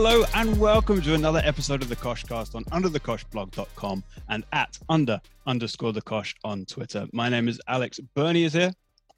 Hello 0.00 0.22
and 0.36 0.60
welcome 0.60 1.02
to 1.02 1.14
another 1.14 1.42
episode 1.44 1.82
of 1.82 1.88
the 1.88 1.96
Koshcast 1.96 2.54
on 2.54 2.62
underthekoshblog.com 2.66 4.04
and 4.28 4.44
at 4.52 4.78
under 4.88 5.20
underscore 5.44 5.92
the 5.92 6.00
Kosh 6.00 6.36
on 6.44 6.64
Twitter. 6.66 7.08
My 7.12 7.28
name 7.28 7.48
is 7.48 7.60
Alex. 7.66 7.98
Bernie 8.14 8.44
is 8.44 8.52
here. 8.52 8.70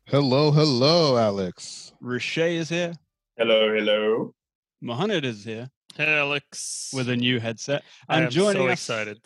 Hello, 0.06 0.51
hello, 0.51 1.19
Alex. 1.19 1.93
Rashay 2.02 2.55
is 2.55 2.70
here. 2.70 2.95
Hello, 3.37 3.70
hello. 3.74 4.34
Mohammed 4.80 5.27
is 5.27 5.45
here 5.45 5.69
Hey, 5.96 6.16
Alex. 6.16 6.91
with 6.95 7.10
a 7.10 7.16
new 7.16 7.41
headset. 7.41 7.83
I 8.09 8.23
am 8.23 8.30
joining 8.30 8.62
so 8.62 8.69
us 8.69 8.73
excited. 8.73 9.20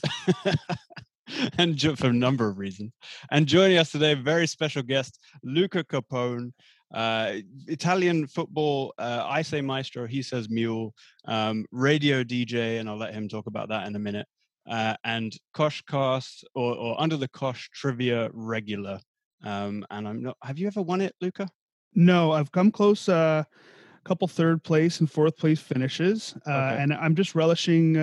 and 1.59 1.77
jo- 1.77 1.95
for 1.95 2.09
a 2.09 2.13
number 2.13 2.49
of 2.49 2.59
reasons. 2.59 2.91
And 3.31 3.47
joining 3.47 3.79
us 3.79 3.93
today, 3.93 4.15
very 4.15 4.49
special 4.49 4.83
guest, 4.83 5.21
Luca 5.45 5.85
Capone, 5.85 6.51
uh, 6.95 7.33
Italian 7.67 8.27
football, 8.27 8.95
uh, 8.99 9.25
I 9.27 9.43
say 9.43 9.61
maestro, 9.61 10.07
he 10.07 10.23
says 10.23 10.49
mule, 10.49 10.95
um, 11.27 11.67
radio 11.73 12.23
DJ, 12.23 12.79
and 12.79 12.89
I'll 12.89 12.97
let 12.97 13.13
him 13.13 13.29
talk 13.29 13.47
about 13.47 13.69
that 13.69 13.87
in 13.87 13.97
a 13.97 13.99
minute. 13.99 14.27
Uh, 14.67 14.95
and 15.05 15.37
Koshcast 15.55 16.45
or, 16.55 16.75
or 16.75 17.01
Under 17.01 17.17
the 17.19 17.29
Kosh 17.29 17.69
Trivia 17.75 18.31
regular. 18.33 18.99
Um, 19.43 19.85
and 19.91 20.09
I'm 20.09 20.23
not, 20.23 20.37
have 20.43 20.59
you 20.59 20.67
ever 20.69 20.81
won 20.81 21.01
it, 21.03 21.15
Luca? 21.21 21.49
No, 21.95 22.33
I've 22.33 22.51
come 22.51 22.71
close. 22.71 23.09
Uh, 23.09 23.45
a 23.45 24.09
couple 24.09 24.27
third 24.29 24.63
place 24.63 25.01
and 25.01 25.11
fourth 25.11 25.37
place 25.37 25.61
finishes, 25.61 26.35
uh, 26.47 26.51
Okay. 26.51 26.83
and 26.83 26.93
I'm 26.95 27.15
just 27.15 27.35
relishing 27.35 27.97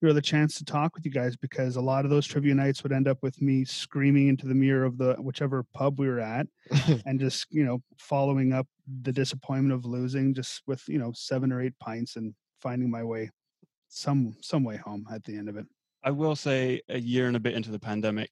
the 0.00 0.22
chance 0.22 0.56
to 0.56 0.64
talk 0.64 0.94
with 0.94 1.04
you 1.04 1.10
guys 1.10 1.36
because 1.36 1.76
a 1.76 1.80
lot 1.80 2.04
of 2.04 2.10
those 2.10 2.26
trivia 2.26 2.54
nights 2.54 2.82
would 2.82 2.92
end 2.92 3.06
up 3.06 3.18
with 3.22 3.40
me 3.42 3.64
screaming 3.64 4.28
into 4.28 4.46
the 4.46 4.54
mirror 4.54 4.84
of 4.84 4.98
the 4.98 5.14
whichever 5.20 5.64
pub 5.74 5.98
we 5.98 6.08
were 6.08 6.20
at, 6.20 6.46
and 7.06 7.20
just 7.20 7.46
you 7.50 7.64
know 7.64 7.82
following 7.98 8.52
up 8.52 8.66
the 9.02 9.12
disappointment 9.12 9.72
of 9.74 9.84
losing 9.84 10.34
just 10.34 10.62
with 10.66 10.82
you 10.88 10.98
know 10.98 11.12
seven 11.14 11.52
or 11.52 11.60
eight 11.60 11.78
pints 11.78 12.16
and 12.16 12.34
finding 12.60 12.90
my 12.90 13.04
way 13.04 13.30
some 13.88 14.34
some 14.40 14.64
way 14.64 14.76
home 14.76 15.06
at 15.12 15.22
the 15.24 15.36
end 15.36 15.48
of 15.48 15.56
it. 15.56 15.66
I 16.02 16.10
will 16.10 16.36
say 16.36 16.80
a 16.88 16.98
year 16.98 17.26
and 17.26 17.36
a 17.36 17.40
bit 17.40 17.54
into 17.54 17.70
the 17.70 17.78
pandemic, 17.78 18.30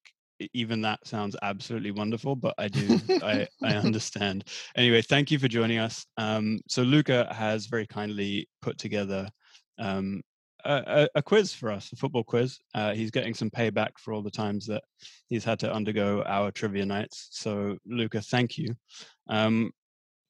even 0.55 0.81
that 0.83 1.07
sounds 1.07 1.37
absolutely 1.43 1.91
wonderful, 1.91 2.37
but 2.37 2.55
I 2.59 2.69
do, 2.69 2.99
I, 3.23 3.47
I 3.63 3.75
understand. 3.85 4.45
Anyway, 4.77 5.03
thank 5.03 5.31
you 5.31 5.39
for 5.39 5.49
joining 5.49 5.79
us. 5.79 6.07
Um, 6.17 6.61
so 6.69 6.83
Luca 6.83 7.29
has 7.33 7.67
very 7.67 7.87
kindly 7.87 8.49
put 8.63 8.79
together 8.79 9.29
um, 9.79 10.23
a, 10.69 11.09
a, 11.17 11.23
quiz 11.23 11.53
for 11.53 11.71
us, 11.71 11.93
a 11.93 11.97
football 11.97 12.25
quiz. 12.25 12.59
Uh, 12.75 12.95
he's 12.95 13.11
getting 13.11 13.35
some 13.35 13.51
payback 13.51 13.91
for 13.99 14.13
all 14.13 14.23
the 14.23 14.31
times 14.31 14.67
that 14.67 14.83
he's 15.29 15.45
had 15.45 15.59
to 15.61 15.73
undergo 15.73 16.23
our 16.27 16.51
trivia 16.51 16.85
nights. 16.85 17.29
So 17.31 17.79
Luca, 17.87 18.21
thank 18.21 18.59
you. 18.59 18.75
Um, 19.29 19.71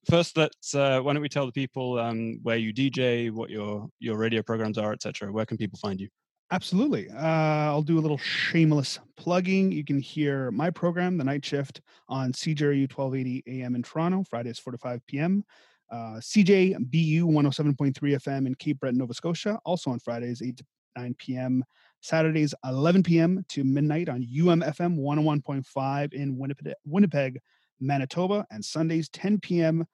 first, 0.08 0.36
let's, 0.36 0.74
uh, 0.74 1.00
why 1.00 1.12
don't 1.12 1.22
we 1.22 1.28
tell 1.28 1.46
the 1.46 1.52
people 1.52 1.98
um, 1.98 2.38
where 2.42 2.56
you 2.56 2.72
DJ, 2.72 3.30
what 3.30 3.50
your, 3.50 3.88
your 3.98 4.16
radio 4.16 4.42
programs 4.42 4.78
are, 4.78 4.92
etc. 4.92 5.32
Where 5.32 5.46
can 5.46 5.56
people 5.56 5.78
find 5.78 6.00
you? 6.00 6.08
Absolutely. 6.50 7.10
Uh, 7.10 7.18
I'll 7.18 7.82
do 7.82 7.98
a 7.98 8.00
little 8.00 8.16
shameless 8.16 8.98
plugging. 9.16 9.70
You 9.70 9.84
can 9.84 10.00
hear 10.00 10.50
my 10.50 10.70
program, 10.70 11.18
The 11.18 11.24
Night 11.24 11.44
Shift, 11.44 11.82
on 12.08 12.32
CJRU 12.32 12.90
1280 12.90 13.42
AM 13.46 13.74
in 13.74 13.82
Toronto, 13.82 14.24
Fridays 14.28 14.58
4 14.58 14.72
to 14.72 14.78
5 14.78 15.06
p.m. 15.06 15.44
Uh, 15.90 16.20
CJBU 16.20 17.22
107.3 17.22 17.94
FM 17.94 18.46
in 18.46 18.54
Cape 18.54 18.80
Breton, 18.80 18.98
Nova 18.98 19.14
Scotia, 19.14 19.58
also 19.64 19.90
on 19.90 19.98
Fridays 19.98 20.42
8 20.42 20.56
to 20.58 20.64
9 20.96 21.14
p.m. 21.18 21.64
Saturdays 22.00 22.54
11 22.64 23.02
p.m. 23.02 23.44
to 23.48 23.64
midnight 23.64 24.08
on 24.08 24.22
UMFM 24.22 24.98
101.5 24.98 26.12
in 26.12 26.36
Winnipeg, 26.36 26.74
Winnipeg, 26.84 27.38
Manitoba, 27.80 28.46
and 28.50 28.64
Sundays 28.64 29.08
10 29.10 29.40
p.m. 29.40 29.86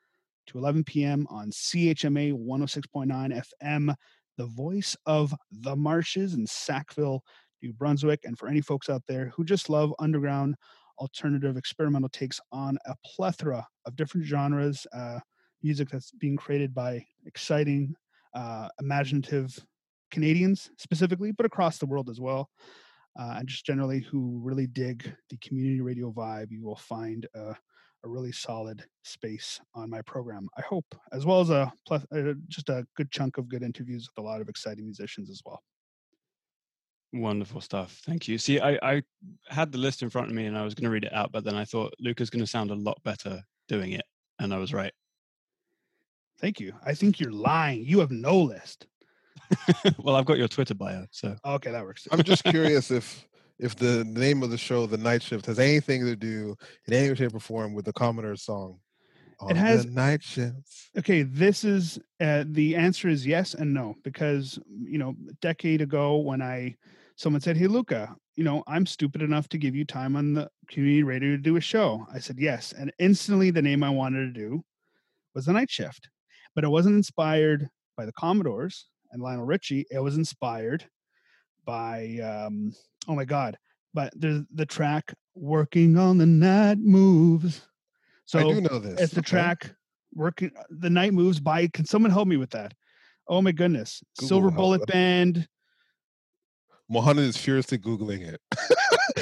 to 0.48 0.58
11 0.58 0.84
p.m. 0.84 1.26
on 1.30 1.50
CHMA 1.50 2.32
106.9 2.32 3.42
FM 3.62 3.94
the 4.36 4.46
voice 4.46 4.96
of 5.06 5.34
the 5.50 5.76
marshes 5.76 6.34
in 6.34 6.46
Sackville, 6.46 7.22
New 7.62 7.72
Brunswick. 7.72 8.20
And 8.24 8.38
for 8.38 8.48
any 8.48 8.60
folks 8.60 8.88
out 8.88 9.02
there 9.06 9.32
who 9.34 9.44
just 9.44 9.70
love 9.70 9.94
underground 9.98 10.56
alternative 10.98 11.56
experimental 11.56 12.08
takes 12.08 12.40
on 12.52 12.78
a 12.86 12.94
plethora 13.04 13.66
of 13.86 13.96
different 13.96 14.26
genres, 14.26 14.86
uh, 14.92 15.20
music 15.64 15.88
that's 15.88 16.12
being 16.12 16.36
created 16.36 16.74
by 16.74 17.04
exciting, 17.26 17.94
uh, 18.34 18.68
imaginative 18.80 19.58
Canadians 20.10 20.70
specifically, 20.78 21.32
but 21.32 21.46
across 21.46 21.78
the 21.78 21.86
world 21.86 22.08
as 22.08 22.20
well. 22.20 22.48
Uh, 23.18 23.36
and 23.38 23.48
just 23.48 23.64
generally 23.64 24.00
who 24.00 24.40
really 24.42 24.66
dig 24.66 25.12
the 25.30 25.36
community 25.38 25.80
radio 25.80 26.12
vibe, 26.12 26.50
you 26.50 26.62
will 26.62 26.76
find 26.76 27.26
uh, 27.36 27.54
a 28.04 28.08
really 28.08 28.32
solid 28.32 28.84
space 29.02 29.60
on 29.74 29.88
my 29.88 30.02
program. 30.02 30.48
I 30.58 30.62
hope, 30.62 30.94
as 31.12 31.24
well 31.24 31.40
as 31.40 31.50
a 31.50 31.72
plus, 31.86 32.04
uh, 32.14 32.34
just 32.48 32.68
a 32.68 32.86
good 32.96 33.10
chunk 33.10 33.38
of 33.38 33.48
good 33.48 33.62
interviews 33.62 34.08
with 34.08 34.22
a 34.22 34.26
lot 34.26 34.40
of 34.40 34.48
exciting 34.48 34.84
musicians 34.84 35.30
as 35.30 35.40
well. 35.46 35.62
Wonderful 37.12 37.60
stuff. 37.60 38.00
Thank 38.04 38.26
you. 38.26 38.36
See, 38.38 38.58
I, 38.60 38.78
I 38.82 39.02
had 39.48 39.70
the 39.70 39.78
list 39.78 40.02
in 40.02 40.10
front 40.10 40.28
of 40.28 40.34
me 40.34 40.46
and 40.46 40.58
I 40.58 40.64
was 40.64 40.74
going 40.74 40.84
to 40.84 40.90
read 40.90 41.04
it 41.04 41.12
out, 41.12 41.30
but 41.30 41.44
then 41.44 41.54
I 41.54 41.64
thought 41.64 41.94
Luca's 42.00 42.30
going 42.30 42.44
to 42.44 42.50
sound 42.50 42.72
a 42.72 42.74
lot 42.74 43.00
better 43.04 43.40
doing 43.68 43.92
it. 43.92 44.04
And 44.40 44.52
I 44.52 44.58
was 44.58 44.74
right. 44.74 44.92
Thank 46.40 46.60
you. 46.60 46.72
I 46.84 46.94
think 46.94 47.20
you're 47.20 47.30
lying. 47.32 47.84
You 47.84 48.00
have 48.00 48.10
no 48.10 48.38
list. 48.40 48.86
well, 49.98 50.16
I've 50.16 50.24
got 50.24 50.38
your 50.38 50.48
Twitter 50.48 50.74
bio. 50.74 51.06
So 51.10 51.36
Okay, 51.44 51.70
that 51.70 51.84
works. 51.84 52.08
I'm 52.10 52.22
just 52.22 52.44
curious 52.56 52.90
if 52.90 53.26
if 53.58 53.76
the 53.76 54.04
name 54.04 54.42
of 54.42 54.50
the 54.50 54.58
show, 54.58 54.84
The 54.86 54.96
Night 54.96 55.22
Shift, 55.22 55.46
has 55.46 55.60
anything 55.60 56.04
to 56.04 56.16
do 56.16 56.56
in 56.86 56.92
any 56.94 57.08
way, 57.10 57.14
shape, 57.14 57.34
or 57.34 57.40
form 57.40 57.72
with 57.72 57.84
the 57.84 57.92
Commodores' 57.92 58.42
song. 58.42 58.80
On 59.40 59.54
has- 59.54 59.84
the 59.84 59.90
night 59.90 60.22
shifts. 60.22 60.90
okay 60.96 61.22
this 61.22 61.64
is 61.64 61.98
uh, 62.20 62.44
the 62.46 62.76
answer 62.76 63.08
is 63.08 63.26
yes 63.26 63.54
and 63.54 63.74
no 63.74 63.96
because 64.04 64.60
you 64.68 64.96
know 64.96 65.14
a 65.28 65.32
decade 65.42 65.82
ago 65.82 66.18
when 66.18 66.40
i 66.40 66.72
someone 67.16 67.40
said 67.40 67.56
hey 67.56 67.66
luca 67.66 68.14
you 68.36 68.44
know 68.44 68.62
i'm 68.68 68.86
stupid 68.86 69.22
enough 69.22 69.48
to 69.48 69.58
give 69.58 69.74
you 69.74 69.84
time 69.84 70.14
on 70.14 70.34
the 70.34 70.48
community 70.68 71.02
radio 71.02 71.30
to 71.30 71.36
do 71.36 71.56
a 71.56 71.60
show 71.60 72.06
i 72.14 72.18
said 72.20 72.38
yes 72.38 72.72
and 72.78 72.92
instantly 73.00 73.50
the 73.50 73.60
name 73.60 73.82
i 73.82 73.90
wanted 73.90 74.32
to 74.32 74.40
do 74.40 74.62
was 75.34 75.46
the 75.46 75.52
night 75.52 75.68
shift 75.70 76.08
but 76.54 76.64
it 76.64 76.68
wasn't 76.68 76.94
inspired 76.94 77.68
by 77.96 78.04
the 78.06 78.12
commodores 78.12 78.86
and 79.12 79.22
lionel 79.22 79.44
richie 79.44 79.84
it 79.90 79.98
was 80.00 80.16
inspired 80.16 80.84
by 81.64 82.18
um 82.18 82.72
oh 83.08 83.14
my 83.14 83.24
god 83.24 83.56
but 83.92 84.12
there's 84.16 84.42
the 84.54 84.66
track 84.66 85.14
working 85.34 85.96
on 85.96 86.18
the 86.18 86.26
night 86.26 86.78
moves 86.78 87.62
so 88.26 88.38
I 88.38 88.54
do 88.54 88.60
know 88.60 88.78
this. 88.78 89.00
it's 89.00 89.12
the 89.12 89.20
Okay. 89.20 89.30
track 89.30 89.74
working 90.14 90.50
the 90.70 90.90
night 90.90 91.12
moves 91.12 91.40
by 91.40 91.66
can 91.68 91.84
someone 91.84 92.10
help 92.10 92.28
me 92.28 92.36
with 92.36 92.50
that 92.50 92.72
oh 93.28 93.42
my 93.42 93.52
goodness 93.52 94.02
Google 94.18 94.28
silver 94.28 94.50
bullet 94.50 94.82
us. 94.82 94.86
band 94.86 95.48
Mohammed 96.88 97.24
is 97.24 97.36
furiously 97.36 97.78
Googling 97.78 98.20
it. 98.20 98.40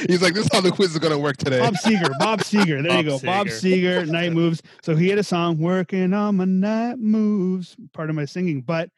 He's 0.09 0.23
like, 0.23 0.35
this 0.35 0.47
is 0.47 0.51
how 0.53 0.61
the 0.61 0.71
quiz 0.73 0.93
is 0.93 0.99
going 0.99 1.13
to 1.13 1.19
work 1.19 1.37
today. 1.37 1.61
bob 1.61 1.75
seger 1.75 2.11
bob 2.19 2.41
seger 2.41 2.83
there 2.83 3.03
you 3.03 3.11
Bob 3.11 3.21
go 3.21 3.27
bob 3.27 3.47
Seger. 3.49 4.03
seger 4.03 4.09
night 4.09 4.33
moves 4.33 4.63
so 4.83 4.97
he 4.97 5.09
had 5.09 5.19
a 5.19 5.23
song 5.25 5.59
working 5.59 6.13
on 6.13 6.37
my 6.37 6.45
night 6.45 6.99
moves 6.99 7.77
part 7.93 8.09
of 8.11 8.17
my 8.17 8.25
singing 8.25 8.63
but 8.63 8.89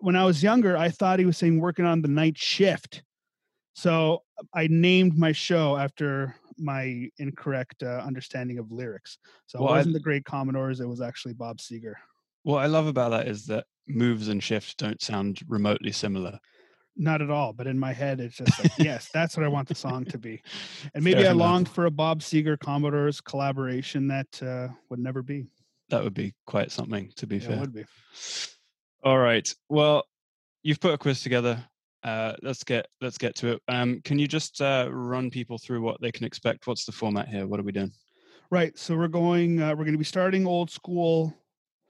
when 0.00 0.16
i 0.16 0.24
was 0.24 0.42
younger 0.42 0.76
i 0.76 0.88
thought 0.88 1.18
he 1.18 1.26
was 1.26 1.36
saying 1.36 1.60
working 1.60 1.84
on 1.84 2.00
the 2.02 2.08
night 2.08 2.36
shift 2.36 3.02
so 3.74 4.22
i 4.54 4.66
named 4.68 5.16
my 5.18 5.32
show 5.32 5.76
after 5.76 6.34
my 6.56 7.08
incorrect 7.18 7.82
uh, 7.82 8.02
understanding 8.06 8.58
of 8.58 8.72
lyrics 8.72 9.18
so 9.46 9.60
Well, 9.60 9.74
it 9.74 9.76
wasn't 9.78 9.94
the 9.94 10.00
great 10.00 10.24
commodores 10.24 10.80
it 10.80 10.88
was 10.88 11.00
actually 11.00 11.34
bob 11.34 11.58
seger 11.58 11.94
what 12.44 12.62
I 12.62 12.66
love 12.66 12.86
about 12.86 13.10
that 13.10 13.28
is 13.28 13.44
that 13.46 13.66
moves 13.86 14.28
and 14.28 14.42
shifts 14.42 14.74
don't 14.74 15.02
sound 15.02 15.40
remotely 15.48 15.92
similar. 15.92 16.38
Not 17.00 17.22
at 17.22 17.30
all, 17.30 17.52
but 17.52 17.68
in 17.68 17.78
my 17.78 17.92
head, 17.92 18.18
it's 18.18 18.36
just 18.36 18.58
like, 18.60 18.72
yes, 18.76 19.08
that's 19.14 19.36
what 19.36 19.46
I 19.46 19.48
want 19.48 19.68
the 19.68 19.74
song 19.76 20.04
to 20.06 20.18
be. 20.18 20.42
And 20.94 21.04
maybe 21.04 21.20
Fair 21.20 21.28
I 21.28 21.30
enough. 21.30 21.38
longed 21.38 21.68
for 21.68 21.86
a 21.86 21.90
Bob 21.92 22.20
Seger 22.20 22.58
Commodores 22.58 23.20
collaboration 23.20 24.08
that 24.08 24.42
uh, 24.42 24.68
would 24.90 24.98
never 24.98 25.22
be. 25.22 25.46
That 25.90 26.02
would 26.02 26.12
be 26.14 26.34
quite 26.44 26.72
something, 26.72 27.12
to 27.14 27.26
be 27.26 27.36
Yeah, 27.36 27.42
it 27.42 27.46
fair. 27.46 27.60
would 27.60 27.72
be. 27.72 27.84
All 29.04 29.18
right. 29.18 29.48
Well, 29.68 30.04
you've 30.64 30.80
put 30.80 30.92
a 30.92 30.98
quiz 30.98 31.22
together. 31.22 31.64
Uh, 32.02 32.34
let's 32.42 32.64
get 32.64 32.88
let's 33.00 33.16
get 33.16 33.36
to 33.36 33.52
it. 33.52 33.62
Um, 33.68 34.00
can 34.02 34.18
you 34.18 34.26
just 34.26 34.60
uh, 34.60 34.88
run 34.90 35.30
people 35.30 35.56
through 35.56 35.80
what 35.82 36.00
they 36.00 36.10
can 36.10 36.24
expect? 36.24 36.66
What's 36.66 36.84
the 36.84 36.92
format 36.92 37.28
here? 37.28 37.46
What 37.46 37.60
are 37.60 37.64
we 37.64 37.72
doing? 37.72 37.92
Right. 38.50 38.76
So 38.76 38.96
we're 38.96 39.08
going, 39.08 39.62
uh, 39.62 39.70
we're 39.70 39.84
going 39.84 39.92
to 39.92 39.98
be 39.98 40.04
starting 40.04 40.46
old 40.46 40.70
school 40.70 41.32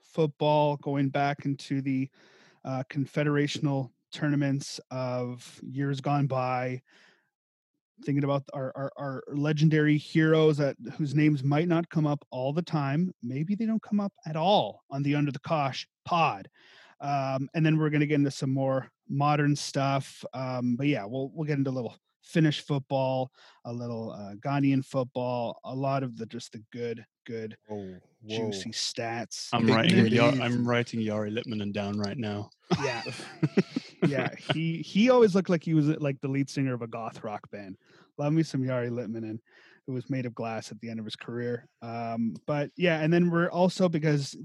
football, 0.03 0.77
going 0.77 1.09
back 1.09 1.45
into 1.45 1.81
the 1.81 2.09
uh, 2.63 2.83
confederational 2.91 3.89
tournaments 4.11 4.79
of 4.91 5.59
years 5.63 6.01
gone 6.01 6.27
by. 6.27 6.81
Thinking 8.05 8.23
about 8.23 8.43
our, 8.53 8.71
our, 8.77 8.91
our 8.97 9.23
legendary 9.27 9.97
heroes 9.97 10.55
that 10.57 10.77
whose 10.97 11.13
names 11.13 11.43
might 11.43 11.67
not 11.67 11.89
come 11.89 12.07
up 12.07 12.23
all 12.31 12.53
the 12.53 12.61
time. 12.61 13.11
Maybe 13.21 13.55
they 13.55 13.65
don't 13.65 13.81
come 13.81 13.99
up 13.99 14.13
at 14.25 14.37
all 14.37 14.83
on 14.89 15.03
the 15.03 15.15
Under 15.15 15.33
the 15.33 15.39
Kosh 15.39 15.85
pod. 16.05 16.47
Um, 17.01 17.49
and 17.53 17.65
then 17.65 17.77
we're 17.77 17.89
going 17.89 17.99
to 17.99 18.07
get 18.07 18.15
into 18.15 18.31
some 18.31 18.53
more 18.53 18.89
modern 19.09 19.53
stuff. 19.53 20.23
Um, 20.33 20.75
but 20.77 20.87
yeah, 20.87 21.03
we'll 21.05 21.29
we'll 21.33 21.45
get 21.45 21.57
into 21.57 21.71
a 21.71 21.71
little 21.71 21.97
Finnish 22.23 22.61
football, 22.61 23.31
a 23.65 23.73
little 23.73 24.11
uh, 24.11 24.35
Ghanaian 24.35 24.85
football, 24.85 25.59
a 25.65 25.73
lot 25.73 26.03
of 26.03 26.15
the 26.15 26.25
just 26.25 26.53
the 26.53 26.63
good 26.71 27.05
good, 27.29 27.55
Whoa, 27.67 27.95
whoa. 28.21 28.37
juicy 28.37 28.71
stats. 28.71 29.49
I'm 29.53 29.67
writing. 29.67 30.05
it 30.05 30.19
I'm 30.19 30.67
writing 30.67 30.99
Jari 31.01 31.31
Litmanen 31.31 31.71
down 31.71 31.97
right 31.97 32.17
now. 32.17 32.49
Yeah, 32.83 33.01
yeah. 34.07 34.29
He 34.53 34.77
he 34.77 35.09
always 35.09 35.35
looked 35.35 35.49
like 35.49 35.63
he 35.63 35.73
was 35.73 35.87
like 35.87 36.19
the 36.21 36.27
lead 36.27 36.49
singer 36.49 36.73
of 36.73 36.81
a 36.81 36.87
goth 36.87 37.23
rock 37.23 37.49
band. 37.51 37.77
Love 38.17 38.33
me 38.33 38.43
some 38.43 38.61
Jari 38.61 38.89
Litmanen, 38.89 39.39
who 39.87 39.93
was 39.93 40.09
made 40.09 40.25
of 40.25 40.35
glass 40.35 40.71
at 40.71 40.79
the 40.81 40.89
end 40.89 40.99
of 40.99 41.05
his 41.05 41.15
career. 41.15 41.67
Um, 41.81 42.35
but 42.45 42.69
yeah, 42.77 42.99
and 43.01 43.11
then 43.11 43.29
we're 43.29 43.49
also 43.49 43.89
because 43.89 44.35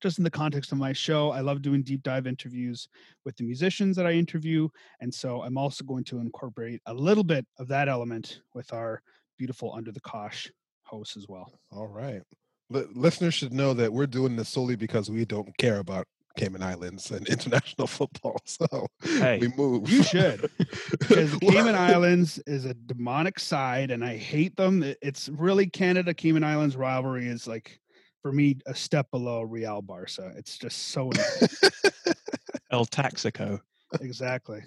just 0.00 0.18
in 0.18 0.24
the 0.24 0.30
context 0.30 0.72
of 0.72 0.78
my 0.78 0.92
show, 0.92 1.30
I 1.30 1.40
love 1.40 1.62
doing 1.62 1.82
deep 1.82 2.02
dive 2.02 2.26
interviews 2.26 2.88
with 3.24 3.36
the 3.36 3.44
musicians 3.44 3.96
that 3.96 4.06
I 4.06 4.12
interview, 4.12 4.68
and 5.00 5.12
so 5.12 5.42
I'm 5.42 5.58
also 5.58 5.84
going 5.84 6.04
to 6.04 6.18
incorporate 6.18 6.80
a 6.86 6.94
little 6.94 7.24
bit 7.24 7.46
of 7.58 7.68
that 7.68 7.88
element 7.88 8.40
with 8.54 8.72
our 8.72 9.02
beautiful 9.38 9.72
Under 9.74 9.90
the 9.92 10.00
Kosh 10.00 10.50
hosts 10.84 11.16
as 11.16 11.26
well. 11.28 11.52
All 11.72 11.88
right. 11.88 12.22
Li- 12.68 12.86
listeners 12.94 13.34
should 13.34 13.52
know 13.52 13.74
that 13.74 13.92
we're 13.92 14.06
doing 14.06 14.36
this 14.36 14.48
solely 14.48 14.76
because 14.76 15.10
we 15.10 15.24
don't 15.24 15.56
care 15.58 15.78
about 15.78 16.06
Cayman 16.36 16.62
Islands 16.62 17.10
and 17.10 17.26
international 17.28 17.86
football. 17.86 18.40
So 18.44 18.86
Hey, 19.02 19.38
we 19.40 19.48
move. 19.56 19.90
You 19.90 20.02
should. 20.02 20.50
because 20.90 21.32
the 21.38 21.38
Cayman 21.40 21.74
Islands 21.74 22.38
is 22.46 22.64
a 22.64 22.74
demonic 22.74 23.38
side, 23.38 23.90
and 23.90 24.04
I 24.04 24.16
hate 24.16 24.56
them. 24.56 24.82
It's 25.02 25.28
really 25.28 25.66
Canada 25.66 26.14
Cayman 26.14 26.44
Islands 26.44 26.76
rivalry 26.76 27.26
is 27.26 27.46
like 27.46 27.80
for 28.22 28.32
me 28.32 28.58
a 28.66 28.74
step 28.74 29.10
below 29.10 29.42
Real 29.42 29.82
Barca. 29.82 30.32
It's 30.36 30.58
just 30.58 30.88
so 30.88 31.10
El 32.70 32.84
Taxico. 32.84 33.60
exactly. 34.00 34.62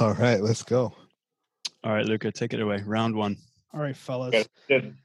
All 0.00 0.14
right, 0.14 0.40
let's 0.42 0.62
go. 0.62 0.92
All 1.84 1.92
right, 1.92 2.04
Luca, 2.04 2.32
take 2.32 2.52
it 2.52 2.60
away. 2.60 2.82
Round 2.84 3.14
one. 3.14 3.36
All 3.72 3.80
right, 3.80 3.96
fellas. 3.96 4.34
Okay, 4.34 4.46
good. 4.68 4.96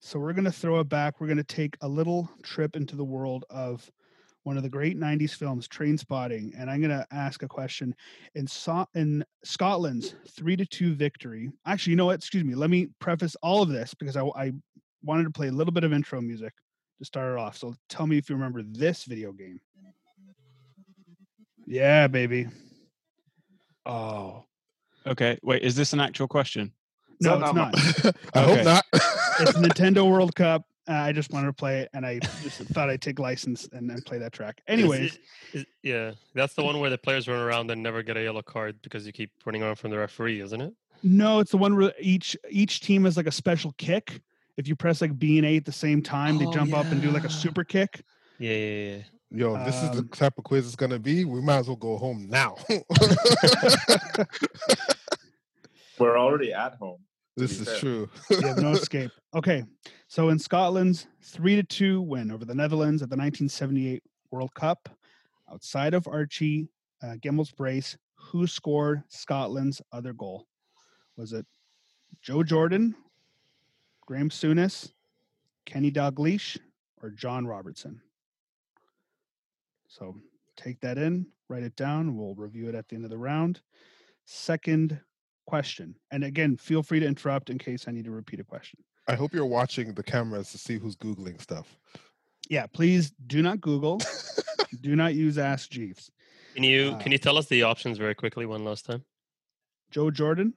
So 0.00 0.18
we're 0.18 0.34
gonna 0.34 0.52
throw 0.52 0.80
it 0.80 0.88
back. 0.88 1.20
We're 1.20 1.28
gonna 1.28 1.42
take 1.42 1.76
a 1.80 1.88
little 1.88 2.28
trip 2.42 2.76
into 2.76 2.94
the 2.96 3.04
world 3.04 3.44
of 3.48 3.90
one 4.44 4.56
of 4.56 4.62
the 4.62 4.68
great 4.68 4.98
'90s 4.98 5.34
films, 5.34 5.66
Train 5.66 5.98
Spotting, 5.98 6.52
and 6.56 6.70
I'm 6.70 6.80
gonna 6.80 7.06
ask 7.10 7.42
a 7.42 7.48
question. 7.48 7.94
In 8.34 8.46
so- 8.46 8.86
in 8.94 9.24
Scotland's 9.42 10.14
three 10.28 10.56
to 10.56 10.64
two 10.66 10.94
victory. 10.94 11.50
Actually, 11.66 11.90
you 11.92 11.96
know 11.96 12.06
what? 12.06 12.16
Excuse 12.16 12.44
me. 12.44 12.54
Let 12.54 12.70
me 12.70 12.88
preface 13.00 13.36
all 13.42 13.62
of 13.62 13.68
this 13.70 13.92
because 13.94 14.16
I, 14.16 14.22
I 14.36 14.52
wanted 15.02 15.24
to 15.24 15.30
play 15.30 15.48
a 15.48 15.52
little 15.52 15.72
bit 15.72 15.82
of 15.84 15.92
intro 15.92 16.20
music 16.20 16.52
to 16.98 17.04
start 17.04 17.32
it 17.36 17.40
off. 17.40 17.56
So 17.56 17.74
tell 17.88 18.06
me 18.06 18.18
if 18.18 18.28
you 18.30 18.36
remember 18.36 18.62
this 18.62 19.04
video 19.04 19.32
game. 19.32 19.60
Yeah, 21.66 22.06
baby. 22.06 22.46
Oh. 23.86 24.44
Okay. 25.06 25.38
Wait, 25.42 25.62
is 25.62 25.74
this 25.76 25.92
an 25.92 26.00
actual 26.00 26.28
question? 26.28 26.72
No, 27.20 27.38
No, 27.38 27.44
it's 27.46 27.54
no, 27.54 27.62
not. 27.62 27.74
I 28.34 28.42
Okay. 28.44 28.54
hope 28.56 28.64
not. 28.64 28.84
It's 29.40 29.52
Nintendo 29.58 30.08
World 30.08 30.34
Cup. 30.34 30.64
Uh, 30.86 30.92
I 30.92 31.12
just 31.12 31.32
wanted 31.32 31.46
to 31.46 31.52
play 31.54 31.80
it, 31.80 31.88
and 31.94 32.04
I 32.04 32.18
just 32.42 32.58
thought 32.58 32.90
I'd 32.90 33.00
take 33.00 33.18
license 33.18 33.66
and, 33.72 33.90
and 33.90 34.04
play 34.04 34.18
that 34.18 34.32
track. 34.32 34.60
Is 34.68 34.78
Anyways, 34.80 35.14
it- 35.14 35.20
is- 35.60 35.66
yeah, 35.82 36.12
that's 36.34 36.52
the 36.54 36.62
one 36.62 36.78
where 36.78 36.90
the 36.90 36.98
players 36.98 37.26
run 37.26 37.40
around 37.40 37.70
and 37.70 37.82
never 37.82 38.02
get 38.02 38.16
a 38.18 38.22
yellow 38.22 38.42
card 38.42 38.76
because 38.82 39.06
you 39.06 39.12
keep 39.12 39.30
running 39.46 39.62
around 39.62 39.76
from 39.76 39.90
the 39.90 39.98
referee, 39.98 40.40
isn't 40.40 40.60
it? 40.60 40.74
No, 41.02 41.38
it's 41.40 41.50
the 41.52 41.56
one 41.58 41.74
where 41.76 41.92
each 41.98 42.36
each 42.50 42.80
team 42.80 43.04
has 43.04 43.16
like 43.16 43.26
a 43.26 43.32
special 43.32 43.72
kick. 43.78 44.20
If 44.56 44.68
you 44.68 44.76
press 44.76 45.00
like 45.00 45.18
B 45.18 45.38
and 45.38 45.46
A 45.46 45.56
at 45.56 45.64
the 45.64 45.72
same 45.72 46.02
time, 46.02 46.38
they 46.38 46.46
Oh, 46.46 46.52
jump 46.52 46.74
up 46.74 46.86
and 46.86 47.00
do 47.02 47.10
like 47.10 47.24
a 47.24 47.30
super 47.30 47.64
kick. 47.64 48.02
Yeah, 48.38 48.52
yeah, 48.52 48.96
yeah. 48.96 48.98
Yo, 49.30 49.56
if 49.56 49.64
this 49.66 49.74
is 49.82 49.90
the 49.90 49.98
Um, 49.98 50.08
type 50.08 50.38
of 50.38 50.44
quiz 50.44 50.66
it's 50.66 50.76
gonna 50.76 50.98
be, 50.98 51.24
we 51.24 51.40
might 51.40 51.58
as 51.58 51.66
well 51.66 51.76
go 51.76 51.96
home 51.96 52.26
now. 52.28 52.56
We're 55.98 56.18
already 56.18 56.52
at 56.52 56.74
home. 56.74 57.00
This 57.36 57.60
is 57.60 57.68
fair. 57.68 57.78
true. 57.78 58.10
You 58.30 58.40
have 58.46 58.58
no 58.58 58.70
escape. 58.72 59.10
Okay, 59.34 59.64
so 60.06 60.28
in 60.28 60.38
Scotland's 60.38 61.06
three 61.22 61.56
to 61.56 61.62
two 61.62 62.00
win 62.02 62.30
over 62.30 62.44
the 62.44 62.54
Netherlands 62.54 63.02
at 63.02 63.10
the 63.10 63.16
1978 63.16 64.02
World 64.30 64.54
Cup, 64.54 64.88
outside 65.50 65.94
of 65.94 66.06
Archie 66.06 66.68
uh, 67.02 67.14
Gemmill's 67.16 67.50
brace, 67.50 67.96
who 68.14 68.46
scored 68.46 69.02
Scotland's 69.08 69.82
other 69.92 70.12
goal? 70.12 70.46
Was 71.16 71.32
it 71.32 71.46
Joe 72.22 72.42
Jordan, 72.42 72.94
Graham 74.06 74.30
Souness, 74.30 74.92
Kenny 75.66 75.90
Dalglish, 75.90 76.58
or 77.02 77.10
John 77.10 77.46
Robertson? 77.46 78.00
So 79.88 80.16
take 80.56 80.80
that 80.80 80.98
in, 80.98 81.26
write 81.48 81.62
it 81.62 81.76
down. 81.76 82.16
We'll 82.16 82.34
review 82.34 82.68
it 82.68 82.74
at 82.74 82.88
the 82.88 82.96
end 82.96 83.04
of 83.04 83.10
the 83.10 83.18
round. 83.18 83.60
Second 84.24 85.00
question. 85.46 85.94
And 86.10 86.24
again, 86.24 86.56
feel 86.56 86.82
free 86.82 87.00
to 87.00 87.06
interrupt 87.06 87.50
in 87.50 87.58
case 87.58 87.86
I 87.88 87.92
need 87.92 88.04
to 88.04 88.10
repeat 88.10 88.40
a 88.40 88.44
question. 88.44 88.78
I 89.08 89.14
hope 89.14 89.34
you're 89.34 89.44
watching 89.46 89.94
the 89.94 90.02
cameras 90.02 90.50
to 90.52 90.58
see 90.58 90.78
who's 90.78 90.96
googling 90.96 91.40
stuff. 91.40 91.76
Yeah, 92.48 92.66
please 92.66 93.12
do 93.26 93.42
not 93.42 93.60
Google. 93.60 94.00
do 94.80 94.96
not 94.96 95.14
use 95.14 95.38
Ask 95.38 95.70
Jeeves. 95.70 96.10
Can 96.54 96.62
you 96.62 96.92
Uh, 96.92 96.98
can 96.98 97.12
you 97.12 97.18
tell 97.18 97.36
us 97.36 97.46
the 97.46 97.62
options 97.62 97.98
very 97.98 98.14
quickly 98.14 98.46
one 98.46 98.64
last 98.64 98.86
time? 98.86 99.04
Joe 99.90 100.10
Jordan, 100.10 100.54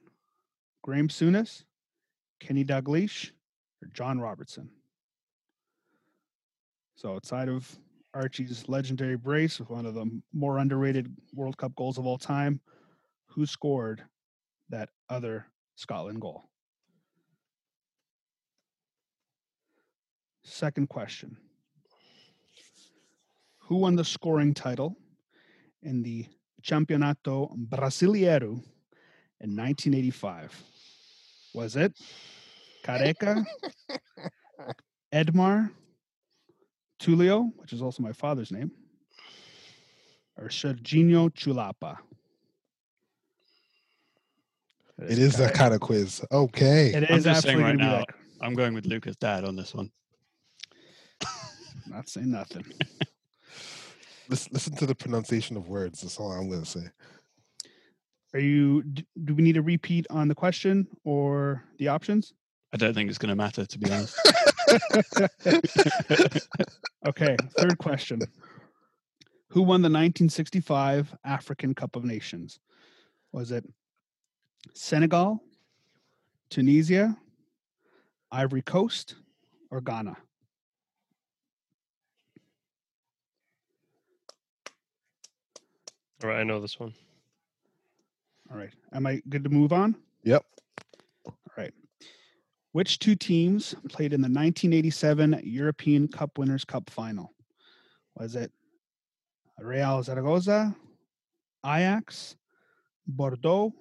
Graham 0.82 1.08
Souness, 1.08 1.64
Kenny 2.40 2.64
Dalglish, 2.64 3.30
or 3.82 3.88
John 3.92 4.18
Robertson. 4.20 4.70
So 6.96 7.14
outside 7.14 7.48
of 7.48 7.78
Archie's 8.14 8.68
legendary 8.68 9.16
brace 9.16 9.60
with 9.60 9.70
one 9.70 9.86
of 9.86 9.94
the 9.94 10.06
more 10.32 10.58
underrated 10.58 11.14
World 11.34 11.56
Cup 11.56 11.74
goals 11.76 11.98
of 11.98 12.06
all 12.06 12.18
time, 12.18 12.60
who 13.26 13.46
scored 13.46 14.02
that 14.70 14.90
other 15.08 15.46
Scotland 15.76 16.20
goal? 16.20 16.48
Second 20.44 20.88
question. 20.88 21.36
Who 23.60 23.76
won 23.76 23.96
the 23.96 24.04
scoring 24.04 24.54
title 24.54 24.96
in 25.82 26.02
the 26.02 26.26
Campeonato 26.62 27.54
Brasileiro 27.68 28.62
in 29.40 29.54
1985? 29.54 30.62
Was 31.54 31.76
it 31.76 31.92
Careca, 32.84 33.44
Edmar, 35.12 35.70
Tulio, 36.98 37.52
which 37.56 37.72
is 37.72 37.82
also 37.82 38.02
my 38.02 38.12
father's 38.12 38.50
name, 38.50 38.70
or 40.36 40.48
Serginho 40.48 41.30
Chulapa? 41.30 41.98
It 44.98 45.18
is 45.18 45.36
that 45.36 45.54
kind 45.54 45.74
of 45.74 45.80
quiz. 45.80 46.24
Okay. 46.32 46.92
It 46.94 47.10
I'm 47.10 47.18
is 47.18 47.24
just 47.24 47.42
saying 47.42 47.58
right 47.58 47.76
gonna 47.76 47.90
now, 47.90 47.98
that. 47.98 48.06
I'm 48.40 48.54
going 48.54 48.74
with 48.74 48.86
Luca's 48.86 49.16
dad 49.16 49.44
on 49.44 49.56
this 49.56 49.74
one. 49.74 49.90
Not 51.86 52.08
saying 52.08 52.30
nothing. 52.30 52.64
Listen, 54.30 54.50
listen 54.52 54.76
to 54.76 54.84
the 54.84 54.94
pronunciation 54.94 55.56
of 55.56 55.70
words. 55.70 56.02
That's 56.02 56.18
all 56.18 56.32
I'm 56.32 56.50
gonna 56.50 56.66
say. 56.66 56.82
Are 58.34 58.40
you? 58.40 58.82
Do 58.82 59.34
we 59.34 59.42
need 59.42 59.56
a 59.56 59.62
repeat 59.62 60.06
on 60.10 60.28
the 60.28 60.34
question 60.34 60.86
or 61.02 61.64
the 61.78 61.88
options? 61.88 62.34
I 62.74 62.76
don't 62.76 62.92
think 62.92 63.08
it's 63.08 63.16
going 63.16 63.30
to 63.30 63.36
matter, 63.36 63.64
to 63.64 63.78
be 63.78 63.90
honest. 63.90 64.18
Okay, 67.06 67.36
third 67.56 67.78
question. 67.78 68.20
Who 69.50 69.62
won 69.62 69.80
the 69.80 69.86
1965 69.86 71.14
African 71.24 71.74
Cup 71.74 71.96
of 71.96 72.04
Nations? 72.04 72.60
Was 73.32 73.50
it 73.50 73.64
Senegal, 74.74 75.42
Tunisia, 76.50 77.16
Ivory 78.30 78.62
Coast, 78.62 79.16
or 79.70 79.80
Ghana? 79.80 80.16
All 86.22 86.30
right, 86.30 86.40
I 86.40 86.44
know 86.44 86.60
this 86.60 86.80
one. 86.80 86.92
All 88.50 88.56
right. 88.56 88.72
Am 88.92 89.06
I 89.06 89.22
good 89.28 89.44
to 89.44 89.50
move 89.50 89.72
on? 89.72 89.94
Yep. 90.24 90.44
All 91.26 91.34
right. 91.56 91.72
Which 92.72 92.98
two 92.98 93.14
teams 93.14 93.74
played 93.88 94.12
in 94.12 94.20
the 94.20 94.26
1987 94.26 95.40
European 95.44 96.08
Cup 96.08 96.38
Winners' 96.38 96.64
Cup 96.64 96.90
final? 96.90 97.32
Was 98.16 98.34
it 98.34 98.50
Real 99.60 100.02
Zaragoza, 100.02 100.74
Ajax, 101.64 102.36
Bordeaux, 103.06 103.72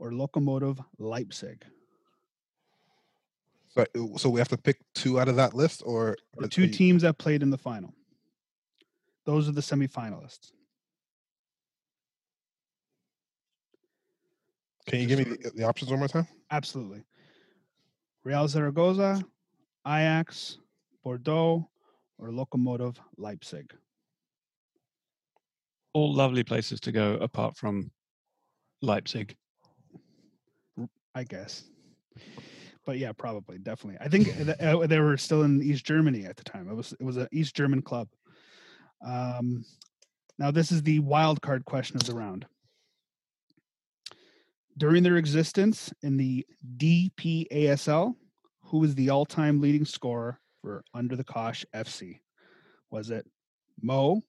or 0.00 0.10
Lokomotiv 0.12 0.82
Leipzig? 0.98 1.62
So, 3.68 3.82
uh, 3.82 4.18
so 4.18 4.30
we 4.30 4.40
have 4.40 4.48
to 4.48 4.56
pick 4.56 4.80
two 4.94 5.20
out 5.20 5.28
of 5.28 5.36
that 5.36 5.54
list, 5.54 5.82
or 5.84 6.16
The 6.38 6.48
two 6.48 6.62
you- 6.62 6.72
teams 6.72 7.02
that 7.02 7.18
played 7.18 7.42
in 7.42 7.50
the 7.50 7.58
final. 7.58 7.94
Those 9.26 9.48
are 9.48 9.52
the 9.52 9.60
semifinalists. 9.60 10.50
Can 14.86 15.00
you 15.00 15.06
give 15.06 15.18
me 15.18 15.24
the, 15.24 15.48
uh, 15.48 15.50
the 15.54 15.62
options 15.64 15.90
one 15.90 16.00
more 16.00 16.08
time? 16.08 16.26
Absolutely. 16.50 17.04
Real 18.24 18.48
Zaragoza, 18.48 19.22
Ajax, 19.86 20.58
Bordeaux, 21.04 21.70
or 22.18 22.28
Lokomotiv 22.30 22.96
Leipzig. 23.16 23.72
All 25.92 26.12
lovely 26.12 26.42
places 26.42 26.80
to 26.80 26.92
go 26.92 27.14
apart 27.14 27.56
from 27.56 27.90
Leipzig. 28.82 29.36
I 31.14 31.24
guess. 31.24 31.64
but 32.86 32.98
yeah, 32.98 33.12
probably, 33.12 33.58
definitely. 33.58 33.98
I 34.00 34.08
think 34.08 34.34
th- 34.36 34.60
uh, 34.60 34.86
they 34.86 35.00
were 35.00 35.16
still 35.16 35.42
in 35.42 35.62
East 35.62 35.84
Germany 35.84 36.24
at 36.24 36.36
the 36.36 36.44
time. 36.44 36.68
It 36.68 36.74
was 36.74 36.92
it 36.92 37.04
was 37.04 37.16
an 37.16 37.28
East 37.32 37.54
German 37.54 37.82
club. 37.82 38.08
Um, 39.04 39.64
now 40.38 40.50
this 40.50 40.72
is 40.72 40.82
the 40.82 40.98
wild 41.00 41.40
card 41.42 41.64
question 41.64 41.96
of 41.96 42.04
the 42.04 42.14
round. 42.14 42.46
During 44.78 45.02
their 45.02 45.16
existence 45.16 45.92
in 46.02 46.16
the 46.16 46.46
DPASL, 46.78 48.14
who 48.62 48.78
was 48.78 48.94
the 48.94 49.10
all-time 49.10 49.60
leading 49.60 49.84
scorer 49.84 50.40
for 50.62 50.84
Under 50.94 51.16
the 51.16 51.24
Kosh 51.24 51.64
FC? 51.74 52.20
Was 52.90 53.10
it 53.10 53.26
Mo, 53.82 54.22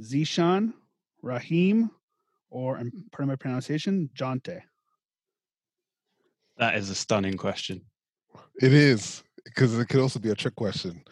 Zishan, 0.00 0.72
Rahim, 1.22 1.90
or 2.50 2.76
and 2.76 2.92
pardon 3.12 3.28
my 3.28 3.36
pronunciation, 3.36 4.10
Jonte? 4.18 4.62
That 6.58 6.76
is 6.76 6.90
a 6.90 6.94
stunning 6.94 7.36
question. 7.36 7.82
It 8.60 8.72
is 8.72 9.22
because 9.44 9.78
it 9.78 9.88
could 9.88 10.00
also 10.00 10.18
be 10.18 10.30
a 10.30 10.34
trick 10.34 10.54
question. 10.54 11.02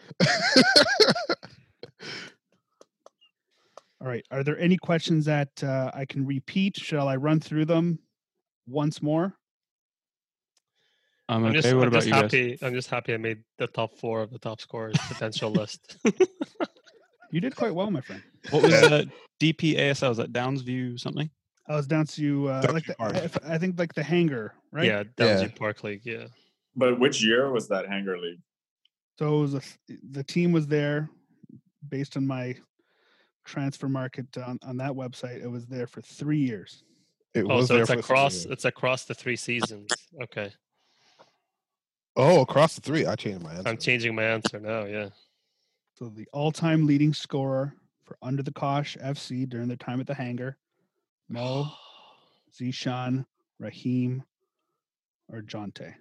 All 4.01 4.07
right. 4.07 4.25
Are 4.31 4.43
there 4.43 4.59
any 4.59 4.77
questions 4.77 5.25
that 5.25 5.63
uh, 5.63 5.91
I 5.93 6.05
can 6.05 6.25
repeat? 6.25 6.77
Shall 6.77 7.07
I 7.07 7.15
run 7.15 7.39
through 7.39 7.65
them 7.65 7.99
once 8.67 9.01
more? 9.01 9.33
I'm 11.27 11.43
I'm 11.45 11.53
just, 11.53 11.73
what 11.73 11.83
I'm 11.83 11.87
about 11.87 12.03
just 12.03 12.07
you 12.07 12.13
guys? 12.13 12.21
happy. 12.21 12.57
I'm 12.61 12.73
just 12.73 12.89
happy 12.89 13.13
I 13.13 13.17
made 13.17 13.39
the 13.57 13.65
top 13.65 13.97
four 13.97 14.21
of 14.21 14.31
the 14.31 14.37
top 14.37 14.61
scorers 14.61 14.95
potential 15.07 15.51
list. 15.51 15.97
You 17.35 17.41
did 17.41 17.53
quite 17.53 17.75
well, 17.75 17.91
my 17.91 17.99
friend. 17.99 18.23
What 18.49 18.63
was 18.63 18.73
uh, 18.73 19.03
DPASL? 19.41 20.07
Was 20.07 20.17
that 20.19 20.31
Downsview 20.31 20.97
something? 20.97 21.29
I 21.67 21.75
was 21.75 21.87
down 21.87 22.05
to 22.07 22.49
uh, 22.49 22.69
like 22.73 22.85
the, 22.85 22.93
Park. 22.95 23.15
I, 23.15 23.55
I 23.55 23.57
think 23.57 23.79
like 23.79 23.93
the 23.93 24.03
hangar, 24.03 24.53
right? 24.71 24.85
Yeah, 24.85 25.03
Downsview 25.17 25.55
Park 25.57 25.83
League. 25.83 26.01
Yeah. 26.03 26.27
But 26.75 26.99
which 26.99 27.23
year 27.23 27.51
was 27.51 27.67
that 27.69 27.87
Hanger 27.87 28.17
League? 28.19 28.39
So 29.17 29.37
it 29.37 29.41
was 29.41 29.53
a, 29.55 29.61
the 30.11 30.23
team 30.23 30.51
was 30.51 30.67
there 30.67 31.09
based 31.87 32.17
on 32.17 32.27
my 32.27 32.55
transfer 33.45 33.87
market 33.87 34.25
on, 34.37 34.59
on 34.63 34.77
that 34.77 34.91
website. 34.91 35.41
It 35.43 35.47
was 35.49 35.65
there 35.67 35.87
for 35.87 36.01
three 36.01 36.39
years. 36.39 36.83
It 37.33 37.45
Oh, 37.49 37.57
was 37.57 37.67
so 37.67 37.75
there 37.75 37.83
it's 37.83 37.91
for 37.93 37.99
across. 37.99 38.33
six 38.33 38.45
years. 38.45 38.51
It's 38.53 38.65
across 38.65 39.05
the 39.05 39.13
three 39.13 39.35
seasons. 39.37 39.89
Okay, 40.21 40.51
Oh, 42.17 42.41
across 42.41 42.75
the 42.75 42.81
three. 42.81 43.05
I 43.05 43.15
changed 43.15 43.41
my 43.43 43.53
answer. 43.53 43.67
I'm 43.69 43.77
changing 43.77 44.15
my 44.15 44.23
answer 44.23 44.59
now. 44.59 44.85
Yeah. 44.85 45.09
So 45.95 46.09
the 46.09 46.27
all-time 46.33 46.85
leading 46.85 47.13
scorer 47.13 47.73
for 48.03 48.17
Under 48.21 48.43
the 48.43 48.51
Kosh 48.51 48.95
FC 48.97 49.47
during 49.49 49.67
their 49.67 49.77
time 49.77 49.99
at 49.99 50.07
the 50.07 50.13
hangar, 50.13 50.57
Mo, 51.29 51.67
Zishan, 52.59 53.25
Rahim, 53.59 54.23
or 55.29 55.41
Jonte. 55.41 55.93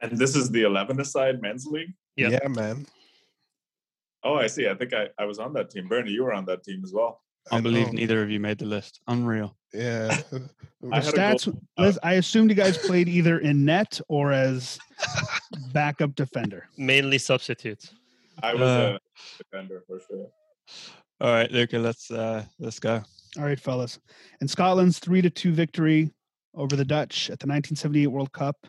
And 0.00 0.18
this 0.18 0.34
is 0.34 0.50
the 0.50 0.62
11 0.62 1.04
side 1.04 1.40
men's 1.40 1.66
league? 1.66 1.92
Yep. 2.16 2.32
Yeah, 2.42 2.48
man. 2.48 2.86
Oh, 4.24 4.34
I 4.34 4.46
see. 4.48 4.68
I 4.68 4.74
think 4.74 4.92
I, 4.94 5.08
I 5.18 5.24
was 5.24 5.38
on 5.38 5.52
that 5.54 5.70
team. 5.70 5.88
Bernie, 5.88 6.10
you 6.10 6.24
were 6.24 6.32
on 6.32 6.44
that 6.46 6.62
team 6.64 6.82
as 6.84 6.92
well. 6.92 7.20
I 7.50 7.56
I 7.58 7.60
believe 7.60 7.86
know. 7.88 7.92
neither 7.94 8.22
of 8.22 8.30
you 8.30 8.38
made 8.38 8.58
the 8.58 8.66
list. 8.66 9.00
Unreal. 9.08 9.56
Yeah. 9.72 10.16
I 10.92 11.00
The 11.00 11.04
had 11.06 11.14
a 11.14 11.16
goal- 11.16 11.34
stats. 11.34 11.58
Liz, 11.78 11.98
I 12.02 12.14
assumed 12.14 12.50
you 12.50 12.56
guys 12.56 12.78
played 12.78 13.08
either 13.08 13.38
in 13.38 13.64
net 13.64 14.00
or 14.08 14.32
as 14.32 14.78
backup 15.72 16.14
defender. 16.14 16.68
Mainly 16.76 17.18
substitutes. 17.18 17.92
I 18.42 18.54
was 18.54 18.62
Uh, 18.62 18.98
a 18.98 19.42
defender 19.42 19.82
for 19.86 20.00
sure. 20.08 20.26
All 21.20 21.30
right, 21.32 21.50
Luca, 21.50 21.78
let's 21.78 22.10
uh 22.10 22.44
let's 22.58 22.78
go. 22.80 23.02
All 23.38 23.44
right, 23.44 23.58
fellas. 23.58 23.98
In 24.40 24.48
Scotland's 24.48 24.98
three 24.98 25.22
to 25.22 25.30
two 25.30 25.52
victory 25.52 26.10
over 26.54 26.76
the 26.76 26.84
Dutch 26.84 27.30
at 27.30 27.38
the 27.38 27.46
1978 27.46 28.06
World 28.08 28.32
Cup, 28.32 28.66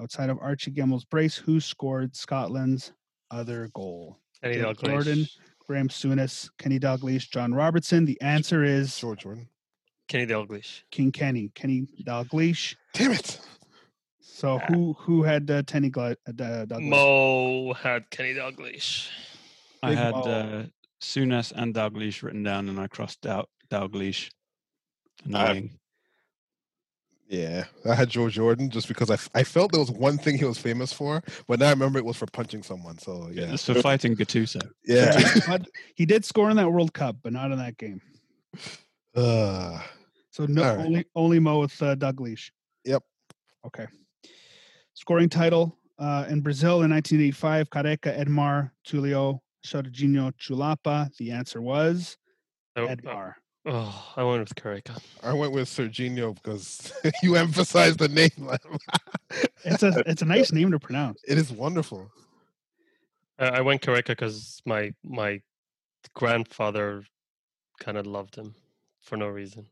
outside 0.00 0.30
of 0.30 0.38
Archie 0.40 0.70
Gemmill's 0.72 1.04
brace, 1.04 1.36
who 1.36 1.60
scored 1.60 2.16
Scotland's 2.16 2.92
other 3.30 3.68
goal? 3.74 4.18
Kenny 4.42 4.56
Dalglish. 4.56 4.80
Jordan. 4.88 5.26
Graham 5.66 5.88
Souness, 5.88 6.50
Kenny 6.58 6.80
Dalglish, 6.80 7.30
John 7.30 7.54
Robertson. 7.54 8.04
The 8.04 8.20
answer 8.20 8.64
is 8.64 8.98
George 8.98 9.20
Jordan. 9.20 9.48
Kenny 10.08 10.26
Dalglish. 10.26 10.82
King 10.90 11.12
Kenny, 11.12 11.52
Kenny 11.54 11.86
Dalglish. 12.04 12.74
Damn 12.94 13.12
it. 13.12 13.38
So 14.20 14.58
Ah. 14.60 14.66
who 14.66 14.94
who 14.94 15.22
had 15.22 15.48
uh, 15.48 15.62
Tenny 15.64 15.88
Gla- 15.90 16.16
uh, 16.26 16.32
Da- 16.34 16.64
Dalglish? 16.64 16.88
Mo 16.88 17.72
had 17.74 18.10
Kenny 18.10 18.34
Dalglish. 18.34 19.08
I 19.84 19.90
Big 19.90 19.98
had 19.98 20.14
uh, 20.14 20.62
Souness 21.00 21.52
and 21.52 21.74
Dalglish 21.74 22.22
written 22.22 22.42
down, 22.42 22.68
and 22.68 22.78
I 22.78 22.86
crossed 22.88 23.26
out 23.26 23.48
Dalglish. 23.70 24.30
I- 25.26 25.28
Annoying. 25.28 25.70
Yeah, 27.28 27.66
I 27.88 27.94
had 27.94 28.08
George 28.10 28.34
Jordan 28.34 28.70
just 28.70 28.88
because 28.88 29.08
I, 29.08 29.16
I 29.38 29.44
felt 29.44 29.70
there 29.70 29.80
was 29.80 29.90
one 29.92 30.18
thing 30.18 30.36
he 30.36 30.44
was 30.44 30.58
famous 30.58 30.92
for, 30.92 31.22
but 31.46 31.60
now 31.60 31.68
I 31.68 31.70
remember 31.70 32.00
it 32.00 32.04
was 32.04 32.16
for 32.16 32.26
punching 32.26 32.64
someone. 32.64 32.98
So 32.98 33.28
yeah, 33.32 33.52
It's 33.52 33.64
for 33.64 33.74
fighting 33.80 34.16
Gattuso. 34.16 34.68
yeah. 34.84 35.16
But 35.46 35.68
he 35.94 36.06
did 36.06 36.24
score 36.24 36.50
in 36.50 36.56
that 36.56 36.72
World 36.72 36.92
Cup, 36.92 37.18
but 37.22 37.32
not 37.32 37.52
in 37.52 37.58
that 37.58 37.78
game. 37.78 38.00
uh, 39.14 39.80
So 40.32 40.46
no, 40.46 40.62
All 40.64 40.76
right. 40.76 40.86
only 40.86 41.04
only 41.14 41.38
Mo 41.38 41.60
with 41.60 41.80
uh, 41.80 41.94
Dalglish. 41.94 42.50
Yep. 42.84 43.04
Okay. 43.66 43.86
Scoring 44.94 45.28
title 45.28 45.76
uh, 46.00 46.26
in 46.28 46.40
Brazil 46.40 46.82
in 46.82 46.90
1985, 46.90 47.70
Careca, 47.70 48.18
Edmar, 48.18 48.72
Tulio, 48.84 49.38
Jorginho, 49.64 50.32
Chulapa. 50.38 51.14
The 51.16 51.30
answer 51.32 51.60
was 51.60 52.16
Oh, 52.76 52.86
Edmar. 52.86 53.34
oh, 53.66 54.12
I 54.16 54.22
went 54.24 54.40
with 54.40 54.54
Careca. 54.54 54.98
I 55.22 55.32
went 55.32 55.52
with 55.52 55.68
Serginho 55.68 56.34
because 56.34 56.92
you 57.22 57.36
emphasized 57.36 57.98
the 57.98 58.08
name. 58.08 58.30
It's 59.64 59.82
a 59.84 60.02
it's 60.06 60.22
a 60.22 60.24
nice 60.24 60.50
name 60.52 60.70
to 60.72 60.78
pronounce. 60.80 61.20
it 61.28 61.38
is 61.38 61.52
wonderful. 61.52 62.10
I 63.38 63.46
I 63.58 63.60
went 63.60 63.82
Careca 63.82 64.08
because 64.08 64.60
my 64.66 64.92
my 65.04 65.40
grandfather 66.14 67.04
kind 67.78 67.96
of 67.98 68.06
loved 68.06 68.34
him 68.36 68.54
for 69.02 69.16
no 69.16 69.28
reason. 69.28 69.66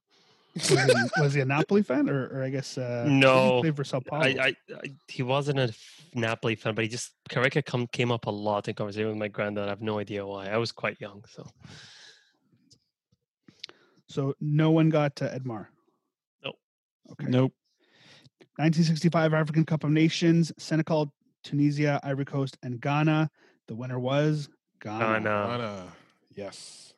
Was 0.55 0.71
he, 0.71 1.21
was 1.21 1.35
he 1.35 1.41
a 1.41 1.45
Napoli 1.45 1.83
fan, 1.83 2.09
or, 2.09 2.27
or 2.29 2.43
I 2.43 2.51
guess 2.51 2.77
uh, 2.79 3.05
he 3.07 3.13
No, 3.13 3.61
played 3.61 3.77
for 3.77 3.85
Sao 3.85 4.01
Paulo? 4.01 4.25
I, 4.25 4.29
I, 4.41 4.57
I 4.75 4.93
he 5.07 5.23
wasn't 5.23 5.59
a 5.59 5.73
Napoli 6.15 6.57
fan, 6.57 6.75
but 6.75 6.83
he 6.83 6.89
just 6.89 7.13
Careca 7.31 7.65
come 7.65 7.87
came 7.87 8.11
up 8.11 8.27
a 8.27 8.31
lot 8.31 8.67
in 8.67 8.75
conversation 8.75 9.09
with 9.09 9.19
my 9.19 9.29
granddad. 9.29 9.67
I 9.67 9.69
have 9.69 9.83
no 9.83 9.99
idea 9.99 10.27
why. 10.27 10.49
I 10.49 10.57
was 10.57 10.73
quite 10.73 11.01
young, 11.01 11.23
so 11.29 11.47
so 14.09 14.35
no 14.41 14.71
one 14.71 14.89
got 14.89 15.21
uh, 15.23 15.29
Edmar. 15.29 15.67
Nope. 16.43 16.57
Okay. 17.13 17.27
Nope. 17.29 17.53
1965 18.57 19.35
African 19.35 19.65
Cup 19.65 19.85
of 19.85 19.91
Nations, 19.91 20.53
Senegal, 20.59 21.13
Tunisia, 21.45 22.01
Ivory 22.03 22.25
Coast, 22.25 22.59
and 22.65 22.81
Ghana. 22.81 23.31
The 23.69 23.75
winner 23.77 24.01
was 24.01 24.49
Ghana. 24.81 24.99
Ghana. 24.99 25.31
Anna, 25.31 25.93
yes, 26.35 26.95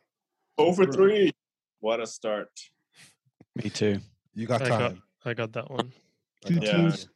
Over 0.56 0.86
three. 0.86 1.32
What 1.80 2.00
a 2.00 2.06
start. 2.06 2.48
Me 3.64 3.70
too. 3.70 3.98
you 4.34 4.46
got 4.46 4.62
I 4.62 4.68
got. 4.68 4.94
I 5.24 5.34
got 5.34 5.52
that 5.52 5.70
one. 5.70 5.92
Two 6.46 6.54
Yeah. 6.54 6.72
teams 6.72 7.08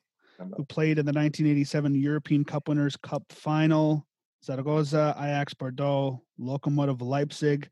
who 0.56 0.64
played 0.64 0.98
in 0.98 1.06
the 1.06 1.12
1987 1.12 1.94
European 1.94 2.44
Cup 2.44 2.68
Winners' 2.68 2.96
Cup 2.96 3.22
final. 3.32 4.06
Zaragoza, 4.44 5.14
Ajax, 5.18 5.54
Bordeaux, 5.54 6.22
Lokomotiv 6.38 7.00
Leipzig. 7.00 7.68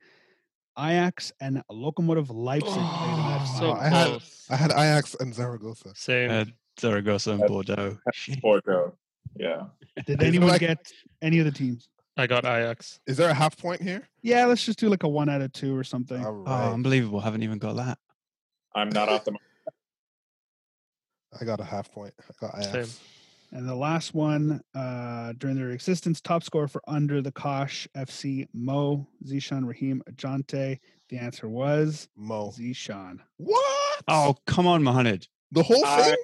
Ajax 0.79 1.31
and 1.41 1.62
Lokomotiv 1.71 2.29
Leipzig 2.31 2.73
played 2.73 3.11
in 3.11 3.17
that 3.26 3.41
Oh, 3.43 3.57
so 3.59 3.73
I 3.73 3.88
had- 3.88 4.07
close. 4.09 4.47
I 4.49 4.57
had 4.57 4.71
Ajax 4.71 5.14
and 5.21 5.35
Zaragoza. 5.35 5.93
Same. 5.95 6.31
I 6.31 6.35
had 6.35 6.52
Zaragoza 6.81 7.33
and 7.33 7.43
Uh, 7.43 7.47
Bordeaux. 8.43 8.97
Yeah. 9.37 9.64
Did 10.07 10.23
anyone 10.23 10.49
like- 10.49 10.61
get 10.61 10.79
any 11.21 11.41
of 11.41 11.45
the 11.45 11.52
teams? 11.52 11.88
I 12.17 12.26
got 12.26 12.45
Ajax. 12.47 13.00
Is 13.07 13.17
there 13.19 13.29
a 13.29 13.35
half 13.35 13.57
point 13.59 13.83
here? 13.83 14.09
Yeah, 14.23 14.47
let's 14.47 14.64
just 14.64 14.79
do 14.79 14.88
like 14.88 15.02
a 15.02 15.09
one 15.09 15.29
out 15.29 15.41
of 15.43 15.52
two 15.52 15.76
or 15.76 15.85
something. 15.85 16.25
All 16.25 16.43
Oh, 16.47 16.50
right, 16.50 16.73
unbelievable. 16.73 17.21
Haven't 17.21 17.43
even 17.43 17.59
got 17.59 17.76
that. 17.76 17.99
I'm 18.75 18.88
not 18.91 19.09
off 19.09 19.25
the 19.25 19.33
mark. 19.33 19.43
I 21.41 21.45
got 21.45 21.61
a 21.61 21.64
half 21.64 21.91
point. 21.91 22.12
I 22.21 22.33
got 22.41 22.59
Ajax. 22.59 22.73
Same. 22.91 23.07
And 23.59 23.69
the 23.69 23.75
last 23.75 24.14
one 24.14 24.62
uh, 24.75 25.35
during 25.37 25.57
their 25.57 25.71
existence, 25.71 26.21
top 26.23 26.43
score 26.43 26.69
for 26.69 26.81
Under 26.88 27.21
the 27.21 27.33
Kosh 27.33 27.87
FC, 27.95 28.49
Mo 28.55 29.07
Zishan 29.26 29.67
Rahim 29.69 30.02
Ajante. 30.11 30.79
The 31.11 31.19
answer 31.19 31.49
was 31.49 32.09
Mo. 32.17 32.50
Zishan. 32.57 33.19
What? 33.37 34.02
Oh, 34.09 34.37
come 34.47 34.67
on, 34.67 34.83
Mohamed. 34.83 35.26
the 35.50 35.62
whole 35.62 35.85
I- 35.85 36.02
thing. 36.02 36.17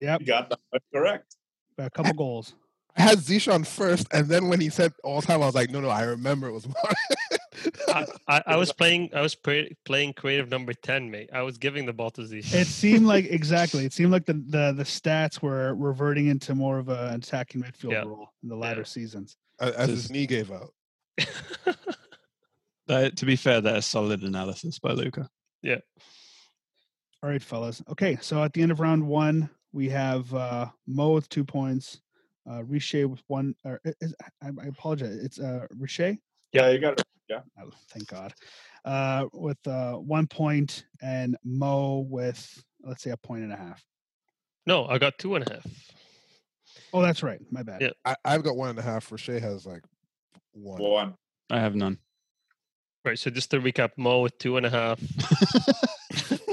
Yep, 0.00 0.24
got 0.24 0.48
that 0.50 0.82
correct. 0.94 1.36
by 1.76 1.84
a 1.86 1.90
couple 1.90 2.14
goals. 2.14 2.54
I 2.96 3.02
had 3.02 3.18
Zishan 3.18 3.66
first, 3.66 4.06
and 4.12 4.26
then 4.28 4.48
when 4.48 4.60
he 4.60 4.70
said 4.70 4.92
all 5.04 5.20
time, 5.20 5.42
I 5.42 5.46
was 5.46 5.54
like, 5.54 5.70
no, 5.70 5.80
no, 5.80 5.88
I 5.90 6.02
remember 6.04 6.48
it 6.48 6.52
was. 6.52 6.66
I, 7.88 8.06
I, 8.28 8.42
I 8.46 8.56
was 8.56 8.72
playing. 8.72 9.10
I 9.14 9.20
was 9.20 9.34
pre- 9.34 9.76
playing 9.84 10.14
creative 10.14 10.48
number 10.50 10.72
ten, 10.72 11.10
mate. 11.10 11.30
I 11.32 11.42
was 11.42 11.58
giving 11.58 11.86
the 11.86 11.92
ball 11.92 12.10
to 12.12 12.24
Z. 12.26 12.38
It 12.38 12.66
seemed 12.82 13.06
like 13.06 13.26
exactly. 13.26 13.84
It 13.84 13.92
seemed 13.92 14.12
like 14.12 14.26
the 14.26 14.34
the, 14.34 14.72
the 14.76 14.84
stats 14.84 15.40
were 15.42 15.74
reverting 15.74 16.26
into 16.28 16.54
more 16.54 16.78
of 16.78 16.88
an 16.88 17.14
attacking 17.14 17.62
midfield 17.62 17.92
Yeah. 17.92 18.02
role 18.04 18.28
in 18.42 18.48
the 18.48 18.56
latter 18.56 18.84
seasons. 18.84 19.36
as 19.60 19.72
as 19.74 19.88
his 19.88 20.10
knee 20.10 20.26
gave 20.26 20.50
out. 20.52 20.72
That, 22.86 23.18
to 23.18 23.26
be 23.26 23.36
fair, 23.36 23.60
that 23.60 23.76
is 23.76 23.84
solid 23.86 24.22
analysis 24.22 24.78
by 24.78 24.92
Luca. 24.92 25.28
Yeah. 25.62 25.76
All 27.22 27.28
right, 27.28 27.42
fellas. 27.42 27.82
Okay, 27.90 28.16
so 28.22 28.42
at 28.42 28.54
the 28.54 28.62
end 28.62 28.72
of 28.72 28.80
round 28.80 29.06
one, 29.06 29.50
We 29.72 29.90
have 29.90 30.32
uh, 30.32 30.68
Mo 30.86 31.10
with 31.12 31.28
two 31.28 31.44
points, 31.44 32.00
uh, 32.50 32.64
Riche 32.64 33.04
with 33.04 33.22
one. 33.26 33.54
Or 33.64 33.78
i- 33.86 33.92
is, 34.00 34.14
I, 34.42 34.48
I 34.48 34.66
apologize. 34.68 35.16
It's 35.16 35.38
uh, 35.38 35.66
Riche. 35.76 36.16
Yeah, 36.52 36.70
you 36.70 36.78
got 36.78 36.94
it. 36.94 37.02
Yeah. 37.28 37.40
Oh, 37.60 37.70
thank 37.90 38.08
God. 38.08 38.32
Uh, 38.84 39.26
with 39.34 39.58
uh, 39.66 39.94
one 39.94 40.26
point, 40.26 40.84
and 41.02 41.36
Mo 41.44 42.06
with 42.08 42.64
let's 42.82 43.02
say 43.02 43.10
a 43.10 43.16
point 43.16 43.42
and 43.42 43.52
a 43.52 43.56
half. 43.56 43.84
No, 44.66 44.86
I 44.86 44.98
got 44.98 45.18
two 45.18 45.34
and 45.34 45.46
a 45.46 45.52
half. 45.54 45.66
Oh, 46.92 47.02
that's 47.02 47.22
right. 47.22 47.40
My 47.50 47.62
bad. 47.62 47.80
Yeah. 47.82 47.90
I, 48.04 48.16
I've 48.24 48.42
got 48.42 48.56
one 48.56 48.70
and 48.70 48.78
a 48.78 48.82
half. 48.82 49.10
Roche 49.10 49.26
has 49.26 49.66
like 49.66 49.82
one. 50.52 50.80
One. 50.80 51.14
I 51.50 51.60
have 51.60 51.74
none. 51.74 51.98
Right. 53.04 53.18
So 53.18 53.30
just 53.30 53.50
to 53.52 53.60
recap, 53.60 53.90
Mo 53.96 54.20
with 54.20 54.36
two 54.38 54.56
and 54.56 54.66
a 54.66 54.70
half, 54.70 55.00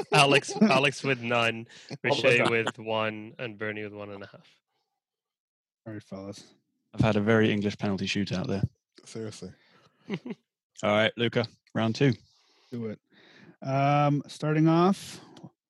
Alex 0.14 0.54
Alex 0.62 1.04
with 1.04 1.22
none, 1.22 1.68
Almost 2.04 2.50
with 2.50 2.80
one, 2.80 3.34
and 3.40 3.58
Bernie 3.58 3.84
with 3.84 3.94
one 3.94 4.12
and 4.12 4.24
a 4.24 4.28
half. 4.28 4.56
All 5.88 5.94
right, 5.94 6.04
fellas. 6.04 6.44
I've 6.94 7.02
had 7.02 7.16
a 7.16 7.22
very 7.22 7.52
English 7.52 7.78
penalty 7.78 8.06
shootout 8.06 8.48
there. 8.48 8.64
Seriously. 9.06 9.52
All 10.10 10.92
right, 10.92 11.12
Luca, 11.18 11.46
round 11.74 11.96
two. 11.96 12.14
Do 12.72 12.88
it. 12.88 13.00
Um, 13.68 14.22
starting 14.28 14.68
off, 14.68 15.20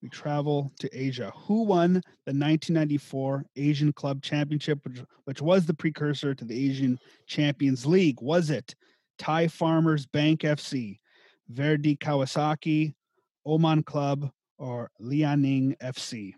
we 0.01 0.10
travel 0.10 0.72
to 0.80 0.89
Asia. 0.94 1.32
Who 1.36 1.63
won 1.63 1.94
the 1.94 2.34
1994 2.34 3.46
Asian 3.56 3.94
Club 3.94 4.22
Championship, 4.22 4.80
which, 4.84 5.01
which 5.24 5.42
was 5.42 5.65
the 5.65 5.74
precursor 5.74 6.36
to 6.36 6.46
the 6.46 6.70
Asian 6.70 7.00
Champions 7.27 7.86
League? 7.86 8.22
Was 8.22 8.50
it 8.50 8.75
Thai 9.18 9.48
Farmers 9.48 10.06
Bank 10.06 10.42
FC, 10.42 11.00
Verdy 11.51 11.98
Kawasaki, 11.98 12.94
Oman 13.46 13.84
Club, 13.84 14.30
or 14.58 14.92
Liaoning 15.01 15.77
FC? 15.80 16.34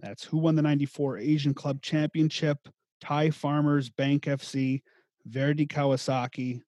That's 0.00 0.24
who 0.24 0.38
won 0.38 0.54
the 0.54 0.62
94 0.62 1.18
Asian 1.18 1.54
Club 1.54 1.82
Championship, 1.82 2.68
Thai 3.00 3.30
Farmers 3.30 3.90
Bank 3.90 4.24
FC, 4.24 4.82
Verdy 5.30 5.66
Kawasaki, 5.68 6.62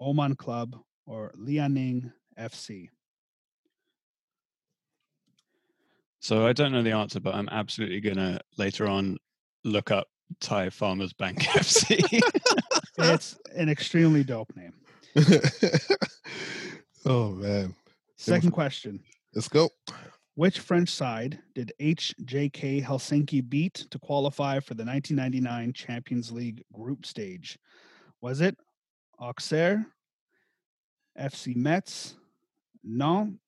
Oman 0.00 0.36
Club, 0.36 0.76
or 1.06 1.32
Liaoning 1.38 2.12
FC. 2.38 2.88
So 6.20 6.46
I 6.46 6.52
don't 6.52 6.72
know 6.72 6.82
the 6.82 6.92
answer, 6.92 7.20
but 7.20 7.34
I'm 7.34 7.48
absolutely 7.50 8.00
gonna 8.00 8.40
later 8.58 8.86
on 8.86 9.16
look 9.64 9.90
up 9.90 10.08
Thai 10.40 10.70
Farmers 10.70 11.12
Bank 11.12 11.38
FC. 11.42 12.20
It's 12.98 13.38
an 13.54 13.68
extremely 13.68 14.24
dope 14.24 14.52
name. 14.56 14.72
oh 17.06 17.30
man. 17.30 17.74
Second 18.16 18.50
question. 18.50 19.00
Let's 19.34 19.48
go. 19.48 19.70
Which 20.36 20.60
French 20.60 20.90
side 20.90 21.38
did 21.54 21.72
HJK 21.80 22.84
Helsinki 22.84 23.48
beat 23.48 23.86
to 23.90 23.98
qualify 23.98 24.60
for 24.60 24.74
the 24.74 24.84
1999 24.84 25.72
Champions 25.72 26.30
League 26.30 26.62
group 26.74 27.06
stage? 27.06 27.58
Was 28.20 28.42
it 28.42 28.54
Auxerre, 29.18 29.86
FC 31.18 31.56
Metz, 31.56 32.16
Nantes, 32.84 33.38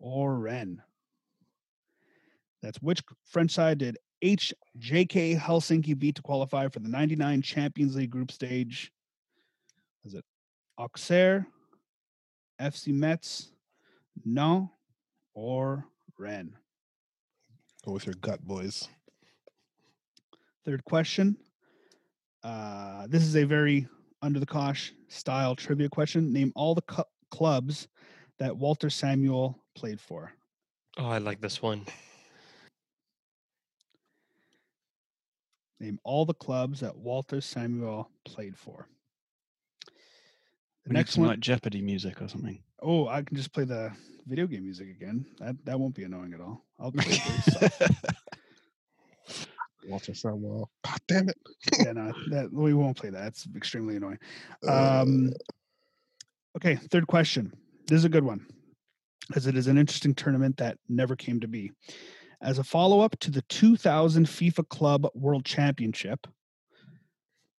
or 0.00 0.36
Rennes? 0.36 0.80
That's 2.60 2.82
which 2.82 3.04
French 3.24 3.52
side 3.52 3.78
did 3.78 3.96
HJK 4.24 5.38
Helsinki 5.38 5.96
beat 5.96 6.16
to 6.16 6.22
qualify 6.22 6.66
for 6.66 6.80
the 6.80 6.88
99 6.88 7.40
Champions 7.42 7.94
League 7.94 8.10
group 8.10 8.32
stage? 8.32 8.90
Was 10.02 10.14
it 10.14 10.24
Auxerre, 10.76 11.46
FC 12.60 12.92
Metz, 12.92 13.52
Nantes, 14.24 14.72
or 15.32 15.84
Rennes? 16.18 16.54
Go 17.84 17.92
with 17.92 18.06
your 18.06 18.14
gut, 18.20 18.40
boys. 18.44 18.88
Third 20.64 20.84
question. 20.84 21.36
Uh, 22.42 23.06
this 23.08 23.22
is 23.22 23.36
a 23.36 23.44
very 23.44 23.86
under 24.22 24.40
the 24.40 24.46
cosh 24.46 24.92
style 25.08 25.54
trivia 25.54 25.88
question. 25.88 26.32
Name 26.32 26.52
all 26.56 26.74
the 26.74 26.82
cu- 26.82 27.02
clubs 27.30 27.86
that 28.38 28.56
Walter 28.56 28.90
Samuel 28.90 29.62
played 29.76 30.00
for. 30.00 30.32
Oh, 30.98 31.06
I 31.06 31.18
like 31.18 31.40
this 31.40 31.62
one. 31.62 31.86
Name 35.78 35.98
all 36.04 36.24
the 36.24 36.34
clubs 36.34 36.80
that 36.80 36.96
Walter 36.96 37.40
Samuel 37.40 38.10
played 38.24 38.56
for. 38.56 38.88
The 39.84 39.90
we 40.88 40.92
need 40.94 40.98
next 41.00 41.12
some 41.14 41.22
one. 41.22 41.30
like 41.30 41.40
Jeopardy 41.40 41.82
music 41.82 42.20
or 42.22 42.28
something. 42.28 42.62
Oh, 42.82 43.08
I 43.08 43.22
can 43.22 43.36
just 43.36 43.52
play 43.52 43.64
the 43.64 43.92
video 44.26 44.46
game 44.46 44.64
music 44.64 44.88
again. 44.90 45.24
That 45.38 45.56
that 45.64 45.78
won't 45.78 45.94
be 45.94 46.04
annoying 46.04 46.34
at 46.34 46.40
all. 46.40 46.64
I'll 46.78 46.92
play 46.96 47.04
it 47.08 47.26
yourself. 47.46 47.90
Walter 49.88 50.14
Samuel. 50.14 50.70
God 50.84 50.98
damn 51.06 51.28
it. 51.28 51.38
yeah, 51.78 51.92
no, 51.92 52.12
that 52.30 52.52
we 52.52 52.74
won't 52.74 52.96
play 52.96 53.10
that. 53.10 53.28
It's 53.28 53.46
extremely 53.56 53.96
annoying. 53.96 54.18
Uh, 54.66 55.02
Um, 55.02 55.32
okay, 56.56 56.74
third 56.74 57.06
question. 57.06 57.52
This 57.86 57.98
is 57.98 58.04
a 58.04 58.08
good 58.08 58.24
one, 58.24 58.44
as 59.36 59.46
it 59.46 59.56
is 59.56 59.68
an 59.68 59.78
interesting 59.78 60.14
tournament 60.14 60.56
that 60.56 60.78
never 60.88 61.14
came 61.14 61.38
to 61.40 61.46
be. 61.48 61.70
As 62.42 62.58
a 62.58 62.64
follow 62.64 63.00
up 63.00 63.16
to 63.20 63.30
the 63.30 63.42
2000 63.42 64.26
FIFA 64.26 64.68
Club 64.68 65.06
World 65.14 65.44
Championship, 65.44 66.26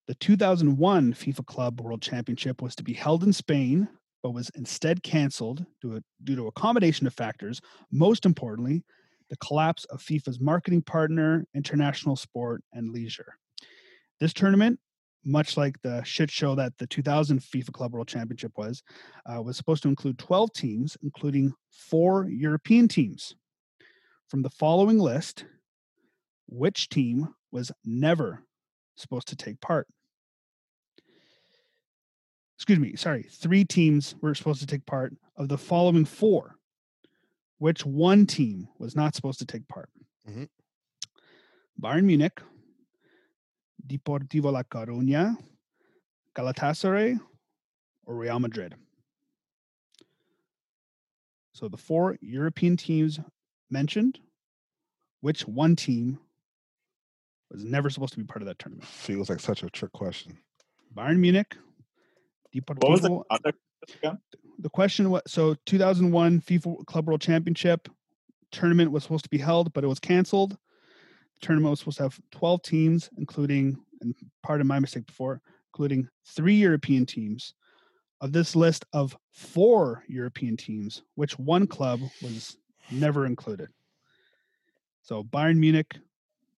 the 0.09 0.15
2001 0.17 1.15
FIFA 1.15 1.47
Club 1.47 1.81
World 1.81 2.03
Championship 2.03 2.61
was 2.61 2.75
to 2.77 2.83
be 2.83 2.93
held 2.93 3.23
in 3.23 3.33
Spain, 3.33 3.89
but 4.27 4.33
was 4.33 4.51
instead 4.57 5.05
canceled 5.05 5.65
due, 5.81 5.93
to- 5.93 6.05
due 6.25 6.35
to 6.35 6.49
a 6.49 6.53
combination 6.53 7.07
of 7.07 7.15
factors. 7.15 7.61
Most 7.93 8.27
importantly, 8.27 8.83
the 9.31 9.37
collapse 9.37 9.85
of 9.85 10.03
FIFA's 10.03 10.41
marketing 10.41 10.83
partner, 10.83 11.47
International 11.55 12.17
Sport 12.17 12.65
and 12.73 12.91
Leisure. 12.91 13.39
This 14.19 14.33
tournament 14.33 14.81
much 15.25 15.57
like 15.57 15.81
the 15.83 16.03
shit 16.03 16.29
show 16.29 16.57
that 16.57 16.77
the 16.79 16.89
2000 16.89 17.41
FIFA 17.41 17.73
Club 17.73 17.93
World 17.93 18.09
Championship 18.09 18.51
was, 18.57 18.83
uh, 19.27 19.41
was 19.41 19.57
supposed 19.57 19.85
to 19.85 19.89
include 19.89 20.19
12 20.19 20.53
teams, 20.53 20.97
including 21.05 21.53
four 21.71 22.29
European 22.29 22.89
teams. 22.89 23.37
From 24.29 24.43
the 24.43 24.51
following 24.51 24.99
list, 24.99 25.45
which 26.49 26.89
team 26.89 27.29
was 27.53 27.71
never 27.85 28.43
supposed 28.97 29.29
to 29.29 29.37
take 29.37 29.61
part? 29.61 29.87
Excuse 32.57 32.79
me, 32.79 32.97
sorry, 32.97 33.25
three 33.25 33.65
teams 33.65 34.15
were 34.23 34.35
supposed 34.35 34.61
to 34.61 34.67
take 34.67 34.87
part. 34.87 35.15
Of 35.37 35.49
the 35.49 35.59
following 35.59 36.07
four, 36.07 36.57
which 37.59 37.85
one 37.85 38.27
team 38.27 38.69
was 38.79 38.97
not 38.97 39.15
supposed 39.15 39.39
to 39.41 39.45
take 39.47 39.69
part? 39.69 39.91
Mhm. 40.27 40.49
Bayern 41.81 42.05
Munich, 42.05 42.41
Deportivo 43.87 44.51
La 44.51 44.63
Coruña, 44.63 45.37
Galatasaray, 46.35 47.21
or 48.05 48.17
Real 48.17 48.41
Madrid. 48.41 48.75
So 51.53 51.69
the 51.69 51.77
four 51.77 52.17
European 52.23 52.77
teams 52.79 53.21
mentioned, 53.71 54.21
which 55.21 55.47
one 55.47 55.77
team 55.77 56.19
was 57.51 57.63
never 57.65 57.91
supposed 57.91 58.15
to 58.15 58.19
be 58.21 58.27
part 58.27 58.41
of 58.43 58.47
that 58.47 58.59
tournament? 58.59 58.89
Feels 58.89 59.29
like 59.29 59.41
such 59.41 59.63
a 59.63 59.69
trick 59.71 59.93
question. 59.93 60.39
Bayern 60.95 61.19
Munich, 61.19 61.57
What 62.61 62.91
was 62.91 63.01
the 63.01 63.09
Deportivo. 63.09 63.23
context 63.31 63.61
again? 63.99 64.19
The 64.59 64.71
question 64.71 65.11
was 65.11 65.23
so 65.27 65.55
2001 65.67 66.41
FIFA 66.41 66.87
Club 66.87 67.07
World 67.07 67.21
Championship 67.21 67.89
tournament 68.53 68.91
was 68.91 69.03
supposed 69.03 69.25
to 69.25 69.31
be 69.31 69.39
held, 69.39 69.73
but 69.73 69.85
it 69.85 69.89
was 69.89 70.01
canceled. 70.01 70.53
The 70.53 71.47
tournament 71.47 71.71
was 71.71 71.81
supposed 71.81 71.99
to 71.99 72.05
have 72.05 72.19
12 72.33 72.63
teams, 72.63 73.11
including, 73.19 73.77
and 74.01 74.15
part 74.43 74.61
of 74.61 74.67
my 74.67 74.79
mistake 74.79 75.07
before, 75.07 75.41
including 75.73 76.09
three 76.27 76.55
European 76.55 77.07
teams. 77.07 77.55
Of 78.23 78.33
this 78.33 78.57
list 78.57 78.87
of 78.95 79.15
four 79.31 80.03
European 80.09 80.57
teams, 80.57 81.03
which 81.17 81.39
one 81.39 81.67
club 81.67 82.01
was 82.23 82.57
never 82.91 83.27
included. 83.27 83.69
So 85.03 85.23
Bayern 85.23 85.59
Munich, 85.59 85.95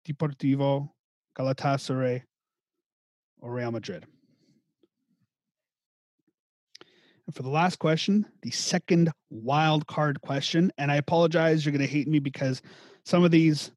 Deportivo, 0.07 0.91
Galatasaray, 1.35 2.23
or 3.41 3.53
Real 3.53 3.73
Madrid. 3.73 4.05
And 7.27 7.35
for 7.35 7.43
the 7.43 7.51
last 7.51 7.79
question, 7.79 8.25
the 8.43 8.51
second 8.51 9.11
wild 9.31 9.87
card 9.87 10.21
question, 10.21 10.71
and 10.79 10.91
I 10.91 10.97
apologize, 10.97 11.65
you're 11.65 11.73
going 11.73 11.87
to 11.87 11.93
hate 11.93 12.09
me 12.09 12.21
because 12.21 12.63
some 13.05 13.25
of 13.25 13.31
these, 13.31 13.73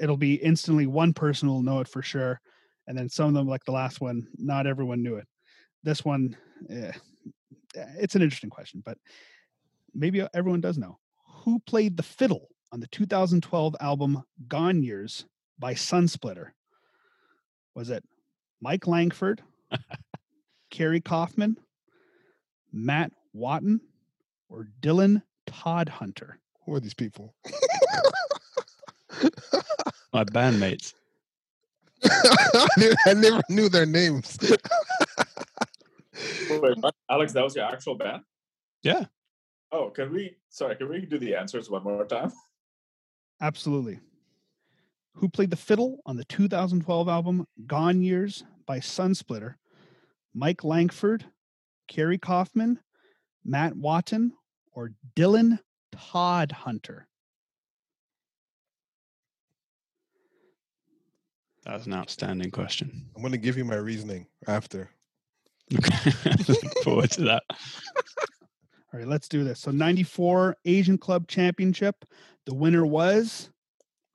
it'll 0.00 0.16
be 0.16 0.34
instantly 0.34 0.86
one 0.86 1.12
person 1.12 1.48
will 1.48 1.62
know 1.62 1.80
it 1.80 1.88
for 1.88 2.02
sure, 2.02 2.40
and 2.86 2.96
then 2.96 3.08
some 3.08 3.28
of 3.28 3.34
them, 3.34 3.48
like 3.48 3.64
the 3.64 3.72
last 3.72 4.00
one, 4.00 4.28
not 4.36 4.66
everyone 4.66 5.02
knew 5.02 5.16
it. 5.16 5.26
This 5.82 6.04
one, 6.04 6.36
eh, 6.70 6.92
it's 7.74 8.14
an 8.14 8.22
interesting 8.22 8.50
question, 8.50 8.82
but 8.84 8.96
maybe 9.94 10.24
everyone 10.32 10.60
does 10.60 10.78
know. 10.78 10.98
Who 11.44 11.58
played 11.66 11.96
the 11.96 12.02
fiddle 12.04 12.48
on 12.70 12.78
the 12.78 12.86
2012 12.88 13.74
album 13.80 14.22
Gone 14.46 14.82
Years 14.82 15.26
by 15.58 15.74
Sunsplitter? 15.74 16.50
Was 17.74 17.90
it 17.90 18.04
Mike 18.60 18.86
Langford, 18.86 19.42
Kerry 20.70 21.00
Kaufman, 21.00 21.56
Matt 22.72 23.12
Watton, 23.32 23.80
or 24.48 24.68
Dylan 24.80 25.22
Todd 25.46 25.88
Hunter? 25.88 26.38
Who 26.64 26.74
are 26.74 26.80
these 26.80 26.94
people? 26.94 27.34
My 30.12 30.24
bandmates. 30.24 30.94
I 32.04 32.68
didn't- 32.76 32.98
I 33.06 33.14
never 33.14 33.42
knew 33.48 33.68
their 33.68 33.86
names. 33.86 34.36
Wait, 36.50 36.60
what? 36.78 36.94
Alex, 37.10 37.32
that 37.32 37.42
was 37.44 37.56
your 37.56 37.64
actual 37.64 37.94
band? 37.94 38.22
Yeah. 38.82 39.04
Oh, 39.70 39.90
can 39.90 40.12
we? 40.12 40.36
Sorry, 40.50 40.76
can 40.76 40.88
we 40.88 41.06
do 41.06 41.18
the 41.18 41.34
answers 41.34 41.70
one 41.70 41.82
more 41.84 42.04
time? 42.04 42.32
Absolutely. 43.40 44.00
Who 45.14 45.28
played 45.28 45.50
the 45.50 45.56
fiddle 45.56 45.98
on 46.06 46.16
the 46.16 46.24
2012 46.24 47.08
album 47.08 47.46
Gone 47.66 48.02
Years 48.02 48.44
by 48.66 48.78
Sunsplitter? 48.80 49.54
Mike 50.34 50.64
Langford, 50.64 51.24
Kerry 51.92 52.16
Kaufman, 52.16 52.80
Matt 53.44 53.76
Watton, 53.76 54.32
or 54.72 54.92
Dylan 55.14 55.58
Todd 55.94 56.50
Hunter? 56.50 57.06
That's 61.66 61.84
an 61.84 61.92
outstanding 61.92 62.50
question. 62.50 63.10
I'm 63.14 63.20
going 63.20 63.32
to 63.32 63.38
give 63.38 63.58
you 63.58 63.66
my 63.66 63.74
reasoning 63.74 64.26
after. 64.48 64.88
Okay. 65.74 66.12
Looking 66.48 66.70
forward 66.82 67.10
to 67.12 67.24
that. 67.24 67.42
All 67.50 68.98
right, 68.98 69.06
let's 69.06 69.28
do 69.28 69.44
this. 69.44 69.60
So 69.60 69.70
94 69.70 70.56
Asian 70.64 70.96
Club 70.96 71.28
Championship. 71.28 72.06
The 72.46 72.54
winner 72.54 72.86
was 72.86 73.50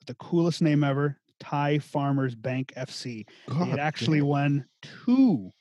the 0.08 0.16
coolest 0.16 0.64
name 0.64 0.84
ever, 0.84 1.20
Thai 1.40 1.78
Farmers 1.78 2.34
Bank 2.34 2.74
FC. 2.76 3.28
They 3.48 3.66
had 3.66 3.80
actually 3.80 4.20
damn. 4.20 4.28
won 4.28 4.66
two 4.82 5.52
ch- 5.52 5.57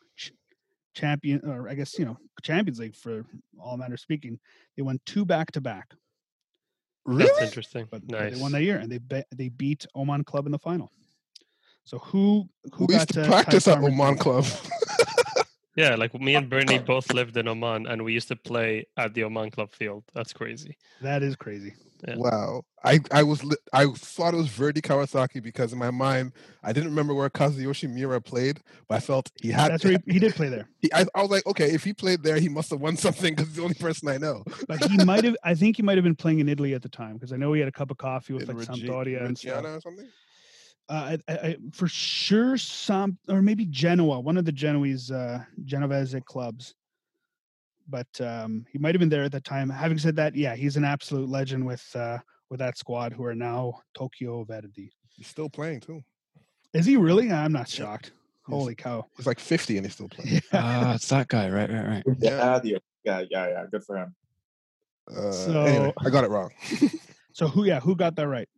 champion, 0.97 1.41
or 1.49 1.69
I 1.69 1.75
guess 1.75 1.99
you 1.99 2.05
know, 2.05 2.17
Champions 2.43 2.79
League 2.81 2.97
for 2.97 3.25
all 3.61 3.77
matter 3.77 3.97
speaking. 3.97 4.39
They 4.77 4.83
won 4.83 4.99
two 5.07 5.25
back 5.25 5.53
to 5.53 5.61
back, 5.61 5.91
That's 7.07 7.19
Really? 7.31 7.45
interesting. 7.47 7.87
but 7.91 8.07
but 8.07 8.19
nice. 8.21 8.35
they 8.35 8.41
won 8.41 8.53
that 8.53 8.63
year 8.63 8.79
and 8.79 8.91
they 8.91 8.99
be- 8.99 9.29
they 9.35 9.49
beat 9.51 9.87
Oman 9.95 10.25
Club 10.25 10.47
in 10.47 10.53
the 10.53 10.59
final. 10.59 10.91
So 11.85 11.99
who 11.99 12.49
who 12.75 12.87
We 12.87 12.95
used 12.95 13.09
got 13.15 13.15
to 13.15 13.23
uh, 13.23 13.27
practice 13.27 13.69
at 13.69 13.79
Oman 13.79 14.17
Club. 14.19 14.45
Yeah, 15.77 15.95
like 15.95 16.15
me 16.19 16.35
and 16.35 16.49
Bernie 16.49 16.79
both 16.95 17.13
lived 17.13 17.37
in 17.37 17.47
Oman, 17.47 17.87
and 17.87 18.03
we 18.03 18.15
used 18.15 18.29
to 18.29 18.37
play 18.37 18.87
at 18.97 19.13
the 19.13 19.25
Oman 19.25 19.51
Club 19.51 19.71
field. 19.73 20.05
That's 20.15 20.33
crazy. 20.33 20.79
That 21.03 21.23
is 21.23 21.37
crazy. 21.37 21.75
Yeah. 22.07 22.17
Wow. 22.17 22.63
I, 22.85 23.01
I 23.11 23.23
was 23.23 23.45
I 23.73 23.87
thought 23.87 24.35
it 24.35 24.37
was 24.37 24.49
Verdy 24.49 24.81
Kawasaki 24.81 25.43
because 25.43 25.73
in 25.73 25.79
my 25.79 25.91
mind 25.91 26.33
I 26.63 26.73
didn't 26.73 26.91
remember 26.91 27.15
where 27.15 27.29
Kazuyoshi 27.31 27.91
Miura 27.93 28.21
played, 28.21 28.61
but 28.89 28.97
I 28.97 29.01
felt 29.01 29.31
he 29.43 29.51
had. 29.51 29.73
That's 29.73 29.85
where 29.85 29.95
he, 29.95 29.99
he 30.13 30.19
did 30.19 30.35
play 30.35 30.49
there, 30.49 30.69
he- 30.79 30.93
I, 30.93 31.07
I 31.15 31.23
was 31.23 31.31
like, 31.31 31.47
okay, 31.47 31.71
if 31.73 31.83
he 31.85 31.93
played 31.93 32.23
there, 32.23 32.39
he 32.39 32.49
must 32.49 32.71
have 32.71 32.81
won 32.81 32.97
something 32.97 33.35
because 33.35 33.49
he's 33.49 33.57
the 33.57 33.63
only 33.63 33.75
person 33.75 34.09
I 34.09 34.19
know. 34.19 34.45
but 34.69 34.85
he 34.85 35.05
might 35.05 35.25
have. 35.25 35.37
I 35.43 35.55
think 35.55 35.77
he 35.77 35.83
might 35.83 35.97
have 35.97 36.05
been 36.05 36.15
playing 36.17 36.39
in 36.41 36.49
Italy 36.49 36.75
at 36.75 36.83
the 36.83 36.89
time 36.89 37.15
because 37.15 37.33
I 37.33 37.37
know 37.37 37.53
he 37.55 37.61
had 37.61 37.69
a 37.69 37.73
cup 37.73 37.91
of 37.91 37.97
coffee 37.99 38.35
with 38.35 38.49
In 38.49 38.57
like 38.57 38.69
Reggi- 38.69 38.87
Sampdoria 38.89 39.25
and 39.25 39.37
stuff. 39.39 39.65
Or 39.65 39.81
something. 39.81 40.09
Uh, 40.89 41.17
I, 41.29 41.33
I, 41.33 41.57
for 41.73 41.89
sure, 41.89 42.57
some 42.57 43.19
or 43.29 43.43
maybe 43.43 43.65
Genoa, 43.67 44.21
one 44.21 44.37
of 44.37 44.45
the 44.45 44.53
Genoese 44.53 45.11
uh, 45.11 45.41
Genovese 45.65 46.15
clubs. 46.25 46.75
But 47.89 48.21
um, 48.21 48.65
he 48.71 48.79
might 48.79 48.95
have 48.95 49.01
been 49.01 49.09
there 49.09 49.23
at 49.25 49.33
the 49.33 49.41
time. 49.41 49.71
Having 49.71 49.99
said 49.99 50.17
that, 50.17 50.35
yeah, 50.35 50.55
he's 50.57 50.77
an 50.77 50.85
absolute 50.85 51.29
legend 51.29 51.65
with 51.67 51.85
uh, 51.95 52.19
with 52.51 52.59
that 52.61 52.77
squad 52.79 53.13
who 53.13 53.25
are 53.25 53.35
now 53.35 53.81
Tokyo 53.95 54.45
Verdy. 54.45 54.91
He's 55.09 55.29
still 55.29 55.49
playing 55.49 55.81
too. 55.81 56.03
Is 56.75 56.85
he 56.87 56.97
really? 56.97 57.31
I'm 57.31 57.53
not 57.53 57.73
Yeah. 57.73 57.85
shocked. 57.85 58.07
He's- 58.07 58.13
Holy 58.59 58.75
cow! 58.75 59.05
He's 59.17 59.27
like 59.27 59.41
50 59.41 59.77
and 59.77 59.87
he's 59.87 59.95
still 59.95 60.09
playing. 60.09 60.35
Yeah. 60.53 60.61
Ah, 60.61 60.95
it's 60.95 61.09
that 61.09 61.27
guy, 61.29 61.49
right, 61.51 61.69
right, 61.71 61.87
right. 61.87 62.05
Yeah. 62.19 62.59
the- 62.61 62.81
yeah, 63.05 63.23
yeah, 63.31 63.49
yeah. 63.49 63.65
Good 63.71 63.83
for 63.85 63.97
him. 63.97 64.15
Uh, 65.11 65.21
anyway, 65.21 65.33
So- 65.33 65.93
I 66.07 66.11
got 66.11 66.25
it 66.25 66.31
wrong. 66.31 66.51
So 67.33 67.49
who? 67.49 67.65
Yeah, 67.65 67.81
who 67.81 67.95
got 67.95 68.17
that 68.17 68.29
right? 68.29 68.49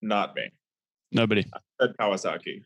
Not 0.00 0.34
me. 0.34 0.50
Nobody. 1.12 1.44
Said 1.78 1.94
Kawasaki. 2.00 2.62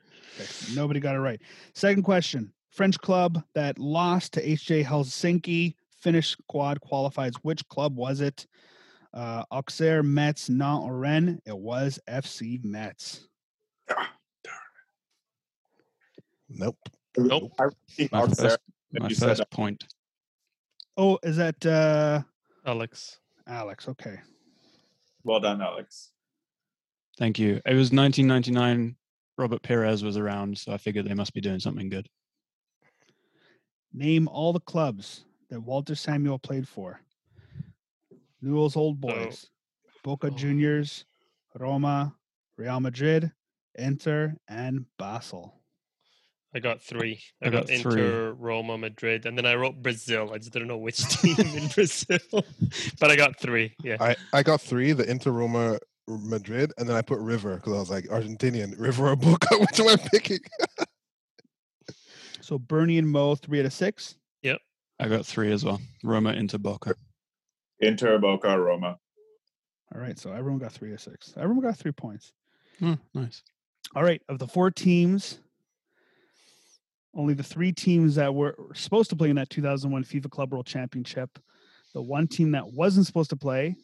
Nobody 0.75 1.01
got 1.01 1.17
it 1.17 1.19
right. 1.19 1.41
Second 1.75 2.05
question: 2.05 2.53
French 2.77 2.99
club 2.99 3.43
that 3.55 3.79
lost 3.79 4.35
to 4.35 4.47
HJ 4.47 4.85
Helsinki 4.85 5.75
Finnish 5.99 6.29
squad 6.29 6.79
qualifies. 6.83 7.33
Which 7.43 7.67
club 7.69 7.97
was 7.97 8.21
it? 8.21 8.47
Uh, 9.15 9.45
Auxerre, 9.51 10.03
Metz, 10.03 10.51
Nantes, 10.51 10.85
or 10.85 10.99
Rennes? 10.99 11.41
It 11.47 11.57
was 11.57 11.99
FC 12.07 12.63
Metz. 12.63 13.27
Nope. 16.51 16.77
Nope. 17.17 17.51
My 17.59 18.21
Auxerre, 18.21 18.51
first, 18.51 18.59
my 18.93 19.09
you 19.09 19.15
said 19.15 19.39
first 19.39 19.51
point. 19.51 19.85
Oh, 20.99 21.19
is 21.23 21.39
that 21.39 21.65
uh, 21.65 22.23
Alex. 22.67 23.21
Alex? 23.47 23.89
Okay. 23.89 24.19
well 25.25 25.41
done, 25.41 25.63
Alex. 25.63 26.13
Thank 27.19 27.39
you. 27.39 27.55
It 27.65 27.75
was 27.75 27.91
1999. 27.91 28.97
Robert 29.39 29.63
Pires 29.63 30.05
was 30.05 30.19
around, 30.19 30.59
so 30.59 30.73
I 30.73 30.77
figured 30.77 31.07
they 31.07 31.15
must 31.15 31.33
be 31.33 31.41
doing 31.41 31.59
something 31.59 31.89
good. 31.89 32.07
Name 33.97 34.29
all 34.29 34.53
the 34.53 34.61
clubs 34.61 35.25
that 35.49 35.59
Walter 35.61 35.95
Samuel 35.95 36.39
played 36.39 36.69
for. 36.69 37.01
Newell's 38.43 38.77
Old 38.77 38.99
So- 39.01 39.09
Boys, 39.09 39.47
Boca 40.05 40.27
Oh. 40.29 40.31
Juniors, 40.37 41.07
Roma, 41.59 42.15
Real 42.59 42.79
Madrid, 42.79 43.33
Inter, 43.75 44.37
and 44.49 44.85
Basel. 44.99 45.55
I 46.55 46.59
got 46.59 46.83
three. 46.83 47.21
I, 47.43 47.47
I 47.47 47.51
got, 47.51 47.67
got 47.67 47.79
three. 47.81 48.03
Inter, 48.03 48.33
Roma, 48.35 48.77
Madrid, 48.79 49.25
and 49.27 49.37
then 49.37 49.45
I 49.47 49.55
wrote 49.55 49.83
Brazil. 49.83 50.31
I 50.33 50.39
just 50.39 50.53
didn't 50.53 50.69
know 50.69 50.77
which 50.79 50.99
team 51.21 51.37
in 51.39 51.69
Brazil, 51.69 52.19
but 53.01 53.11
I 53.11 53.17
got 53.17 53.39
three. 53.41 53.75
Yeah. 53.83 53.97
I, 54.01 54.15
I 54.33 54.43
got 54.43 54.61
three, 54.61 54.93
the 54.93 55.11
Inter 55.11 55.31
Roma 55.33 55.79
Madrid, 56.07 56.73
and 56.79 56.89
then 56.89 56.97
I 56.97 57.03
put 57.03 57.19
River 57.19 57.57
because 57.57 57.73
I 57.73 57.79
was 57.79 57.91
like, 57.91 58.05
Argentinian, 58.05 58.79
River 58.79 59.09
or 59.09 59.17
Boca, 59.17 59.57
which 59.59 59.81
am 59.81 59.89
I 59.89 59.97
picking? 59.97 60.39
So 62.47 62.61
Bernie 62.61 62.97
and 62.99 63.09
Mo, 63.11 63.35
three 63.35 63.59
out 63.59 63.67
of 63.67 63.73
six. 63.73 64.15
Yep. 64.43 64.59
I 65.01 65.09
got 65.09 65.27
three 65.27 65.51
as 65.51 65.65
well. 65.65 65.81
Roma 66.05 66.33
into 66.35 66.61
Boca. 66.61 66.95
Inter, 67.81 68.19
Boca, 68.19 68.57
Roma. 68.57 68.99
All 69.93 70.01
right, 70.01 70.17
so 70.17 70.31
everyone 70.33 70.61
got 70.61 70.71
three 70.71 70.91
out 70.91 70.95
of 70.95 71.01
six. 71.01 71.35
Everyone 71.37 71.61
got 71.65 71.77
three 71.77 71.91
points. 71.91 72.33
Oh, 72.83 72.97
nice. 73.15 73.43
All 73.97 74.05
right, 74.05 74.23
of 74.29 74.39
the 74.39 74.47
four 74.47 74.71
teams, 74.71 75.41
only 77.15 77.35
the 77.35 77.43
three 77.43 77.73
teams 77.73 78.15
that 78.15 78.33
were 78.33 78.55
supposed 78.75 79.11
to 79.11 79.17
play 79.17 79.29
in 79.31 79.37
that 79.37 79.51
2001 79.51 80.05
FIFA 80.05 80.31
Club 80.31 80.53
World 80.53 80.67
Championship, 80.67 81.41
the 81.95 82.03
one 82.03 82.29
team 82.29 82.53
that 82.53 82.69
wasn't 82.69 83.07
supposed 83.07 83.31
to 83.31 83.37
play 83.37 83.75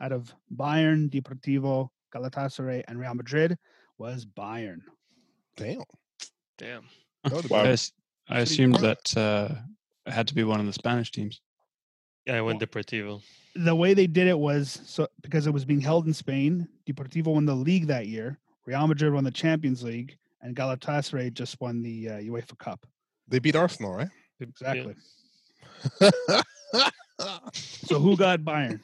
out 0.00 0.10
of 0.10 0.34
Bayern, 0.56 1.08
Deportivo, 1.08 1.88
Galatasaray, 2.12 2.82
and 2.88 2.98
Real 2.98 3.14
Madrid 3.14 3.56
was 3.96 4.26
Bayern. 4.26 4.78
Damn. 5.56 5.82
Damn. 6.56 6.82
That 7.22 7.32
would've 7.32 7.50
Wow. 7.50 7.60
I, 7.60 7.62
been- 7.62 7.72
as- 7.72 7.92
I 8.28 8.40
assumed 8.40 8.76
that 8.76 9.16
uh, 9.16 9.54
it 10.06 10.12
had 10.12 10.28
to 10.28 10.34
be 10.34 10.44
one 10.44 10.60
of 10.60 10.66
the 10.66 10.72
Spanish 10.72 11.10
teams. 11.10 11.40
Yeah, 12.26 12.36
I 12.36 12.40
went 12.42 12.60
Deportivo. 12.60 13.22
The 13.54 13.74
way 13.74 13.94
they 13.94 14.06
did 14.06 14.26
it 14.26 14.38
was 14.38 14.80
so 14.84 15.08
because 15.22 15.46
it 15.46 15.50
was 15.50 15.64
being 15.64 15.80
held 15.80 16.06
in 16.06 16.12
Spain, 16.12 16.68
Deportivo 16.86 17.34
won 17.34 17.46
the 17.46 17.54
league 17.54 17.86
that 17.86 18.06
year, 18.06 18.38
Real 18.66 18.86
Madrid 18.86 19.12
won 19.12 19.24
the 19.24 19.30
Champions 19.30 19.82
League, 19.82 20.16
and 20.42 20.54
Galatasaray 20.54 21.32
just 21.32 21.60
won 21.60 21.82
the 21.82 22.08
uh, 22.08 22.12
UEFA 22.18 22.58
Cup. 22.58 22.86
They 23.26 23.38
beat 23.38 23.56
Arsenal, 23.56 23.94
right? 23.94 24.08
Exactly. 24.40 24.94
So 27.88 27.98
who 27.98 28.16
got 28.16 28.40
Bayern? 28.40 28.80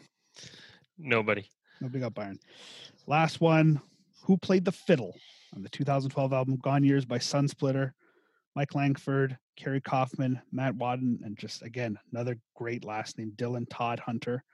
Nobody. 0.98 1.44
Nobody 1.80 2.00
got 2.00 2.14
Bayern. 2.14 2.38
Last 3.06 3.40
one. 3.40 3.80
Who 4.24 4.38
played 4.38 4.64
the 4.64 4.72
fiddle 4.72 5.14
on 5.54 5.62
the 5.62 5.68
2012 5.68 6.32
album 6.32 6.56
Gone 6.56 6.82
Years 6.82 7.04
by 7.04 7.18
Sunsplitter? 7.18 7.92
Mike 8.56 8.74
Langford, 8.74 9.36
Kerry 9.56 9.80
Kaufman, 9.80 10.40
Matt 10.52 10.74
Wadden, 10.76 11.18
and 11.24 11.36
just 11.38 11.62
again 11.62 11.98
another 12.12 12.38
great 12.54 12.84
last 12.84 13.18
name, 13.18 13.32
Dylan 13.36 13.66
Todd 13.70 13.98
Hunter. 14.00 14.44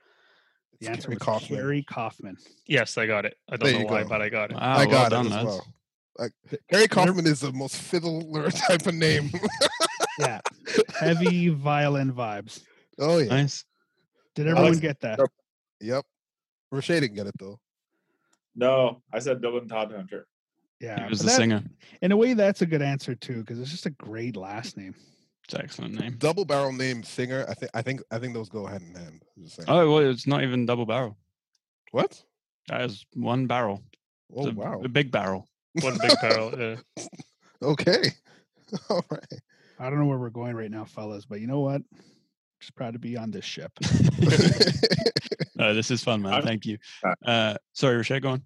The 0.80 0.86
It's 0.86 0.88
answer 0.88 1.08
Kerry 1.08 1.14
was 1.16 1.22
Kaufman. 1.22 1.58
Kerry 1.58 1.82
Kaufman. 1.82 2.36
Yes, 2.66 2.96
I 2.98 3.06
got 3.06 3.24
it. 3.26 3.36
I 3.50 3.56
don't 3.56 3.70
There 3.70 3.80
know 3.80 3.86
why, 3.86 4.02
go. 4.02 4.08
but 4.08 4.22
I 4.22 4.28
got 4.28 4.50
it. 4.50 4.56
Wow, 4.56 4.76
I 4.78 4.86
got 4.86 5.10
done, 5.10 5.26
it 5.26 5.28
as 5.28 5.32
lads. 5.34 5.46
well. 5.46 5.66
Like 6.18 6.32
Gary 6.70 6.88
Kaufman 6.88 7.26
is 7.26 7.40
the 7.40 7.52
most 7.52 7.76
fiddler 7.76 8.50
type 8.68 8.86
of 8.86 8.94
name. 8.94 9.30
Yeah, 10.18 10.40
heavy 10.98 11.48
violin 11.48 12.12
vibes. 12.12 12.60
oh 12.98 13.18
yeah. 13.18 13.28
Nice. 13.28 13.64
Did 14.34 14.48
Alex- 14.48 14.58
everyone 14.58 14.78
get 14.80 15.00
that? 15.00 15.18
Yep. 15.80 16.04
Rashay 16.74 17.00
didn't 17.00 17.14
get 17.14 17.26
it 17.26 17.34
though. 17.38 17.58
No, 18.54 19.00
I 19.10 19.18
said 19.20 19.40
Dylan 19.40 19.66
Todd 19.66 19.92
Hunter. 19.96 20.26
Yeah, 20.80 21.04
He 21.04 21.10
was 21.10 21.18
but 21.18 21.24
the 21.24 21.30
that- 21.30 21.36
singer. 21.36 21.62
In 22.02 22.12
a 22.12 22.16
way, 22.16 22.32
that's 22.34 22.62
a 22.62 22.66
good 22.66 22.82
answer 22.82 23.14
too, 23.14 23.40
because 23.40 23.58
it's 23.60 23.70
just 23.70 23.86
a 23.86 23.90
great 23.90 24.36
last 24.36 24.76
name. 24.76 24.94
It's 25.44 25.54
an 25.54 25.60
excellent 25.62 25.94
name. 26.00 26.14
Double 26.18 26.44
barrel 26.44 26.72
name 26.72 27.02
singer. 27.02 27.44
I 27.48 27.54
think 27.54 27.70
I 27.74 27.82
think 27.82 28.00
I 28.10 28.18
think 28.18 28.34
those 28.34 28.48
go 28.48 28.66
hand 28.66 28.84
in 28.88 28.94
hand. 28.94 29.22
I'm 29.36 29.42
just 29.44 29.56
saying. 29.56 29.66
Oh, 29.68 29.90
well, 29.92 30.08
it's 30.10 30.26
not 30.26 30.42
even 30.42 30.64
double 30.64 30.86
barrel. 30.86 31.18
what? 31.90 32.22
That 32.68 32.82
is 32.82 33.04
one 33.14 33.46
barrel. 33.46 33.82
Oh 34.34 34.46
a, 34.48 34.52
wow. 34.52 34.80
a 34.84 34.88
big 34.88 35.10
barrel. 35.10 35.48
One 35.80 35.98
big 35.98 36.12
barrel. 36.22 36.52
Yeah. 36.96 37.04
Okay. 37.62 38.02
All 38.88 39.04
right. 39.10 39.40
I 39.78 39.90
don't 39.90 39.98
know 39.98 40.06
where 40.06 40.18
we're 40.18 40.30
going 40.30 40.54
right 40.54 40.70
now, 40.70 40.84
fellas, 40.84 41.26
but 41.26 41.40
you 41.40 41.46
know 41.46 41.60
what? 41.60 41.82
Just 42.60 42.74
proud 42.76 42.92
to 42.92 42.98
be 42.98 43.16
on 43.16 43.30
this 43.30 43.44
ship. 43.44 43.72
No, 45.56 45.74
this 45.74 45.90
is 45.90 46.02
fun, 46.02 46.22
man. 46.22 46.42
Thank 46.42 46.64
you. 46.64 46.78
Uh, 47.04 47.14
Uh, 47.26 47.54
sorry, 47.74 47.96
Rochelle, 47.96 48.20
go 48.20 48.30
on. 48.30 48.42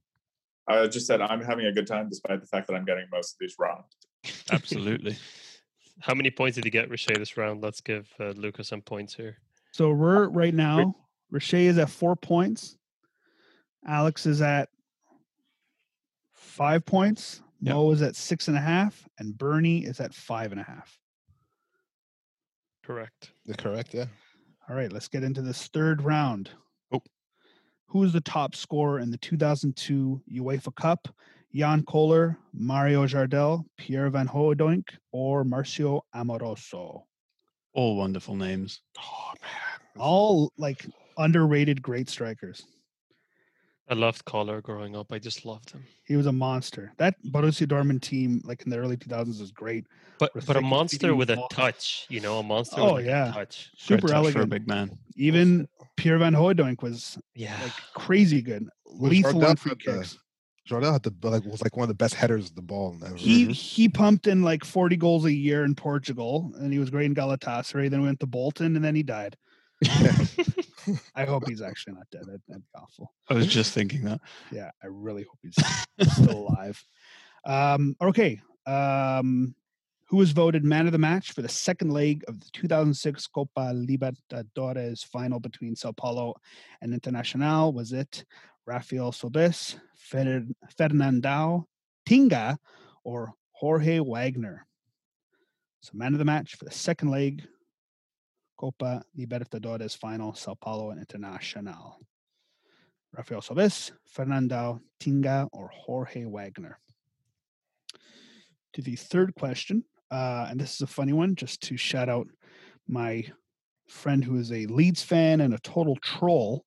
I 0.67 0.87
just 0.87 1.07
said 1.07 1.21
I'm 1.21 1.43
having 1.43 1.67
a 1.67 1.73
good 1.73 1.87
time 1.87 2.09
despite 2.09 2.41
the 2.41 2.47
fact 2.47 2.69
that 2.69 2.75
I'm 2.75 2.85
getting 2.85 3.07
most 3.13 3.35
of 3.35 3.39
these 3.41 3.57
wrong. 3.59 3.85
Absolutely. 4.51 5.17
How 6.01 6.15
many 6.15 6.31
points 6.31 6.57
did 6.57 6.65
you 6.65 6.71
get, 6.71 6.91
Riche, 6.91 7.07
this 7.07 7.37
round? 7.37 7.63
Let's 7.63 7.81
give 7.81 8.09
uh, 8.19 8.31
Lucas 8.31 8.69
some 8.69 8.81
points 8.81 9.15
here. 9.15 9.39
So 9.73 9.91
we're 9.93 10.29
right 10.29 10.55
now. 10.55 10.95
Riche 11.31 11.55
is 11.55 11.79
at 11.79 11.91
four 11.91 12.17
points. 12.17 12.77
Alex 13.87 14.27
is 14.27 14.41
at 14.43 14.69
five 16.33 16.85
points. 16.85 17.43
Yep. 17.61 17.75
Mo 17.75 17.91
is 17.93 18.03
at 18.03 18.17
six 18.17 18.49
and 18.49 18.57
a 18.57 18.61
half, 18.61 19.09
and 19.19 19.37
Bernie 19.37 19.85
is 19.85 20.01
at 20.01 20.13
five 20.15 20.53
and 20.53 20.61
a 20.61 20.65
half. 20.65 20.99
Correct. 22.85 23.31
You're 23.45 23.57
correct, 23.57 23.95
yeah. 23.95 24.07
All 24.69 24.77
right, 24.77 24.93
let's 24.93 25.09
get 25.09 25.25
into 25.25 25.43
this 25.43 25.69
third 25.69 26.03
round. 26.03 26.51
Who 27.87 28.03
is 28.03 28.13
the 28.13 28.21
top 28.21 28.55
scorer 28.55 28.99
in 28.99 29.11
the 29.11 29.19
2002 29.19 30.23
UEFA 30.33 30.75
Cup? 30.75 31.09
Jan 31.55 31.85
Koller, 31.85 32.37
Mario 32.53 33.07
Jardel, 33.07 33.65
Pierre 33.79 34.11
Van 34.11 34.27
Hooydonk, 34.27 34.89
or 35.13 35.45
Marcio 35.45 36.01
Amoroso? 36.13 37.05
All 37.73 37.97
wonderful 37.97 38.35
names. 38.35 38.81
Oh 38.99 39.33
man. 39.41 40.03
All 40.03 40.53
like 40.59 40.87
underrated 41.17 41.81
great 41.81 42.09
strikers. 42.09 42.67
I 43.89 43.95
loved 43.95 44.25
Koller 44.25 44.63
growing 44.63 44.97
up. 44.97 45.13
I 45.13 45.19
just 45.19 45.45
loved 45.45 45.71
him. 45.71 45.85
He 46.05 46.17
was 46.17 46.27
a 46.27 46.33
monster. 46.33 46.93
That 46.97 47.17
Borussia 47.25 47.67
Dortmund 47.67 48.01
team, 48.01 48.41
like 48.45 48.63
in 48.63 48.71
the 48.71 48.79
early 48.79 48.97
2000s, 48.97 49.41
was 49.41 49.51
great. 49.53 49.87
But 50.19 50.35
With 50.35 50.47
but 50.47 50.57
a 50.57 50.61
monster 50.63 51.15
with 51.15 51.29
a 51.31 51.37
ball- 51.37 51.49
touch, 51.49 52.07
you 52.09 52.21
know, 52.21 52.39
a 52.39 52.43
monster 52.43 52.81
Oh, 52.81 52.95
with 52.95 53.05
like 53.05 53.07
yeah. 53.07 53.31
a 53.31 53.33
touch. 53.33 53.71
Great 53.87 54.01
Super 54.01 54.09
touch 54.09 54.11
for 54.11 54.15
a 54.15 54.19
elegant. 54.19 54.51
big 54.51 54.67
man. 54.69 54.99
Even 55.17 55.69
Pierre 55.97 56.19
Van 56.19 56.33
Hooydonk 56.33 56.83
was 56.83 57.19
Yeah. 57.35 57.59
like 57.63 57.73
crazy 57.95 58.41
good. 58.41 58.69
Well, 58.87 59.11
Lethal 59.11 59.33
Jardel 59.35 59.49
on 59.51 59.57
free 59.57 59.71
had 59.71 59.79
the- 59.81 59.99
kicks. 60.01 60.19
Jardel 60.67 60.93
had 60.95 61.03
the 61.03 61.13
like 61.29 61.45
was 61.45 61.61
like 61.63 61.77
one 61.77 61.83
of 61.85 61.89
the 61.89 61.95
best 61.95 62.15
headers 62.15 62.49
of 62.49 62.55
the 62.57 62.63
ball. 62.63 62.97
Ever. 63.05 63.15
He 63.17 63.53
he 63.53 63.87
pumped 63.87 64.27
in 64.27 64.43
like 64.43 64.65
40 64.65 64.97
goals 64.97 65.27
a 65.27 65.33
year 65.33 65.63
in 65.63 65.75
Portugal, 65.75 66.51
and 66.57 66.73
he 66.73 66.79
was 66.79 66.89
great 66.89 67.05
in 67.05 67.15
Galatasaray. 67.15 67.91
Then 67.91 68.01
went 68.03 68.21
to 68.21 68.27
Bolton, 68.27 68.75
and 68.77 68.83
then 68.83 68.95
he 68.95 69.03
died. 69.03 69.37
I 71.15 71.25
hope 71.25 71.49
he's 71.49 71.63
actually 71.63 71.95
not 71.95 72.07
dead. 72.11 72.23
That'd, 72.27 72.43
that'd 72.49 72.63
be 72.63 72.79
awful. 72.79 73.13
I 73.29 73.35
was 73.35 73.47
just 73.47 73.73
thinking 73.73 74.03
that. 74.05 74.21
Yeah, 74.51 74.71
I 74.83 74.87
really 74.89 75.25
hope 75.25 75.39
he's 75.43 76.13
still 76.13 76.49
alive. 76.49 76.83
Um, 77.45 77.97
okay. 78.01 78.41
Um, 78.67 79.55
who 80.09 80.19
was 80.19 80.33
voted 80.33 80.65
man 80.65 80.87
of 80.87 80.93
the 80.93 80.99
match 80.99 81.33
for 81.33 81.43
the 81.43 81.49
second 81.49 81.91
leg 81.91 82.25
of 82.29 82.39
the 82.41 82.47
2006 82.53 83.27
Copa 83.29 83.73
Libertadores 83.75 85.05
final 85.05 85.41
between 85.41 85.75
Sao 85.75 85.93
Paulo 85.93 86.35
and 86.81 86.93
Internacional? 86.93 87.73
Was 87.73 87.93
it 87.93 88.25
Rafael 88.67 89.13
Sobis, 89.13 89.77
Fer- 89.97 90.47
Fernandao, 90.79 91.65
Tinga, 92.07 92.59
or 93.03 93.33
Jorge 93.53 93.99
Wagner? 93.99 94.67
So, 95.81 95.93
man 95.95 96.13
of 96.13 96.19
the 96.19 96.25
match 96.25 96.55
for 96.57 96.65
the 96.65 96.71
second 96.71 97.11
leg, 97.11 97.43
Copa 98.57 99.03
Libertadores 99.19 99.97
final, 99.97 100.35
Sao 100.35 100.55
Paulo 100.55 100.91
and 100.91 101.05
Internacional. 101.07 101.95
Rafael 103.13 103.41
Sobis, 103.41 103.93
Fernando 104.07 104.81
Tinga, 105.01 105.49
or 105.53 105.71
Jorge 105.73 106.25
Wagner. 106.25 106.79
To 108.75 108.83
the 108.83 108.97
third 108.97 109.35
question, 109.37 109.85
uh, 110.11 110.49
and 110.51 110.61
this 110.61 110.75
is 110.75 110.81
a 110.81 110.87
funny 110.87 111.13
one, 111.13 111.37
just 111.37 111.61
to 111.63 111.77
shout 111.77 112.09
out 112.09 112.27
my 112.89 113.25
friend 113.89 114.25
who 114.25 114.37
is 114.37 114.51
a 114.51 114.67
Leeds 114.67 115.03
fan 115.03 115.41
and 115.41 115.55
a 115.55 115.59
total 115.59 115.97
troll. 115.97 116.65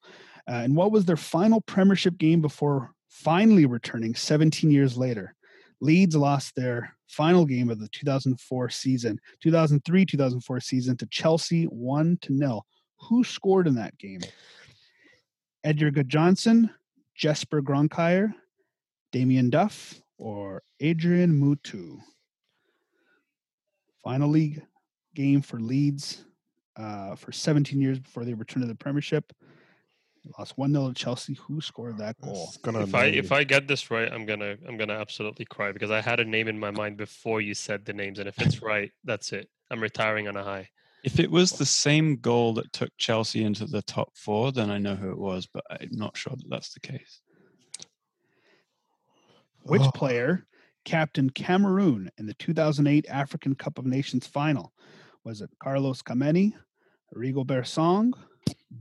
Uh, 0.47 0.61
and 0.63 0.75
what 0.75 0.91
was 0.91 1.05
their 1.05 1.17
final 1.17 1.61
Premiership 1.61 2.17
game 2.17 2.41
before 2.41 2.91
finally 3.09 3.65
returning 3.65 4.15
17 4.15 4.71
years 4.71 4.97
later? 4.97 5.35
Leeds 5.81 6.15
lost 6.15 6.55
their 6.55 6.96
final 7.07 7.45
game 7.45 7.69
of 7.69 7.79
the 7.79 7.87
2004 7.89 8.69
season, 8.69 9.19
2003 9.41 10.05
2004 10.05 10.59
season 10.59 10.97
to 10.97 11.05
Chelsea 11.07 11.65
1 11.65 12.17
to 12.21 12.33
nil. 12.33 12.65
Who 13.01 13.23
scored 13.23 13.67
in 13.67 13.75
that 13.75 13.97
game? 13.97 14.21
Eidur 15.65 15.93
Gudjohnsen, 15.93 16.69
Jesper 17.15 17.61
Gronkjaer, 17.61 18.33
Damien 19.11 19.49
Duff, 19.49 20.01
or 20.17 20.63
Adrian 20.79 21.31
Mutu. 21.39 21.99
Final 24.03 24.29
league 24.29 24.61
game 25.15 25.41
for 25.41 25.59
Leeds 25.59 26.23
uh, 26.77 27.15
for 27.15 27.31
17 27.31 27.81
years 27.81 27.99
before 27.99 28.23
they 28.23 28.33
returned 28.33 28.63
to 28.63 28.67
the 28.67 28.75
Premiership. 28.75 29.33
They 30.27 30.33
lost 30.37 30.57
1 30.57 30.73
0 30.73 30.87
to 30.89 30.93
Chelsea. 30.93 31.35
Who 31.35 31.61
scored 31.61 31.97
that 31.99 32.19
goal? 32.21 32.51
Gonna 32.61 32.81
if 32.81 32.93
I 32.93 33.05
if. 33.05 33.31
I 33.31 33.43
get 33.43 33.67
this 33.67 33.89
right, 33.89 34.11
I'm 34.11 34.25
gonna 34.25 34.57
I'm 34.67 34.77
gonna 34.77 34.93
absolutely 34.93 35.45
cry 35.45 35.71
because 35.71 35.91
I 35.91 36.01
had 36.01 36.19
a 36.19 36.25
name 36.25 36.47
in 36.47 36.59
my 36.59 36.71
mind 36.71 36.97
before 36.97 37.39
you 37.39 37.53
said 37.53 37.85
the 37.85 37.93
names, 37.93 38.19
and 38.19 38.27
if 38.27 38.41
it's 38.41 38.61
right, 38.61 38.91
that's 39.05 39.31
it. 39.31 39.49
I'm 39.71 39.81
retiring 39.81 40.27
on 40.27 40.35
a 40.35 40.43
high. 40.43 40.69
If 41.03 41.19
it 41.19 41.31
was 41.31 41.51
the 41.51 41.65
same 41.65 42.17
goal 42.17 42.53
that 42.55 42.73
took 42.73 42.89
Chelsea 42.97 43.43
into 43.43 43.65
the 43.65 43.81
top 43.83 44.09
four, 44.15 44.51
then 44.51 44.69
I 44.69 44.79
know 44.79 44.95
who 44.95 45.11
it 45.11 45.17
was, 45.17 45.47
but 45.47 45.63
I'm 45.69 45.89
not 45.91 46.17
sure 46.17 46.33
that 46.35 46.49
that's 46.49 46.73
the 46.73 46.81
case. 46.81 47.21
Which 49.61 49.81
Oh. 49.81 49.91
player 49.91 50.47
captained 50.83 51.35
Cameroon 51.35 52.09
in 52.17 52.25
the 52.25 52.33
2008 52.33 53.05
African 53.09 53.55
Cup 53.55 53.77
of 53.77 53.85
Nations 53.85 54.27
final? 54.27 54.73
Was 55.23 55.41
it 55.41 55.51
Carlos 55.59 56.01
Kameni, 56.01 56.53
Rigobert 57.15 57.67
Song, 57.67 58.13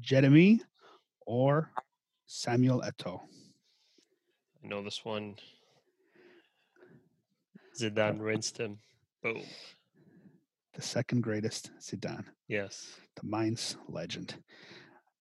Jeremy, 0.01 0.63
or 1.27 1.71
Samuel 2.27 2.83
Eto'o? 2.83 3.21
I 4.65 4.69
know 4.69 4.83
this 4.83 5.05
one. 5.05 5.37
Zidan 7.79 8.21
rinsed 8.21 8.59
him. 8.59 8.79
Boom. 9.23 9.43
The 10.75 10.83
second 10.83 11.23
greatest 11.23 11.71
Zidan, 11.81 12.25
Yes. 12.49 12.95
the 13.17 13.23
Mainz 13.27 13.77
legend. 13.89 14.35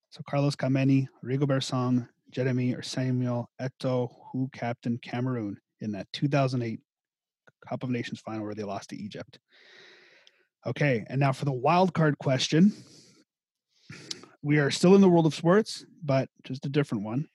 So 0.09 0.21
Carlos 0.29 0.55
Kameni, 0.55 1.07
Rigobert 1.23 1.63
Song, 1.63 2.07
Jeremy, 2.29 2.73
or 2.73 2.81
Samuel 2.81 3.49
Eto'o, 3.61 4.09
who 4.31 4.49
captained 4.53 5.01
Cameroon 5.01 5.57
in 5.81 5.91
that 5.91 6.07
2008 6.13 6.79
Cup 7.67 7.83
of 7.83 7.89
Nations 7.89 8.19
final 8.19 8.45
where 8.45 8.55
they 8.55 8.63
lost 8.63 8.89
to 8.89 8.95
Egypt. 8.97 9.39
Okay, 10.65 11.05
and 11.09 11.19
now 11.19 11.31
for 11.31 11.45
the 11.45 11.53
wild 11.53 11.93
card 11.93 12.17
question. 12.17 12.71
We 14.45 14.60
are 14.60 14.69
still 14.69 14.93
in 14.93 15.01
the 15.01 15.10
world 15.10 15.25
of 15.25 15.34
sports, 15.34 15.88
but 16.03 16.29
just 16.43 16.67
a 16.67 16.69
different 16.69 17.03
one. 17.03 17.27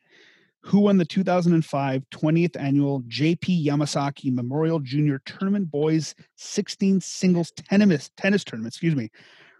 Who 0.66 0.78
won 0.78 0.96
the 0.96 1.04
2005 1.04 2.04
20th 2.08 2.56
annual 2.56 3.00
JP 3.02 3.66
Yamasaki 3.66 4.32
Memorial 4.32 4.78
Junior 4.78 5.20
Tournament 5.26 5.72
Boys 5.72 6.14
16 6.36 7.00
Singles 7.00 7.50
Tennis 7.50 8.10
Tennis 8.16 8.44
Tournament? 8.44 8.72
Excuse 8.72 8.94
me. 8.94 9.10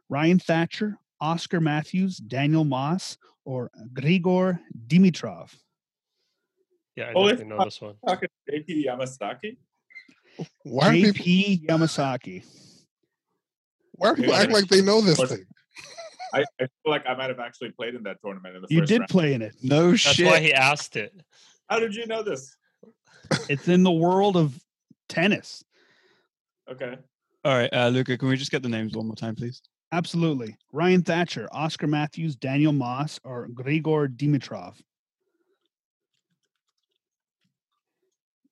Ryan 0.08 0.38
Thatcher, 0.38 0.96
Oscar 1.20 1.60
Matthews, 1.60 2.18
Daniel 2.18 2.62
Moss, 2.64 3.18
or 3.44 3.72
Grigor 3.94 4.60
Dimitrov? 4.86 5.52
Yeah, 6.94 7.06
I 7.06 7.12
Oh, 7.16 7.28
definitely 7.30 7.56
know 7.56 7.64
this 7.64 7.80
one. 7.80 7.96
Talking 8.06 8.28
JP 8.48 8.86
Yamasaki. 8.86 9.56
Why 10.62 10.90
are 10.90 10.92
people, 10.92 11.24
JP 11.24 11.66
Yamasaki. 11.66 12.44
why 13.96 14.10
are 14.10 14.14
people 14.14 14.34
Yeah. 14.34 14.38
acting 14.38 14.54
like 14.54 14.68
they 14.68 14.82
know 14.82 15.00
this 15.00 15.18
thing? 15.18 15.46
I, 16.32 16.40
I 16.40 16.44
feel 16.58 16.68
like 16.86 17.04
I 17.08 17.14
might 17.14 17.28
have 17.28 17.40
actually 17.40 17.70
played 17.72 17.94
in 17.94 18.02
that 18.04 18.18
tournament 18.22 18.56
in 18.56 18.62
the 18.62 18.68
You 18.70 18.80
first 18.80 18.88
did 18.88 18.98
round. 19.00 19.08
play 19.10 19.32
in 19.34 19.42
it. 19.42 19.54
No 19.62 19.90
That's 19.90 20.00
shit. 20.02 20.24
That's 20.26 20.36
why 20.38 20.40
he 20.40 20.54
asked 20.54 20.96
it. 20.96 21.12
How 21.68 21.78
did 21.78 21.94
you 21.94 22.06
know 22.06 22.22
this? 22.22 22.56
It's 23.48 23.68
in 23.68 23.82
the 23.82 23.92
world 23.92 24.36
of 24.36 24.58
tennis. 25.08 25.64
Okay. 26.70 26.96
All 27.44 27.56
right, 27.56 27.72
uh, 27.72 27.88
Luca, 27.88 28.18
can 28.18 28.28
we 28.28 28.36
just 28.36 28.50
get 28.50 28.62
the 28.62 28.68
names 28.68 28.94
one 28.94 29.06
more 29.06 29.16
time, 29.16 29.34
please? 29.34 29.62
Absolutely. 29.92 30.56
Ryan 30.72 31.02
Thatcher, 31.02 31.48
Oscar 31.52 31.86
Matthews, 31.86 32.36
Daniel 32.36 32.72
Moss, 32.72 33.18
or 33.24 33.48
Grigor 33.48 34.08
Dimitrov. 34.08 34.74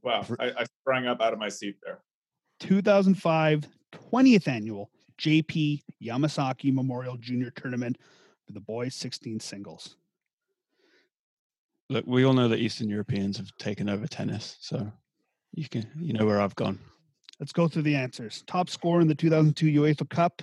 Wow. 0.03 0.25
I, 0.39 0.47
I 0.59 0.65
sprang 0.81 1.07
up 1.07 1.21
out 1.21 1.33
of 1.33 1.39
my 1.39 1.49
seat 1.49 1.77
there. 1.85 2.01
2005 2.61 3.67
20th 4.13 4.49
annual 4.49 4.91
JP 5.19 5.83
Yamasaki 6.03 6.73
Memorial 6.73 7.17
Junior 7.17 7.51
Tournament 7.51 7.99
for 8.47 8.53
the 8.53 8.61
boys 8.61 8.95
16 8.95 9.41
singles. 9.41 9.97
Look, 11.91 12.07
we 12.07 12.25
all 12.25 12.35
know 12.35 12.49
that 12.49 12.59
Eastern 12.59 12.89
Europeans 12.89 13.39
have 13.39 13.51
taken 13.59 13.89
over 13.89 14.07
tennis, 14.07 14.57
so 14.61 14.93
you 15.55 15.69
can 15.69 15.87
you 15.99 16.13
know 16.13 16.27
where 16.27 16.41
I've 16.41 16.55
gone. 16.55 16.79
Let's 17.41 17.53
go 17.53 17.69
through 17.69 17.83
the 17.83 17.95
answers. 17.97 18.43
Top 18.47 18.69
scorer 18.69 19.01
in 19.01 19.09
the 19.09 19.15
2002 19.15 19.81
UEFA 19.81 20.09
Cup 20.09 20.43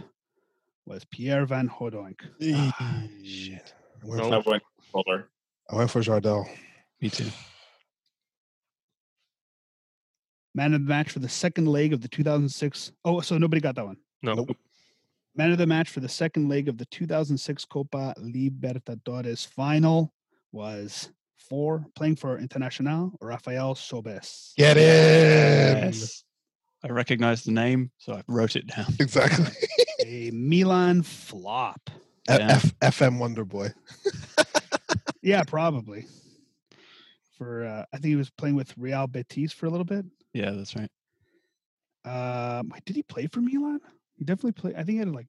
was 0.86 1.06
Pierre 1.06 1.46
Van 1.46 1.70
Hooydonk. 1.70 2.20
Ah, 2.54 3.04
shit. 3.24 3.74
I 4.04 4.08
went, 4.08 4.22
Nope. 4.22 4.34
I 4.34 4.42
for, 4.42 5.04
went 5.06 5.26
I 5.70 5.76
went 5.76 5.92
for 5.92 6.02
Jardel. 6.02 6.46
Me 7.02 7.10
too. 7.10 7.26
Man 10.54 10.74
of 10.74 10.86
the 10.86 10.90
match 10.90 11.12
for 11.12 11.20
the 11.20 11.30
second 11.30 11.68
leg 11.68 11.92
of 11.92 12.02
the 12.02 12.08
2006. 12.08 12.92
Oh, 13.04 13.20
so 13.20 13.38
nobody 13.38 13.60
got 13.60 13.76
that 13.76 13.86
one. 13.86 13.98
No. 14.22 14.34
Nope. 14.36 14.58
Man 15.36 15.52
of 15.52 15.58
the 15.58 15.68
match 15.68 15.90
for 15.90 16.00
the 16.00 16.10
second 16.10 16.48
leg 16.50 16.70
of 16.70 16.78
the 16.78 16.86
2006 16.86 17.66
Copa 17.66 18.14
Libertadores 18.20 19.46
final 19.46 20.14
was 20.52 21.12
for 21.38 21.86
playing 21.96 22.16
for 22.16 22.38
Internacional, 22.40 23.12
Rafael 23.22 23.76
Sobis. 23.76 24.54
Get 24.56 24.78
in. 24.78 25.84
Yes. 25.86 26.24
I 26.84 26.90
recognize 26.90 27.44
the 27.44 27.52
name, 27.52 27.92
so 27.98 28.14
I 28.14 28.24
wrote 28.28 28.56
it 28.56 28.68
down. 28.68 28.86
Exactly. 29.00 29.48
A 30.06 30.32
Milan 30.32 31.02
flop. 31.02 31.90
Yeah. 32.30 32.60
F- 32.64 32.80
FM 32.80 33.18
Wonder 33.20 33.44
Boy. 33.46 33.70
Yeah, 35.26 35.44
probably. 35.44 36.06
For 37.36 37.66
uh, 37.66 37.86
I 37.92 37.98
think 37.98 38.06
he 38.10 38.16
was 38.16 38.30
playing 38.30 38.54
with 38.56 38.78
Real 38.78 39.08
Betis 39.08 39.52
for 39.52 39.66
a 39.66 39.72
little 39.72 39.84
bit. 39.84 40.06
Yeah, 40.36 40.52
that's 40.52 40.76
right. 40.76 40.92
Um, 42.06 42.70
wait, 42.70 42.86
did 42.86 42.96
he 42.96 43.02
play 43.02 43.26
for 43.26 43.42
Milan? 43.42 43.80
He 44.18 44.26
definitely 44.26 44.54
played. 44.54 44.76
I 44.76 44.80
think 44.80 44.92
he 44.92 44.98
had 44.98 45.10
like 45.10 45.28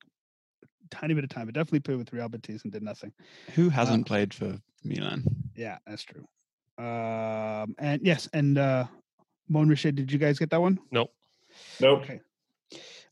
a 0.63 0.95
tiny 0.95 1.15
bit 1.15 1.25
of 1.25 1.31
time, 1.31 1.47
but 1.47 1.55
definitely 1.55 1.81
played 1.81 1.99
with 1.99 2.13
Real 2.13 2.29
Betis 2.29 2.63
and 2.65 2.73
did 2.73 2.83
nothing. 2.83 3.13
Who 3.55 3.69
hasn't 3.69 4.07
played 4.07 4.33
for 4.33 4.59
Milan? 4.85 5.25
Yeah, 5.55 5.79
that's 5.87 6.05
true. 6.05 6.27
Um, 6.79 7.75
and 7.79 8.01
yes, 8.03 8.29
and 8.33 8.59
uh, 8.59 8.85
Mon 9.49 9.69
Richet, 9.69 9.95
did 9.95 10.13
you 10.13 10.19
guys 10.19 10.39
get 10.39 10.51
that 10.51 10.61
one? 10.61 10.79
Nope. 10.91 11.13
Nope. 11.81 12.03
Okay. 12.03 12.21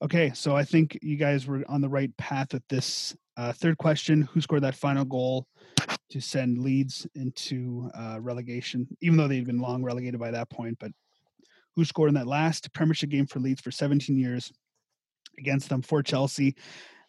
Okay, 0.02 0.32
so 0.34 0.56
I 0.56 0.64
think 0.64 0.98
you 1.02 1.16
guys 1.16 1.46
were 1.46 1.64
on 1.68 1.80
the 1.80 1.88
right 1.88 2.14
path 2.16 2.52
with 2.52 2.66
this. 2.68 3.16
Uh, 3.36 3.52
third 3.52 3.78
question: 3.78 4.22
Who 4.22 4.40
scored 4.40 4.62
that 4.62 4.74
final 4.74 5.04
goal 5.04 5.46
to 6.10 6.20
send 6.20 6.58
Leeds 6.58 7.06
into 7.14 7.90
uh, 7.94 8.18
relegation? 8.20 8.86
Even 9.00 9.16
though 9.16 9.28
they'd 9.28 9.46
been 9.46 9.60
long 9.60 9.82
relegated 9.82 10.20
by 10.20 10.30
that 10.32 10.50
point, 10.50 10.76
but 10.78 10.92
who 11.74 11.84
scored 11.84 12.08
in 12.08 12.14
that 12.14 12.26
last 12.26 12.72
Premiership 12.72 13.10
game 13.10 13.26
for 13.26 13.40
Leeds 13.40 13.60
for 13.60 13.70
17 13.70 14.16
years 14.16 14.52
against 15.38 15.68
them 15.68 15.82
for 15.82 16.02
Chelsea? 16.02 16.54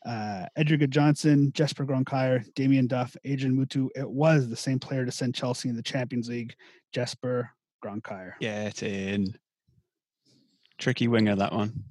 Uh, 0.06 0.46
Eidur 0.58 0.80
Gudjohnsen, 0.80 1.52
Jesper 1.54 1.86
Gronkjaer, 1.86 2.46
Damien 2.54 2.86
Duff, 2.86 3.18
Adrian 3.24 3.58
Mutu. 3.58 3.90
It 3.96 4.08
was 4.08 4.48
the 4.48 4.56
same 4.56 4.80
player 4.80 5.04
to 5.04 5.12
send 5.12 5.34
Chelsea 5.34 5.68
in 5.68 5.76
the 5.76 5.82
Champions 5.82 6.30
League, 6.30 6.54
Jesper 6.92 7.50
Gronkjaer. 7.84 8.34
Get 8.40 8.84
in. 8.84 9.36
Tricky 10.78 11.08
winger, 11.08 11.36
that 11.36 11.54
one. 11.54 11.86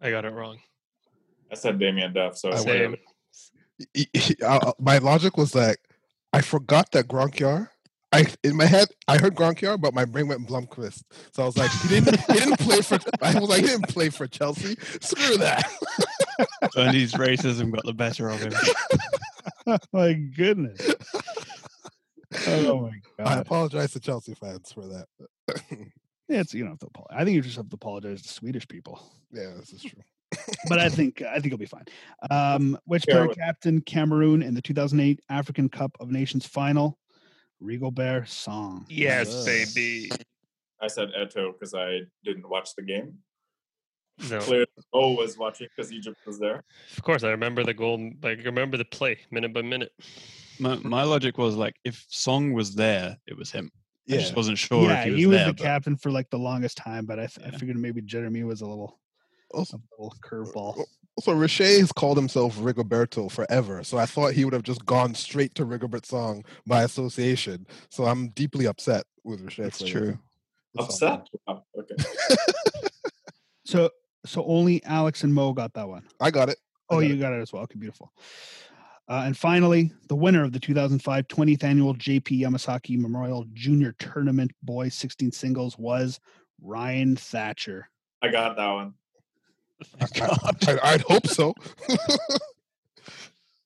I 0.00 0.10
got 0.10 0.24
it 0.24 0.32
wrong. 0.32 0.58
I 1.50 1.56
said 1.56 1.78
Damien 1.78 2.12
Duff, 2.12 2.38
so 2.38 2.52
I. 2.52 2.56
Same. 2.56 2.96
Y- 3.94 4.06
y- 4.14 4.34
uh, 4.46 4.72
my 4.78 4.98
logic 4.98 5.36
was 5.36 5.54
like, 5.54 5.78
I 6.32 6.40
forgot 6.40 6.90
that 6.92 7.06
Gronkjaer. 7.06 7.68
I 8.14 8.26
in 8.44 8.56
my 8.56 8.66
head, 8.66 8.88
I 9.08 9.18
heard 9.18 9.34
Gronkjaer, 9.34 9.80
but 9.80 9.94
my 9.94 10.04
brain 10.04 10.28
went 10.28 10.46
Blomqvist. 10.48 11.02
So 11.32 11.42
I 11.42 11.46
was 11.46 11.56
like, 11.58 11.70
he 11.70 11.88
didn't. 11.88 12.20
He 12.26 12.32
didn't 12.34 12.58
play 12.60 12.80
for. 12.80 12.98
I 13.22 13.38
was 13.38 13.48
like, 13.48 13.60
he 13.62 13.66
didn't 13.68 13.88
play 13.88 14.08
for 14.10 14.26
Chelsea. 14.26 14.76
Screw 15.00 15.36
that. 15.38 15.64
Bernie's 16.74 17.12
racism 17.12 17.72
got 17.72 17.84
the 17.84 17.92
better 17.94 18.28
of 18.28 18.40
him. 18.40 18.52
my 19.92 20.12
goodness. 20.12 20.80
Oh 22.48 22.80
my 22.82 22.90
god. 23.18 23.26
I 23.28 23.40
apologize 23.40 23.92
to 23.92 24.00
Chelsea 24.00 24.34
fans 24.34 24.72
for 24.72 24.86
that. 24.88 25.06
Yeah, 26.28 26.40
it's 26.40 26.52
you 26.54 26.62
don't 26.62 26.72
have 26.72 26.78
to 26.80 26.86
apologize. 26.86 27.16
I 27.20 27.24
think 27.24 27.34
you 27.36 27.42
just 27.42 27.56
have 27.56 27.68
to 27.68 27.74
apologize 27.76 28.22
to 28.22 28.28
Swedish 28.28 28.66
people. 28.66 29.00
yeah, 29.32 29.52
this 29.58 29.72
is 29.72 29.82
true. 29.82 30.02
But 30.68 30.80
I 30.80 30.88
think 30.88 31.22
I 31.22 31.34
think 31.34 31.46
you'll 31.46 31.58
be 31.58 31.66
fine. 31.66 31.84
Um, 32.28 32.76
which 32.86 33.04
Yeah, 33.06 33.14
player 33.14 33.26
what- 33.28 33.38
captain 33.38 33.80
Cameroon 33.82 34.42
in 34.42 34.54
the 34.54 34.62
2008 34.62 35.20
African 35.28 35.68
Cup 35.68 35.96
of 36.00 36.10
Nations 36.10 36.44
final? 36.44 36.98
Rigobert 37.64 38.28
Song. 38.28 38.86
Yes, 38.88 39.44
Yes. 39.46 39.74
baby. 39.74 40.10
I 40.80 40.86
said 40.88 41.08
Eto 41.18 41.52
because 41.52 41.74
I 41.74 42.00
didn't 42.24 42.48
watch 42.48 42.74
the 42.76 42.82
game. 42.82 43.18
No, 44.30 44.38
Clearly, 44.40 44.66
O 44.92 45.12
was 45.14 45.36
watching 45.38 45.66
because 45.74 45.90
Egypt 45.92 46.18
was 46.26 46.38
there. 46.38 46.62
of 46.96 47.02
course 47.02 47.24
I 47.24 47.30
remember 47.30 47.64
the 47.64 47.74
goal. 47.74 48.12
Like 48.22 48.38
I 48.40 48.42
remember 48.42 48.76
the 48.76 48.84
play 48.84 49.18
minute 49.30 49.52
by 49.52 49.62
minute. 49.62 49.92
My, 50.60 50.76
my 50.76 51.02
logic 51.02 51.36
was 51.36 51.56
like, 51.56 51.74
if 51.84 52.04
Song 52.08 52.52
was 52.52 52.74
there, 52.76 53.16
it 53.26 53.36
was 53.36 53.50
him. 53.50 53.72
I 54.08 54.12
just 54.18 54.36
wasn't 54.36 54.58
sure 54.58 54.84
yeah, 54.88 54.98
if 55.00 55.04
he 55.06 55.10
was, 55.12 55.18
he 55.18 55.26
was 55.26 55.38
there. 55.38 55.46
the 55.46 55.52
but- 55.54 55.62
captain 55.62 55.96
for 55.96 56.10
like 56.12 56.30
the 56.30 56.38
longest 56.38 56.76
time, 56.76 57.06
but 57.06 57.18
I, 57.18 57.26
th- 57.26 57.46
I 57.46 57.50
figured 57.56 57.76
maybe 57.78 58.02
Jeremy 58.02 58.44
was 58.44 58.60
a 58.60 58.66
little 58.66 59.00
Also, 59.52 59.78
a 59.78 60.02
little 60.02 60.14
curveball. 60.22 60.84
Also 61.16 61.32
Riche 61.32 61.58
has 61.58 61.92
called 61.92 62.16
himself 62.16 62.56
Rigoberto 62.58 63.30
forever, 63.30 63.84
so 63.84 63.98
I 63.98 64.06
thought 64.06 64.32
he 64.34 64.44
would 64.44 64.54
have 64.54 64.62
just 64.62 64.84
gone 64.84 65.14
straight 65.14 65.54
to 65.56 65.64
Rigobert 65.66 66.04
song 66.06 66.44
by 66.66 66.82
association. 66.82 67.66
So 67.90 68.04
I'm 68.04 68.28
deeply 68.30 68.66
upset 68.66 69.04
with 69.22 69.40
Riche. 69.42 69.56
That's 69.58 69.82
true. 69.82 70.18
the. 70.74 70.82
Upset? 70.82 71.28
Wow, 71.46 71.64
okay. 71.78 71.94
So 73.66 73.88
so 74.26 74.44
only 74.44 74.84
Alex 74.84 75.22
and 75.24 75.32
Mo 75.32 75.52
got 75.54 75.72
that 75.74 75.88
one. 75.88 76.04
I 76.20 76.30
got 76.30 76.48
it. 76.50 76.58
I 76.90 76.94
Oh, 76.96 77.00
got 77.00 77.06
you 77.08 77.14
it. 77.14 77.18
got 77.18 77.32
it 77.32 77.40
as 77.40 77.50
well. 77.52 77.62
Okay, 77.62 77.78
beautiful. 77.78 78.12
Uh, 79.08 79.22
and 79.24 79.36
finally, 79.36 79.90
the 80.08 80.14
winner 80.14 80.44
of 80.44 80.52
the 80.52 80.60
2005 80.60 81.28
20th 81.28 81.64
annual 81.64 81.94
JP 81.94 82.40
Yamasaki 82.40 82.98
Memorial 82.98 83.46
Junior 83.54 83.92
Tournament 83.98 84.50
Boys 84.62 84.94
16 84.94 85.32
Singles 85.32 85.78
was 85.78 86.20
Ryan 86.62 87.16
Thatcher. 87.16 87.88
I 88.22 88.28
got 88.28 88.56
that 88.56 88.70
one. 88.70 88.94
Thank 89.98 90.22
I- 90.22 90.26
God. 90.26 90.80
I, 90.82 90.92
I'd 90.94 91.02
hope 91.02 91.26
so. 91.26 91.54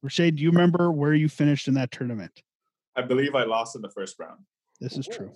Rashad, 0.04 0.36
do 0.36 0.42
you 0.42 0.50
remember 0.50 0.92
where 0.92 1.14
you 1.14 1.28
finished 1.28 1.66
in 1.68 1.74
that 1.74 1.90
tournament? 1.90 2.42
I 2.96 3.02
believe 3.02 3.34
I 3.34 3.44
lost 3.44 3.74
in 3.76 3.82
the 3.82 3.90
first 3.90 4.18
round. 4.18 4.40
This 4.80 4.96
is 4.96 5.06
true. 5.06 5.32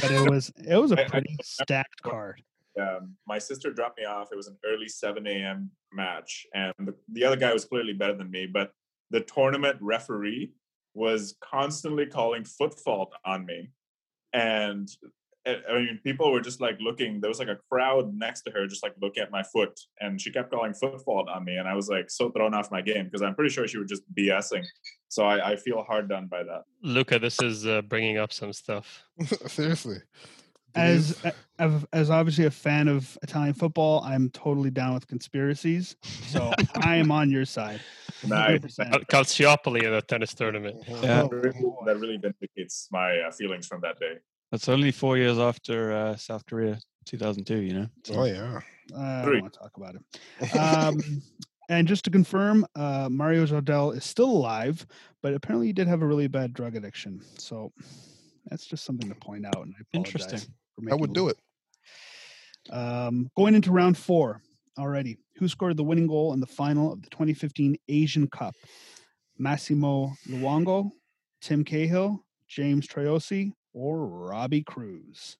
But 0.00 0.10
it 0.10 0.30
was 0.30 0.52
it 0.66 0.76
was 0.76 0.92
a 0.92 0.96
pretty 1.08 1.28
don't 1.36 1.44
stacked 1.44 2.02
card. 2.02 2.42
Um, 2.80 3.16
my 3.26 3.38
sister 3.38 3.72
dropped 3.72 3.98
me 3.98 4.04
off. 4.04 4.28
It 4.30 4.36
was 4.36 4.46
an 4.46 4.56
early 4.64 4.88
7 4.88 5.26
a.m. 5.26 5.70
match, 5.92 6.46
and 6.54 6.72
the, 6.78 6.94
the 7.12 7.24
other 7.24 7.36
guy 7.36 7.52
was 7.52 7.64
clearly 7.64 7.92
better 7.92 8.14
than 8.14 8.30
me. 8.30 8.46
But 8.46 8.72
the 9.10 9.20
tournament 9.20 9.78
referee 9.80 10.52
was 10.94 11.34
constantly 11.40 12.06
calling 12.06 12.44
foot 12.44 12.78
fault 12.78 13.12
on 13.24 13.44
me, 13.46 13.70
and 14.32 14.88
I 15.48 15.72
I 15.72 15.74
mean, 15.78 16.00
people 16.04 16.30
were 16.32 16.40
just 16.40 16.60
like 16.60 16.76
looking. 16.80 17.20
There 17.20 17.28
was 17.28 17.38
like 17.38 17.48
a 17.48 17.58
crowd 17.70 18.14
next 18.14 18.42
to 18.42 18.50
her, 18.50 18.66
just 18.66 18.82
like 18.82 18.94
looking 19.00 19.22
at 19.22 19.30
my 19.30 19.42
foot, 19.42 19.78
and 20.00 20.20
she 20.20 20.30
kept 20.30 20.50
calling 20.50 20.74
foot 20.74 21.00
fault 21.04 21.28
on 21.28 21.44
me, 21.44 21.56
and 21.56 21.66
I 21.68 21.74
was 21.74 21.88
like 21.88 22.10
so 22.10 22.30
thrown 22.30 22.54
off 22.54 22.70
my 22.70 22.80
game 22.82 23.04
because 23.04 23.22
I'm 23.22 23.34
pretty 23.34 23.50
sure 23.52 23.66
she 23.66 23.78
was 23.78 23.88
just 23.88 24.02
BSing. 24.14 24.64
So 25.08 25.24
I, 25.24 25.52
I 25.52 25.56
feel 25.56 25.82
hard 25.82 26.08
done 26.08 26.26
by 26.26 26.42
that. 26.42 26.62
Luca, 26.82 27.18
this 27.18 27.40
is 27.42 27.66
uh, 27.66 27.82
bringing 27.82 28.18
up 28.18 28.32
some 28.32 28.52
stuff. 28.52 29.02
Seriously. 29.46 29.98
As 30.74 31.24
a- 31.24 31.32
as 31.58 31.84
as 31.92 32.10
obviously 32.10 32.44
a 32.44 32.50
fan 32.52 32.86
of 32.86 33.18
Italian 33.22 33.54
football, 33.54 34.00
I'm 34.04 34.30
totally 34.30 34.70
down 34.70 34.94
with 34.94 35.06
conspiracies. 35.08 35.96
So 36.02 36.52
I 36.76 36.96
am 36.96 37.10
on 37.10 37.30
your 37.30 37.46
side. 37.46 37.80
Nice. 38.24 38.60
100%. 38.60 39.06
Calciopoli 39.06 39.82
in 39.82 39.92
a 39.94 40.02
tennis 40.02 40.34
tournament. 40.34 40.76
Yeah. 40.86 40.96
That 41.22 41.30
really- 41.32 41.64
that 41.86 41.96
really 41.98 42.18
vindicates 42.18 42.88
my 42.92 43.18
uh, 43.20 43.30
feelings 43.32 43.66
from 43.66 43.80
that 43.80 43.98
day. 43.98 44.18
That's 44.50 44.68
only 44.68 44.90
four 44.92 45.16
years 45.18 45.38
after 45.38 45.92
uh, 45.92 46.16
South 46.16 46.44
Korea 46.46 46.78
2002, 47.06 47.56
you 47.58 47.74
know? 47.74 47.86
So- 48.04 48.14
Oh 48.20 48.24
yeah. 48.24 48.60
I 48.96 49.22
don't 49.26 49.42
want 49.42 49.52
to 49.52 49.58
talk 49.58 49.76
about 49.76 49.96
it. 49.96 50.56
Um, 50.56 50.98
and 51.68 51.86
just 51.86 52.04
to 52.04 52.10
confirm, 52.10 52.64
uh, 52.74 53.08
Mario 53.10 53.44
Jardel 53.44 53.94
is 53.94 54.02
still 54.04 54.30
alive, 54.30 54.86
but 55.22 55.34
apparently 55.34 55.66
he 55.66 55.74
did 55.74 55.86
have 55.88 56.00
a 56.00 56.06
really 56.06 56.26
bad 56.26 56.54
drug 56.54 56.74
addiction. 56.74 57.20
So 57.36 57.70
that's 58.46 58.64
just 58.64 58.84
something 58.86 59.08
to 59.10 59.14
point 59.16 59.44
out. 59.44 59.56
And 59.58 59.74
I 59.78 59.82
apologize 59.92 60.14
Interesting. 60.22 60.54
For 60.82 60.90
I 60.90 60.94
would 60.94 61.12
do 61.12 61.28
it. 61.28 61.36
Um, 62.70 63.28
going 63.36 63.54
into 63.54 63.70
round 63.72 63.98
four 63.98 64.40
already. 64.78 65.18
Who 65.36 65.48
scored 65.48 65.76
the 65.76 65.84
winning 65.84 66.06
goal 66.06 66.32
in 66.32 66.40
the 66.40 66.46
final 66.46 66.92
of 66.92 67.02
the 67.02 67.10
2015 67.10 67.76
Asian 67.88 68.26
Cup? 68.28 68.54
Massimo 69.38 70.12
Luongo, 70.28 70.90
Tim 71.42 71.62
Cahill, 71.64 72.24
James 72.48 72.86
Troisi, 72.88 73.52
or 73.72 74.06
Robbie 74.06 74.62
Kruse? 74.62 75.36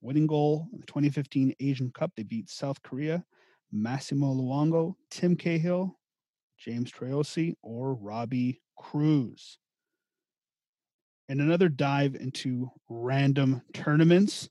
Winning 0.00 0.26
goal 0.26 0.68
in 0.72 0.80
the 0.80 0.86
2015 0.86 1.54
Asian 1.60 1.90
Cup. 1.90 2.12
They 2.16 2.22
beat 2.22 2.48
South 2.48 2.82
Korea. 2.82 3.24
Massimo 3.72 4.32
Luongo, 4.32 4.94
Tim 5.10 5.36
Cahill, 5.36 5.98
James 6.58 6.90
Troisi, 6.90 7.54
or 7.62 7.94
Robbie 7.94 8.60
Kruse. 8.78 9.58
And 11.28 11.40
another 11.40 11.68
dive 11.68 12.14
into 12.14 12.70
random 12.88 13.62
tournaments. 13.74 14.48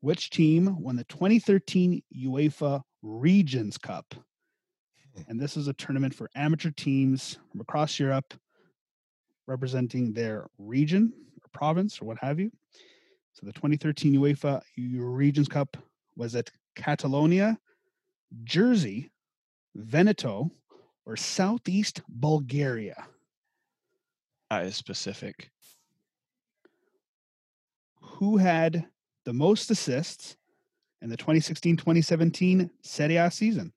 Which 0.00 0.30
team 0.30 0.80
won 0.82 0.96
the 0.96 1.04
2013 1.04 2.02
UEFA 2.14 2.82
Regions 3.02 3.78
Cup? 3.78 4.14
Hmm. 5.16 5.22
And 5.28 5.40
this 5.40 5.56
is 5.56 5.66
a 5.66 5.72
tournament 5.72 6.14
for 6.14 6.30
amateur 6.34 6.70
teams 6.70 7.38
from 7.50 7.60
across 7.60 7.98
Europe 7.98 8.34
representing 9.46 10.12
their 10.12 10.46
region 10.58 11.12
province 11.54 12.00
or 12.00 12.04
what 12.04 12.18
have 12.18 12.38
you. 12.38 12.50
So 13.32 13.46
the 13.46 13.52
2013 13.52 14.14
UEFA 14.14 14.60
Regions 14.76 15.48
Cup 15.48 15.76
was 16.16 16.34
at 16.34 16.50
Catalonia, 16.76 17.58
Jersey, 18.44 19.10
Veneto, 19.74 20.50
or 21.06 21.16
Southeast 21.16 22.02
Bulgaria. 22.08 23.06
That 24.50 24.66
is 24.66 24.76
specific. 24.76 25.50
who 28.14 28.36
had 28.36 28.86
the 29.24 29.32
most 29.32 29.70
assists 29.70 30.36
in 31.02 31.08
the 31.08 31.16
2016-2017 31.16 32.70
Serie 32.82 33.16
A 33.16 33.30
season? 33.30 33.72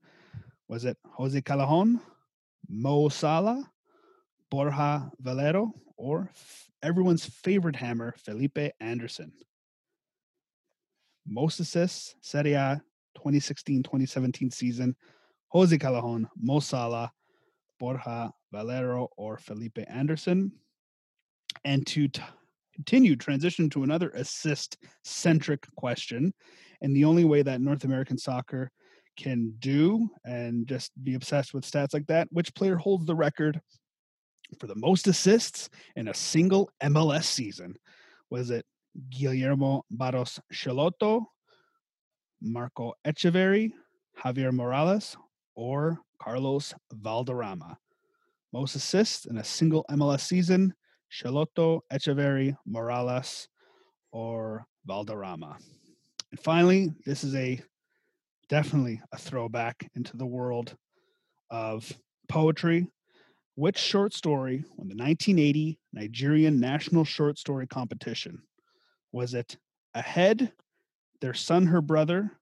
Was 0.67 0.85
it 0.85 0.97
Jose 1.05 1.41
Callejon, 1.41 1.99
Mo 2.69 3.09
Salah, 3.09 3.69
Borja 4.49 5.09
Valero, 5.19 5.73
or 5.97 6.31
everyone's 6.81 7.25
favorite 7.25 7.75
hammer, 7.75 8.15
Felipe 8.17 8.59
Anderson. 8.79 9.31
Most 11.27 11.59
assists, 11.59 12.15
Serie 12.21 12.53
A 12.53 12.81
2016-2017 13.17 14.53
season, 14.53 14.95
Jose 15.49 15.77
Callejon, 15.77 16.25
Mo 16.39 16.59
Salah, 16.59 17.11
Borja 17.79 18.31
Valero, 18.51 19.09
or 19.17 19.37
Felipe 19.37 19.79
Anderson. 19.87 20.51
And 21.65 21.85
to 21.87 22.07
t- 22.07 22.21
continue, 22.75 23.15
transition 23.15 23.69
to 23.71 23.83
another 23.83 24.09
assist-centric 24.11 25.67
question. 25.75 26.33
And 26.81 26.95
the 26.95 27.05
only 27.05 27.25
way 27.25 27.41
that 27.41 27.61
North 27.61 27.83
American 27.83 28.17
soccer 28.17 28.71
can 29.17 29.53
do 29.59 30.09
and 30.23 30.67
just 30.67 30.91
be 31.03 31.15
obsessed 31.15 31.53
with 31.53 31.69
stats 31.69 31.93
like 31.93 32.07
that, 32.07 32.27
which 32.31 32.53
player 32.53 32.75
holds 32.75 33.05
the 33.05 33.15
record 33.15 33.59
for 34.59 34.67
the 34.67 34.75
most 34.75 35.07
assists 35.07 35.69
in 35.95 36.07
a 36.07 36.13
single 36.13 36.69
MLS 36.83 37.25
season? 37.25 37.75
Was 38.29 38.49
it 38.49 38.65
Guillermo 39.09 39.83
Barros 39.91 40.39
Schelotto, 40.53 41.25
Marco 42.41 42.93
Etcheverry, 43.05 43.71
Javier 44.23 44.51
Morales, 44.51 45.17
or 45.55 45.99
Carlos 46.21 46.73
Valderrama? 46.93 47.77
Most 48.53 48.75
assists 48.75 49.25
in 49.25 49.37
a 49.37 49.43
single 49.43 49.85
MLS 49.91 50.21
season, 50.21 50.73
Schelotto, 51.11 51.81
Etcheverry, 51.91 52.55
Morales, 52.65 53.47
or 54.11 54.65
Valderrama. 54.85 55.57
And 56.31 56.39
finally, 56.39 56.93
this 57.05 57.23
is 57.23 57.35
a 57.35 57.61
definitely 58.49 59.01
a 59.11 59.17
throwback 59.17 59.89
into 59.95 60.17
the 60.17 60.25
world 60.25 60.75
of 61.49 61.91
poetry. 62.27 62.87
Which 63.57 63.79
short 63.79 64.13
story 64.13 64.63
won 64.75 64.87
the 64.87 64.93
1980 64.93 65.79
Nigerian 65.91 66.59
National 66.59 67.03
Short 67.03 67.39
Story 67.39 67.65
Competition? 67.65 68.43
Was 69.11 69.33
it 69.33 69.57
Ahead, 69.95 70.51
Their 71.21 71.33
Son, 71.33 71.65
Her 71.65 71.81
Brother, 71.81 72.33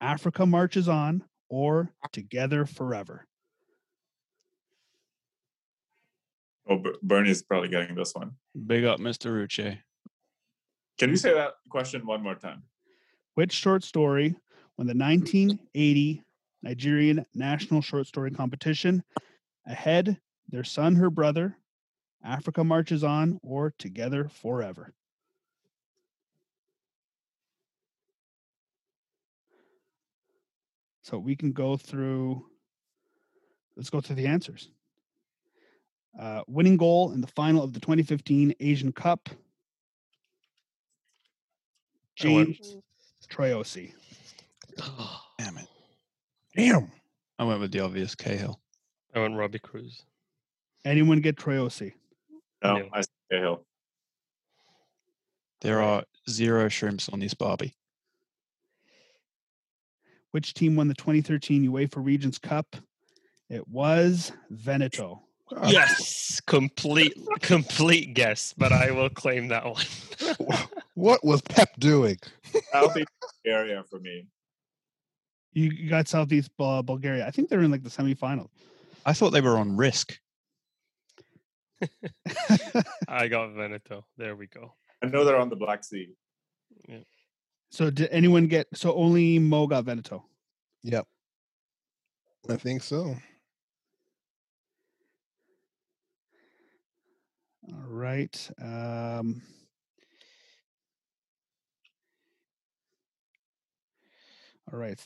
Africa 0.00 0.46
Marches 0.46 0.88
On, 0.88 1.24
or 1.48 1.90
Together 2.12 2.66
Forever? 2.66 3.26
Oh, 6.68 6.78
Ber- 6.78 6.98
Bernie's 7.02 7.42
probably 7.42 7.68
getting 7.68 7.96
this 7.96 8.14
one. 8.14 8.36
Big 8.64 8.84
up, 8.84 9.00
Mr. 9.00 9.32
Ruche. 9.32 9.76
Can 10.98 11.10
you 11.10 11.16
say 11.16 11.34
that 11.34 11.54
question 11.68 12.06
one 12.06 12.22
more 12.22 12.36
time? 12.36 12.62
Which 13.34 13.50
short 13.50 13.82
story 13.82 14.36
won 14.78 14.86
the 14.86 14.94
1980 14.94 16.22
Nigerian 16.62 17.26
National 17.34 17.82
Short 17.82 18.06
Story 18.06 18.30
Competition? 18.30 19.02
Ahead, 19.66 20.20
Their 20.48 20.64
Son, 20.64 20.94
Her 20.96 21.10
Brother, 21.10 21.56
Africa 22.22 22.64
Marches 22.64 23.04
On, 23.04 23.38
or 23.42 23.74
Together 23.78 24.28
Forever? 24.28 24.94
So 31.02 31.18
we 31.18 31.36
can 31.36 31.52
go 31.52 31.76
through, 31.76 32.46
let's 33.76 33.90
go 33.90 34.00
through 34.00 34.16
the 34.16 34.26
answers. 34.26 34.70
Uh, 36.18 36.42
winning 36.46 36.78
goal 36.78 37.12
in 37.12 37.20
the 37.20 37.26
final 37.26 37.62
of 37.62 37.74
the 37.74 37.80
2015 37.80 38.54
Asian 38.60 38.90
Cup. 38.90 39.28
James 42.16 42.76
Troisi. 43.28 43.92
Damn 45.38 45.58
it. 45.58 45.68
Damn. 46.56 46.90
I 47.38 47.44
went 47.44 47.60
with 47.60 47.72
the 47.72 47.80
obvious 47.80 48.14
Cahill. 48.14 48.60
I 49.14 49.20
went 49.20 49.36
Robbie 49.36 49.58
Kruse. 49.58 50.04
Anyone 50.84 51.20
get 51.20 51.36
Troisi? 51.36 51.92
No, 52.62 52.78
No. 52.78 52.88
I 52.92 53.00
say 53.00 53.06
Cahill. 53.30 53.64
There 55.60 55.80
are 55.82 56.04
zero 56.28 56.68
shrimps 56.68 57.08
on 57.08 57.20
this 57.20 57.34
Barbie. 57.34 57.74
Which 60.32 60.52
team 60.52 60.76
won 60.76 60.88
the 60.88 60.94
2013 60.94 61.70
UEFA 61.70 62.04
Regions 62.04 62.38
Cup? 62.38 62.76
It 63.48 63.66
was 63.68 64.32
Veneto. 64.50 65.22
God, 65.48 65.70
Yes, 65.70 66.40
complete 66.46 67.14
complete 67.40 68.14
guess, 68.14 68.54
but 68.56 68.72
I 68.72 68.90
will 68.90 69.10
claim 69.10 69.48
that 69.48 69.64
one. 69.64 69.84
What 70.94 71.24
was 71.24 71.42
Pep 71.42 71.70
doing? 71.80 72.18
Southeast 72.72 73.08
area 73.44 73.82
for 73.90 73.98
me. 73.98 74.26
You, 75.52 75.70
you 75.70 75.90
got 75.90 76.06
Southeast 76.06 76.50
Bulgaria. 76.56 77.26
I 77.26 77.32
think 77.32 77.48
they're 77.48 77.62
in 77.62 77.72
like 77.72 77.82
the 77.82 77.90
semifinal. 77.90 78.48
I 79.04 79.12
thought 79.12 79.30
they 79.30 79.40
were 79.40 79.58
on 79.58 79.76
risk. 79.76 80.18
I 83.08 83.28
got 83.28 83.52
Veneto. 83.52 84.06
There 84.16 84.36
we 84.36 84.46
go. 84.46 84.74
I 85.02 85.06
know 85.06 85.24
they're 85.24 85.36
on 85.36 85.50
the 85.50 85.56
Black 85.56 85.84
Sea. 85.84 86.14
Yeah. 86.88 86.98
so 87.70 87.90
did 87.90 88.08
anyone 88.10 88.46
get? 88.46 88.66
So 88.74 88.94
only 88.94 89.38
Mo 89.38 89.66
got 89.66 89.84
Veneto. 89.84 90.24
Yep. 90.82 91.06
I 92.48 92.56
think 92.56 92.82
so. 92.82 93.16
All 97.72 97.88
right. 97.88 98.50
Um, 98.60 99.42
all 104.70 104.78
right. 104.78 105.00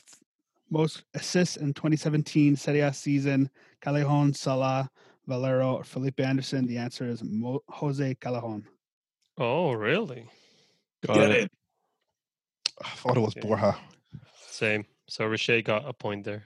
Most 0.69 1.03
assists 1.13 1.57
in 1.57 1.73
2017 1.73 2.55
Serie 2.55 2.81
A 2.81 2.93
season: 2.93 3.49
Callejon, 3.81 4.35
Salah, 4.35 4.89
Valero, 5.33 5.75
or 5.75 5.83
Felipe 5.83 6.19
Anderson. 6.19 6.65
The 6.65 6.77
answer 6.77 7.07
is 7.07 7.23
Mo- 7.23 7.63
Jose 7.69 8.15
Callejon. 8.15 8.63
Oh, 9.37 9.71
really? 9.71 10.25
Got 11.05 11.13
Get 11.15 11.31
it. 11.31 11.43
it. 11.43 11.51
I 12.83 12.89
thought 12.89 13.15
it 13.17 13.21
was 13.21 13.37
Okay. 13.37 13.47
Borja. 13.47 13.77
Same. 14.49 14.85
So 15.07 15.25
Richey 15.25 15.61
got 15.61 15.87
a 15.87 15.93
point 15.93 16.25
there. 16.25 16.43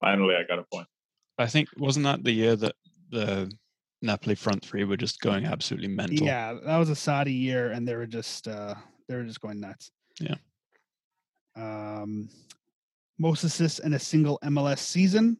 Finally, 0.00 0.34
I 0.34 0.44
got 0.48 0.58
a 0.58 0.64
point. 0.64 0.88
I 1.38 1.46
think 1.46 1.68
wasn't 1.76 2.04
that 2.04 2.24
the 2.24 2.32
year 2.32 2.56
that 2.56 2.74
the 3.10 3.50
Napoli 4.00 4.34
front 4.34 4.64
three 4.64 4.84
were 4.84 4.96
just 4.96 5.20
going 5.20 5.44
absolutely 5.44 5.88
mental? 5.88 6.26
Yeah, 6.26 6.54
that 6.64 6.78
was 6.78 6.90
a 6.90 6.94
Sarri 6.94 7.38
year, 7.38 7.70
and 7.70 7.86
they 7.86 7.94
were 7.94 8.06
just 8.06 8.48
uh, 8.48 8.74
they 9.08 9.14
were 9.16 9.24
just 9.24 9.40
going 9.40 9.60
nuts. 9.60 9.90
Yeah. 10.20 10.34
Um, 11.56 12.28
most 13.18 13.44
assists 13.44 13.78
in 13.78 13.92
a 13.94 13.98
single 13.98 14.38
MLS 14.44 14.78
season 14.78 15.36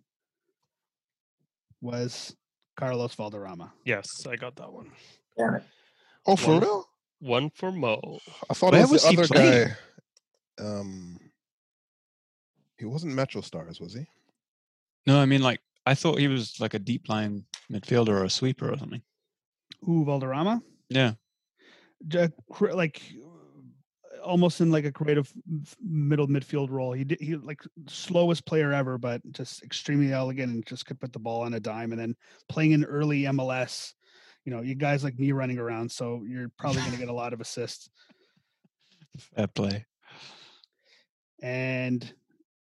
was 1.81 2.37
Carlos 2.77 3.15
Valderrama. 3.15 3.73
Yes, 3.85 4.27
I 4.27 4.37
got 4.37 4.57
that 4.57 4.73
one. 4.73 4.91
Oh, 6.27 6.37
for 6.37 6.53
One- 6.53 6.61
real? 6.61 6.89
One 7.21 7.51
for 7.51 7.71
Mo. 7.71 8.19
I 8.51 8.55
thought 8.55 8.73
Where 8.73 8.81
it 8.81 8.89
was 8.91 8.91
was 8.91 9.03
the 9.05 9.09
other 9.19 9.27
playing? 9.29 9.69
guy. 9.69 10.65
Um, 10.65 11.19
he 12.79 12.85
wasn't 12.85 13.15
Metro 13.15 13.41
Stars, 13.43 13.81
was 13.81 13.95
he? 13.95 14.07
No, 15.07 15.21
I 15.21 15.27
mean 15.27 15.41
like 15.43 15.61
I 15.87 15.95
thought 15.95 16.19
he 16.19 16.27
was 16.29 16.61
like 16.61 16.75
a 16.75 16.79
deep 16.81 17.09
line 17.09 17.45
midfielder 17.71 18.09
or 18.09 18.25
a 18.25 18.31
sweeper 18.31 18.73
or 18.73 18.77
something. 18.79 19.03
Ooh, 19.89 20.05
Valderrama, 20.05 20.63
Yeah. 20.89 21.13
Like 22.61 23.01
almost 24.25 24.61
in 24.61 24.71
like 24.71 24.85
a 24.85 24.93
creative 24.93 25.33
middle 25.83 26.27
midfield 26.27 26.71
role. 26.71 26.93
He 26.93 27.05
did 27.05 27.21
he 27.21 27.37
like 27.37 27.61
slowest 27.89 28.47
player 28.47 28.73
ever, 28.73 28.99
but 28.99 29.21
just 29.33 29.63
extremely 29.63 30.13
elegant 30.13 30.53
and 30.53 30.67
just 30.67 30.87
could 30.87 31.01
put 31.01 31.13
the 31.13 31.19
ball 31.19 31.43
on 31.43 31.55
a 31.55 31.61
dime. 31.61 31.93
And 31.93 32.01
then 32.01 32.17
playing 32.49 32.73
in 32.73 32.85
early 32.85 33.23
MLS, 33.23 33.93
you 34.45 34.53
know, 34.53 34.63
you 34.63 34.75
guys 34.75 35.05
like 35.05 35.19
me 35.19 35.33
running 35.33 35.59
around, 35.59 35.91
so 35.91 36.23
you're 36.27 36.51
probably 36.59 36.81
going 36.81 36.93
to 36.93 36.99
get 36.99 37.09
a 37.09 37.13
lot 37.13 37.33
of 37.33 37.41
assists. 37.41 37.91
Fair 39.37 39.47
play. 39.47 39.85
and 41.43 42.15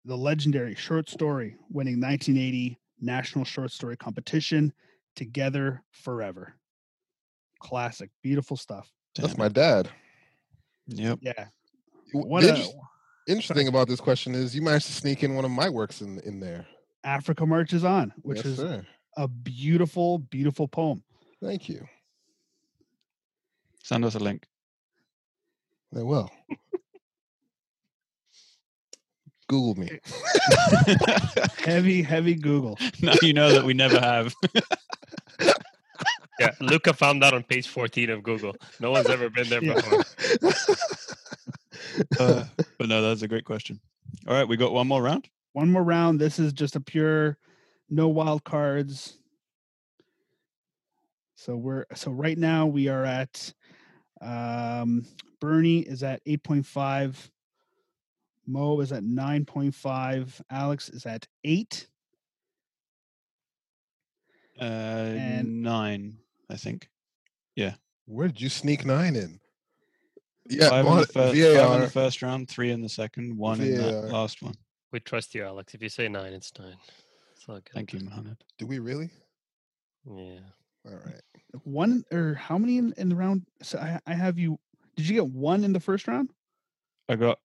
the 0.06 0.18
legendary 0.18 0.76
short 0.76 1.10
story 1.10 1.56
winning 1.70 2.01
1980 2.01 2.78
National 2.99 3.45
Short 3.45 3.72
Story 3.72 3.97
Competition, 3.97 4.74
Together 5.16 5.84
Forever. 5.91 6.56
Classic, 7.60 8.10
beautiful 8.22 8.58
stuff. 8.58 8.91
That's 9.16 9.34
Damn 9.34 9.39
my 9.39 9.47
dad. 9.47 9.89
Yep. 10.88 11.20
Yeah. 11.22 11.46
What 12.14 12.42
the 12.42 12.54
a 12.54 13.32
interesting 13.32 13.56
thing 13.56 13.68
about 13.68 13.88
this 13.88 14.00
question 14.00 14.36
is 14.36 14.56
you 14.56 14.62
managed 14.62 14.88
to 14.88 14.94
sneak 14.94 15.24
in 15.24 15.36
one 15.36 15.46
of 15.46 15.52
my 15.52 15.70
works 15.70 16.02
in 16.02 16.20
in 16.20 16.40
there. 16.40 16.66
Africa 17.04 17.46
Marches 17.46 17.84
On, 17.84 18.14
which 18.22 18.38
yes, 18.38 18.46
is 18.46 18.58
sir. 18.58 18.86
a 19.18 19.28
beautiful, 19.28 20.20
beautiful 20.20 20.68
poem. 20.68 21.04
Thank 21.42 21.68
you. 21.68 21.86
Send 23.84 24.06
us 24.06 24.16
a 24.16 24.20
link. 24.20 24.48
They 25.92 26.04
will. 26.04 26.30
Google 29.48 29.76
me. 29.76 29.90
Eh 29.92 30.96
heavy, 31.66 32.02
heavy 32.02 32.36
Google. 32.36 32.78
now 33.02 33.14
you 33.22 33.34
know 33.34 33.52
that 33.52 33.66
we 33.66 33.74
never 33.74 34.00
have. 34.00 34.34
Yeah, 36.39 36.52
Luca 36.60 36.94
found 36.94 37.22
that 37.22 37.34
on 37.34 37.44
page 37.44 37.68
14 37.68 38.10
of 38.10 38.24
Google. 38.24 38.56
No 38.80 38.91
one's 38.91 39.10
ever 39.10 39.30
been 39.30 39.50
there 39.50 39.62
before. 39.62 40.04
Uh, 42.20 42.44
but 42.80 42.89
no, 42.89 43.04
that's 43.04 43.22
a 43.22 43.28
great 43.28 43.46
question. 43.46 43.80
All 44.28 44.34
right, 44.34 44.48
we 44.48 44.58
got 44.58 44.74
one 44.74 44.88
more 44.88 45.02
round. 45.02 45.30
One 45.52 45.72
more 45.72 45.84
round. 45.84 46.20
This 46.20 46.39
is 46.39 46.52
just 46.52 46.76
a 46.76 46.80
pure 46.80 47.38
no 47.89 48.08
wild 48.08 48.44
cards. 48.44 49.18
So 51.36 51.56
we're 51.56 51.86
so 51.94 52.12
right 52.12 52.38
now 52.38 52.66
we 52.66 52.88
are 52.88 53.06
at 53.06 53.54
um 54.22 55.06
Bernie 55.39 55.80
is 55.80 56.04
at 56.04 56.24
8.5. 56.26 57.30
Mo 58.48 58.80
is 58.80 58.91
at 58.91 59.04
9.5. 59.04 60.41
Alex 60.50 60.89
is 60.89 61.06
at 61.06 61.28
8. 61.44 61.88
Uh, 64.64 65.16
And- 65.18 65.61
nine, 65.61 66.18
I 66.49 66.55
think. 66.57 66.89
Yeah. 67.55 67.76
Where 68.05 68.28
did 68.28 68.41
you 68.41 68.49
sneak 68.49 68.86
nine 68.86 69.16
in? 69.16 69.39
Yeah, 70.49 70.70
five, 70.70 70.86
in 70.86 70.91
the 70.97 70.97
first, 71.05 71.14
five 71.14 71.36
in 71.76 71.82
the 71.82 71.89
first 71.89 72.22
round, 72.22 72.49
three 72.49 72.72
in 72.72 72.82
the 72.82 72.89
second, 72.89 73.38
one 73.38 73.61
in 73.61 73.78
VAR. 73.78 73.91
that 73.91 74.07
last 74.11 74.41
one. 74.41 74.55
We 74.91 74.99
trust 74.99 75.34
you, 75.34 75.43
Alex. 75.45 75.74
If 75.74 75.82
you 75.82 75.88
say 75.89 76.07
nine, 76.09 76.34
it's 76.34 76.51
nine. 76.59 76.76
It's 77.36 77.47
all 77.47 77.55
good. 77.55 77.70
Thank 77.74 77.93
you, 77.93 77.99
Mohammed. 78.01 78.38
Do 78.57 78.66
we 78.68 78.80
really? 78.80 79.09
Yeah. 80.05 80.39
All 80.86 80.95
right. 81.05 81.22
One 81.64 82.03
or 82.11 82.34
how 82.34 82.57
many 82.57 82.78
in, 82.78 82.93
in 82.97 83.07
the 83.09 83.16
round? 83.16 83.45
So 83.61 83.80
I, 83.80 83.99
I 84.05 84.14
have 84.14 84.38
you. 84.38 84.59
Did 84.97 85.07
you 85.07 85.16
get 85.16 85.28
one 85.28 85.64
in 85.64 85.72
the 85.72 85.80
first 85.80 86.07
round? 86.09 86.30
I 87.07 87.16
got 87.16 87.39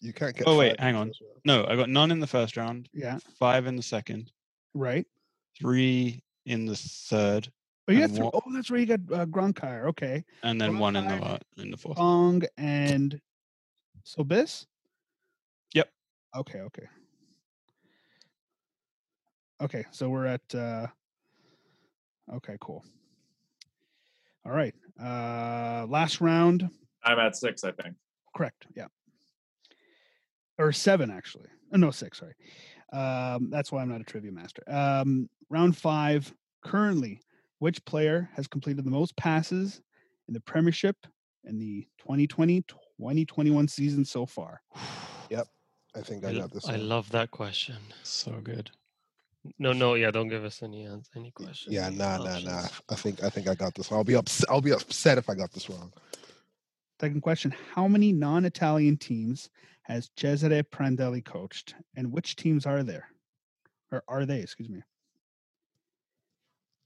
You 0.00 0.12
can't 0.12 0.36
get. 0.36 0.46
Oh 0.46 0.56
wait, 0.56 0.78
hang 0.78 0.94
on. 0.94 1.12
no, 1.44 1.66
I 1.66 1.74
got 1.76 1.88
none 1.88 2.10
in 2.12 2.20
the 2.20 2.26
first 2.28 2.56
round, 2.56 2.88
Yeah. 2.92 3.18
five 3.38 3.66
in 3.66 3.74
the 3.76 3.82
second, 3.82 4.30
Right. 4.74 5.06
Three 5.60 6.22
in 6.46 6.66
the 6.66 6.76
third, 6.76 7.50
Oh, 7.88 7.92
you 7.92 8.00
got 8.00 8.10
three. 8.10 8.20
what- 8.24 8.34
Oh, 8.34 8.52
that's 8.52 8.70
where 8.70 8.80
You 8.80 8.86
got 8.86 9.00
uh, 9.12 9.26
Gronkjaer. 9.26 9.86
Okay. 9.88 10.24
and 10.42 10.60
then 10.60 10.78
one 10.78 10.94
in 10.96 11.06
the 11.08 11.18
Five. 11.18 11.42
in 11.56 11.70
the 11.70 11.76
fourth. 11.76 11.98
Ong 11.98 12.42
and 12.58 13.20
Sobis? 14.04 14.66
Yep. 15.74 15.90
Okay, 16.36 16.60
okay. 16.60 16.86
Okay, 19.60 19.84
so 19.90 20.08
we're 20.08 20.26
at 20.26 20.54
uh 20.54 20.86
okay, 22.34 22.56
cool. 22.60 22.84
All 24.46 24.52
right. 24.52 24.74
Uh 25.00 25.86
last 25.88 26.20
round. 26.20 26.68
I'm 27.02 27.18
at 27.18 27.36
six, 27.36 27.64
I 27.64 27.72
think. 27.72 27.94
Correct. 28.36 28.66
Yeah. 28.76 28.86
Or 30.58 30.72
seven, 30.72 31.10
actually. 31.10 31.46
Oh, 31.72 31.76
no, 31.76 31.90
six. 31.90 32.18
Sorry. 32.18 32.34
Um, 32.92 33.50
that's 33.50 33.70
why 33.70 33.82
I'm 33.82 33.88
not 33.88 34.00
a 34.00 34.04
trivia 34.04 34.32
master. 34.32 34.62
Um, 34.66 35.28
round 35.50 35.76
five. 35.76 36.32
Currently, 36.64 37.20
which 37.60 37.84
player 37.84 38.28
has 38.34 38.46
completed 38.46 38.84
the 38.84 38.90
most 38.90 39.16
passes 39.16 39.80
in 40.26 40.34
the 40.34 40.40
Premiership 40.40 40.96
in 41.44 41.58
the 41.58 41.86
2020-2021 42.06 43.70
season 43.70 44.04
so 44.04 44.26
far? 44.26 44.60
Yep. 45.30 45.46
I 45.96 46.00
think 46.02 46.24
I 46.24 46.30
I, 46.30 46.34
got 46.34 46.52
this. 46.52 46.68
I 46.68 46.72
one. 46.72 46.88
love 46.88 47.10
that 47.10 47.30
question. 47.30 47.76
So 48.02 48.32
good. 48.42 48.70
No, 49.58 49.72
no, 49.72 49.94
yeah, 49.94 50.10
don't 50.10 50.28
give 50.28 50.44
us 50.44 50.62
any 50.62 50.86
any 51.16 51.30
questions. 51.30 51.74
Yeah, 51.74 51.86
any 51.86 51.96
nah, 51.96 52.18
nah, 52.18 52.38
nah. 52.40 52.66
I 52.88 52.94
think 52.94 53.24
I 53.24 53.30
think 53.30 53.48
I 53.48 53.54
got 53.54 53.74
this. 53.74 53.90
I'll 53.90 54.04
be 54.04 54.14
upset. 54.14 54.50
I'll 54.50 54.60
be 54.60 54.72
upset 54.72 55.16
if 55.16 55.30
I 55.30 55.34
got 55.34 55.50
this 55.52 55.70
wrong. 55.70 55.92
Second 57.00 57.20
question: 57.20 57.54
How 57.74 57.86
many 57.86 58.12
non-Italian 58.12 58.96
teams 58.96 59.50
has 59.82 60.10
Cesare 60.16 60.62
Prandelli 60.64 61.24
coached, 61.24 61.74
and 61.96 62.12
which 62.12 62.36
teams 62.36 62.66
are 62.66 62.82
there, 62.82 63.08
or 63.92 64.02
are 64.08 64.26
they? 64.26 64.40
Excuse 64.40 64.68
me. 64.68 64.82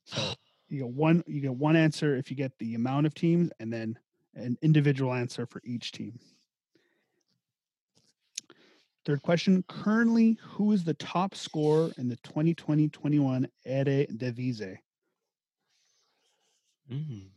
So 0.04 0.34
you 0.68 0.80
get 0.80 0.88
one. 0.88 1.22
You 1.26 1.40
get 1.40 1.54
one 1.54 1.76
answer 1.76 2.16
if 2.16 2.30
you 2.30 2.36
get 2.36 2.56
the 2.58 2.74
amount 2.74 3.06
of 3.06 3.14
teams, 3.14 3.50
and 3.58 3.72
then 3.72 3.98
an 4.34 4.58
individual 4.62 5.12
answer 5.14 5.46
for 5.46 5.62
each 5.64 5.92
team. 5.92 6.18
Third 9.06 9.22
question: 9.22 9.64
Currently, 9.66 10.38
who 10.42 10.72
is 10.72 10.84
the 10.84 10.94
top 10.94 11.34
scorer 11.34 11.90
in 11.96 12.08
the 12.08 12.16
2020-21 12.18 13.46
Eredivisie? 13.66 14.76
Mm. 16.92 17.28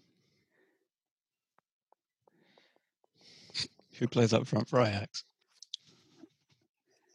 Who 3.99 4.07
plays 4.07 4.33
up 4.33 4.45
front 4.47 4.67
for 4.67 4.81
Ajax? 4.81 5.23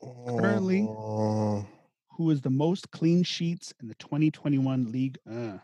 Currently- 0.03 0.87
Oh, 0.89 1.66
Who 2.16 2.31
is 2.31 2.41
the 2.43 2.51
most 2.51 2.91
clean 2.91 3.22
sheets 3.22 3.72
in 3.81 3.89
the 3.89 3.95
2021 3.95 4.91
league? 4.93 5.18
Uh, 5.26 5.59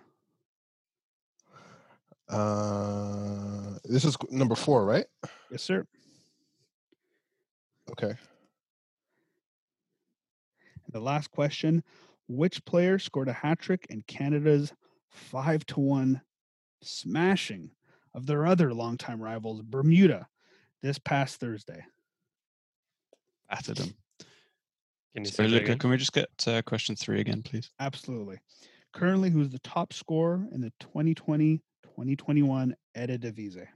uh, 2.28 3.78
this 3.84 4.04
is 4.04 4.16
number 4.30 4.54
four, 4.54 4.84
right? 4.84 5.06
yes, 5.50 5.62
sir. 5.62 5.86
Okay. 7.90 8.08
And 10.84 10.92
the 10.92 11.00
last 11.00 11.30
question 11.30 11.82
Which 12.28 12.64
player 12.64 12.98
scored 12.98 13.28
a 13.28 13.32
hat 13.32 13.58
trick 13.60 13.86
in 13.88 14.02
Canada's 14.02 14.72
5 15.10 15.64
to 15.66 15.80
1 15.80 16.20
smashing 16.82 17.70
of 18.14 18.26
their 18.26 18.46
other 18.46 18.74
longtime 18.74 19.22
rivals, 19.22 19.62
Bermuda, 19.62 20.26
this 20.86 20.98
past 20.98 21.40
Thursday? 21.40 21.84
Battered 23.50 23.76
them. 23.76 23.94
Can 25.14 25.24
you 25.24 25.30
Sorry, 25.30 25.48
Luca, 25.48 25.76
can 25.76 25.90
we 25.90 25.96
just 25.96 26.12
get 26.12 26.28
uh, 26.46 26.62
question 26.62 26.94
three 26.94 27.20
again, 27.20 27.42
please? 27.42 27.70
Absolutely. 27.80 28.38
Currently, 28.92 29.30
who's 29.30 29.50
the 29.50 29.58
top 29.60 29.92
scorer 29.92 30.46
in 30.52 30.60
the 30.60 30.72
2020 30.80 31.62
2021 31.82 32.76
Eredivisie? 32.96 33.66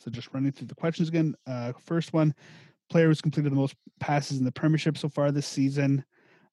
So 0.00 0.10
just 0.10 0.32
running 0.32 0.52
through 0.52 0.68
the 0.68 0.74
questions 0.74 1.08
again. 1.08 1.34
Uh, 1.46 1.72
first 1.84 2.12
one, 2.12 2.34
player 2.88 3.08
who's 3.08 3.20
completed 3.20 3.50
the 3.50 3.56
most 3.56 3.74
passes 4.00 4.38
in 4.38 4.44
the 4.44 4.52
Premiership 4.52 4.96
so 4.96 5.08
far 5.08 5.32
this 5.32 5.46
season. 5.46 6.04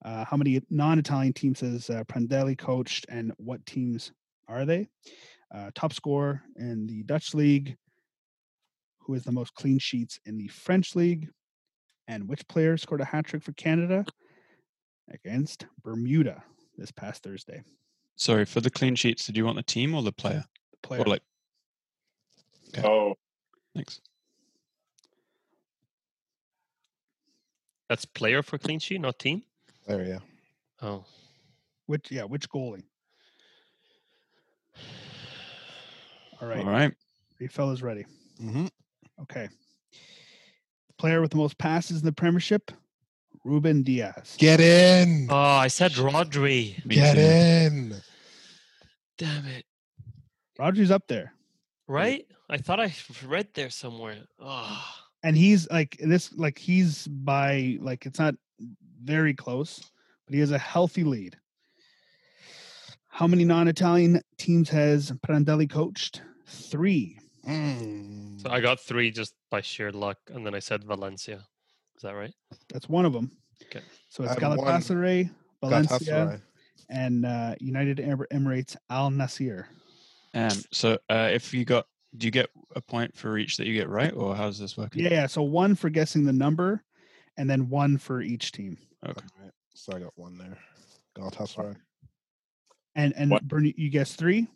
Uh, 0.05 0.23
how 0.23 0.37
many 0.37 0.61
non-Italian 0.69 1.33
teams 1.33 1.61
has 1.61 1.89
uh, 1.89 2.03
Prandelli 2.03 2.55
coached, 2.55 3.07
and 3.09 3.33
what 3.37 3.65
teams 3.65 4.11
are 4.47 4.63
they? 4.63 4.87
Uh, 5.53 5.71
top 5.73 5.91
scorer 5.91 6.43
in 6.57 6.85
the 6.85 7.01
Dutch 7.03 7.33
league. 7.33 7.75
Who 8.99 9.13
has 9.13 9.23
the 9.23 9.31
most 9.31 9.55
clean 9.55 9.79
sheets 9.79 10.19
in 10.25 10.37
the 10.37 10.47
French 10.47 10.95
league? 10.95 11.27
And 12.07 12.27
which 12.27 12.47
player 12.47 12.77
scored 12.77 13.01
a 13.01 13.05
hat 13.05 13.25
trick 13.25 13.41
for 13.41 13.53
Canada 13.53 14.05
against 15.11 15.65
Bermuda 15.83 16.43
this 16.77 16.91
past 16.91 17.23
Thursday? 17.23 17.63
Sorry, 18.15 18.45
for 18.45 18.61
the 18.61 18.69
clean 18.69 18.95
sheets, 18.95 19.25
did 19.25 19.35
you 19.35 19.45
want 19.45 19.57
the 19.57 19.63
team 19.63 19.95
or 19.95 20.03
the 20.03 20.11
player? 20.11 20.45
The 20.71 20.87
player. 20.87 21.01
Or 21.01 21.05
like, 21.05 21.23
Okay. 22.69 22.87
Oh, 22.87 23.15
thanks. 23.73 24.01
That's 27.89 28.05
player 28.05 28.43
for 28.43 28.57
clean 28.57 28.79
sheet, 28.79 29.01
not 29.01 29.17
team. 29.17 29.43
There, 29.85 30.03
yeah. 30.03 30.19
Oh, 30.81 31.05
which 31.85 32.11
yeah, 32.11 32.23
which 32.23 32.49
goalie? 32.49 32.83
All 36.41 36.47
right, 36.47 36.59
All 36.65 36.71
right. 36.71 36.91
are 36.91 36.95
you 37.43 37.47
fellas 37.47 37.81
ready? 37.81 38.05
Mm-hmm. 38.41 38.65
Okay. 39.21 39.47
Player 40.97 41.21
with 41.21 41.31
the 41.31 41.37
most 41.37 41.57
passes 41.57 41.99
in 42.01 42.05
the 42.05 42.11
Premiership, 42.11 42.71
Ruben 43.43 43.83
Dias. 43.83 44.35
Get 44.37 44.59
in. 44.59 45.27
oh, 45.29 45.35
I 45.35 45.67
said 45.67 45.91
Rodri. 45.93 46.83
Me 46.85 46.95
Get 46.95 47.15
too. 47.15 47.19
in. 47.21 47.95
Damn 49.17 49.45
it! 49.45 49.65
Rodri's 50.59 50.91
up 50.91 51.07
there, 51.07 51.33
Right? 51.87 52.25
I 52.49 52.57
thought 52.57 52.79
I 52.81 52.93
read 53.25 53.47
there 53.53 53.69
somewhere. 53.69 54.17
Oh, 54.39 54.83
and 55.23 55.37
he's 55.37 55.69
like 55.69 55.97
this, 55.99 56.33
like 56.33 56.57
he's 56.57 57.07
by 57.07 57.77
like 57.81 58.05
it's 58.05 58.19
not 58.19 58.35
very 59.03 59.33
close, 59.33 59.79
but 60.25 60.33
he 60.33 60.39
has 60.39 60.51
a 60.51 60.57
healthy 60.57 61.03
lead. 61.03 61.37
How 63.07 63.27
many 63.27 63.45
non-Italian 63.45 64.21
teams 64.37 64.69
has 64.69 65.11
Prandelli 65.25 65.69
coached? 65.69 66.21
Three. 66.47 67.19
Mm. 67.47 68.41
so 68.41 68.49
I 68.49 68.59
got 68.59 68.79
three 68.79 69.11
just 69.11 69.35
by 69.51 69.61
sheer 69.61 69.91
luck, 69.91 70.17
and 70.33 70.45
then 70.45 70.55
I 70.55 70.59
said 70.59 70.83
Valencia. 70.83 71.45
Is 71.95 72.01
that 72.01 72.15
right? 72.15 72.33
That's 72.73 72.89
one 72.89 73.05
of 73.05 73.13
them. 73.13 73.31
Okay. 73.63 73.85
So 74.09 74.23
it's 74.23 74.35
I 74.35 74.39
had 74.49 74.57
one. 74.57 74.67
Galatasaray, 74.67 75.29
Valencia, 75.61 75.97
Galatasaray. 75.97 76.41
and 76.89 77.25
uh, 77.25 77.55
United 77.59 77.99
Arab 77.99 78.25
Emirates 78.33 78.75
Al 78.89 79.11
Nasr. 79.11 79.67
Um, 80.33 80.49
so 80.71 80.97
uh, 81.09 81.29
if 81.31 81.53
you 81.53 81.63
got, 81.63 81.85
do 82.17 82.27
you 82.27 82.31
get 82.31 82.49
a 82.75 82.81
point 82.81 83.15
for 83.15 83.37
each 83.37 83.57
that 83.57 83.67
you 83.67 83.73
get 83.73 83.89
right, 83.89 84.13
or 84.13 84.35
how's 84.35 84.59
this 84.59 84.75
working? 84.75 85.03
Yeah, 85.03 85.11
yeah. 85.11 85.27
So 85.27 85.41
one 85.43 85.75
for 85.75 85.89
guessing 85.89 86.25
the 86.25 86.33
number, 86.33 86.83
and 87.37 87.49
then 87.49 87.69
one 87.69 87.97
for 87.97 88.21
each 88.21 88.51
team. 88.51 88.77
Okay. 89.07 89.21
Alright, 89.37 89.53
So 89.73 89.93
I 89.95 89.99
got 89.99 90.13
one 90.15 90.37
there. 90.37 90.57
Galatasaray. 91.17 91.75
And 92.95 93.13
and 93.15 93.31
What- 93.31 93.47
Bernie, 93.47 93.73
you 93.77 93.89
guessed 93.89 94.17
three. 94.17 94.47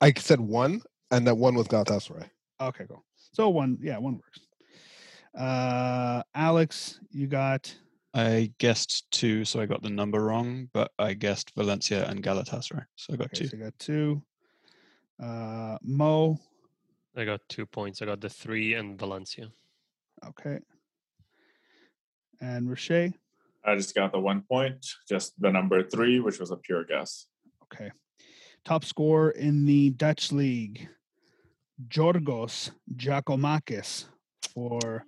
I 0.00 0.12
said 0.16 0.40
one, 0.40 0.82
and 1.10 1.26
that 1.26 1.36
one 1.36 1.54
was 1.54 1.66
Galatasaray. 1.68 2.28
Okay, 2.60 2.84
cool. 2.88 3.04
So 3.32 3.48
one, 3.48 3.78
yeah, 3.82 3.98
one 3.98 4.14
works. 4.16 4.40
Uh, 5.34 6.22
Alex, 6.34 7.00
you 7.10 7.26
got 7.26 7.74
I 8.16 8.52
guessed 8.58 9.10
two, 9.10 9.44
so 9.44 9.60
I 9.60 9.66
got 9.66 9.82
the 9.82 9.90
number 9.90 10.22
wrong, 10.24 10.68
but 10.72 10.92
I 11.00 11.14
guessed 11.14 11.50
Valencia 11.56 12.08
and 12.08 12.22
Galatasaray, 12.22 12.84
so 12.94 13.12
I 13.12 13.16
got 13.16 13.26
okay, 13.26 13.38
two. 13.38 13.48
so 13.48 13.56
you 13.56 13.62
got 13.64 13.78
two. 13.78 14.22
Uh, 15.20 15.78
Mo, 15.82 16.38
I 17.16 17.24
got 17.24 17.40
two 17.48 17.66
points. 17.66 18.02
I 18.02 18.06
got 18.06 18.20
the 18.20 18.28
three 18.28 18.74
and 18.74 18.96
Valencia. 18.98 19.48
okay. 20.26 20.60
And 22.40 22.68
Roche. 22.68 23.12
I 23.66 23.76
just 23.76 23.94
got 23.94 24.12
the 24.12 24.20
one 24.20 24.42
point, 24.42 24.86
just 25.08 25.32
the 25.40 25.50
number 25.50 25.82
three, 25.82 26.20
which 26.20 26.38
was 26.38 26.50
a 26.50 26.56
pure 26.56 26.84
guess. 26.84 27.26
Okay. 27.64 27.90
Top 28.64 28.84
scorer 28.84 29.30
in 29.30 29.64
the 29.64 29.90
Dutch 29.90 30.32
league, 30.32 30.88
Giorgos 31.88 32.70
Giakoumakis 32.96 34.04
for 34.52 35.04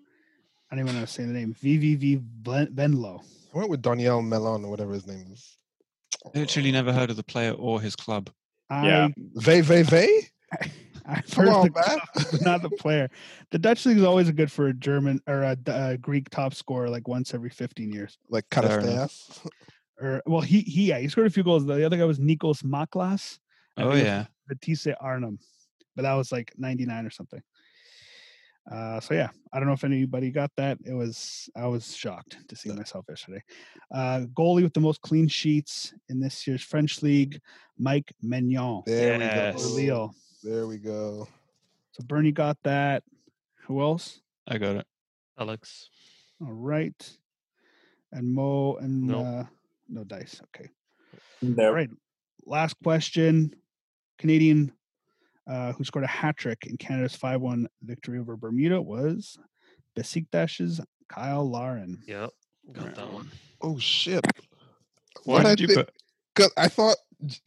I 0.70 0.74
don't 0.74 0.84
even 0.84 0.94
know 0.94 1.00
how 1.00 1.06
to 1.06 1.12
say 1.12 1.24
the 1.24 1.32
name. 1.32 1.54
VVV 1.62 2.22
Ven- 2.42 2.74
Venlo. 2.74 3.22
I 3.54 3.58
went 3.58 3.70
with 3.70 3.82
Daniel 3.82 4.20
Melon 4.20 4.64
or 4.64 4.70
whatever 4.70 4.92
his 4.92 5.06
name 5.06 5.26
is. 5.32 5.56
Literally 6.34 6.72
never 6.72 6.92
heard 6.92 7.10
of 7.10 7.16
the 7.16 7.22
player 7.22 7.52
or 7.52 7.80
his 7.80 7.94
club. 7.94 8.30
Yeah. 8.70 9.08
Vey 9.16 9.60
Vey 9.60 9.82
Vey? 9.82 10.28
I, 11.06 11.12
I've 11.18 11.30
Come 11.30 11.44
heard 11.46 11.54
on, 11.54 11.66
the 11.66 11.72
man. 11.72 11.98
club, 12.14 12.40
not 12.42 12.62
the 12.62 12.70
player. 12.70 13.08
The 13.50 13.58
Dutch 13.58 13.86
league 13.86 13.98
is 13.98 14.02
always 14.04 14.30
good 14.30 14.50
for 14.50 14.68
a 14.68 14.74
German 14.74 15.20
or 15.26 15.42
a 15.42 15.96
Greek 16.00 16.30
top 16.30 16.54
scorer, 16.54 16.88
like 16.90 17.06
once 17.08 17.32
every 17.34 17.50
15 17.50 17.92
years. 17.92 18.18
Like 18.28 18.44
Fair 18.52 18.80
enough. 18.80 19.12
Catastas. 19.12 19.50
Or 19.98 20.22
well, 20.26 20.42
he 20.42 20.60
he 20.60 20.88
yeah, 20.88 20.98
he 20.98 21.08
scored 21.08 21.26
a 21.26 21.30
few 21.30 21.42
goals. 21.42 21.64
The 21.64 21.84
other 21.86 21.96
guy 21.96 22.04
was 22.04 22.18
Nikos 22.18 22.62
Machlas. 22.62 23.38
Oh 23.78 23.82
think 23.82 23.86
it 23.92 23.94
was 23.94 24.02
yeah. 24.02 24.24
Vitesse 24.48 24.94
Arnhem, 25.00 25.38
but 25.94 26.02
that 26.02 26.12
was 26.14 26.30
like 26.32 26.52
99 26.58 27.06
or 27.06 27.10
something. 27.10 27.42
Uh, 28.70 28.98
so 29.00 29.14
yeah, 29.14 29.28
I 29.52 29.58
don't 29.58 29.68
know 29.68 29.74
if 29.74 29.84
anybody 29.84 30.30
got 30.32 30.50
that. 30.56 30.76
It 30.84 30.92
was 30.92 31.48
I 31.56 31.66
was 31.66 31.94
shocked 31.96 32.36
to 32.48 32.56
see 32.56 32.70
myself 32.72 33.04
yesterday. 33.08 33.42
Uh, 33.94 34.22
goalie 34.34 34.64
with 34.64 34.74
the 34.74 34.80
most 34.80 35.00
clean 35.02 35.28
sheets 35.28 35.94
in 36.08 36.20
this 36.20 36.46
year's 36.46 36.62
French 36.62 37.00
league, 37.02 37.40
Mike 37.78 38.12
Maignan 38.24 38.84
There 38.84 39.18
Yes. 39.18 39.54
we 39.76 39.86
go. 39.86 40.02
Lille. 40.04 40.14
There 40.46 40.68
we 40.68 40.76
go. 40.78 41.26
So 41.90 42.04
Bernie 42.06 42.30
got 42.30 42.56
that. 42.62 43.02
Who 43.66 43.80
else? 43.82 44.20
I 44.46 44.58
got 44.58 44.76
it. 44.76 44.86
Alex. 45.36 45.90
All 46.40 46.52
right, 46.52 46.94
and 48.12 48.32
Mo 48.32 48.76
and 48.76 49.08
No. 49.08 49.24
uh, 49.24 49.44
no 49.88 50.04
dice. 50.04 50.40
Okay. 50.54 50.70
There. 51.42 51.68
All 51.68 51.74
right. 51.74 51.90
Last 52.44 52.76
question. 52.84 53.56
Canadian 54.18 54.70
uh, 55.48 55.72
who 55.72 55.82
scored 55.82 56.04
a 56.04 56.08
hat 56.08 56.36
trick 56.36 56.64
in 56.66 56.76
Canada's 56.76 57.16
5 57.16 57.40
1 57.40 57.66
victory 57.82 58.18
over 58.20 58.36
Bermuda 58.36 58.80
was 58.80 59.36
Besiktas's 59.96 60.80
Cyle 61.12 61.50
Larin. 61.50 62.02
Yep. 62.06 62.30
Got 62.72 62.94
that 62.94 63.12
one. 63.12 63.30
Oh 63.60 63.78
shit. 63.78 64.24
Why 65.24 65.34
What 65.38 65.46
I 65.46 65.54
did 65.56 65.60
you 65.60 65.66
think- 65.74 65.86
put? 65.88 65.94
Cause 66.36 66.52
I 66.56 66.68
thought 66.68 66.96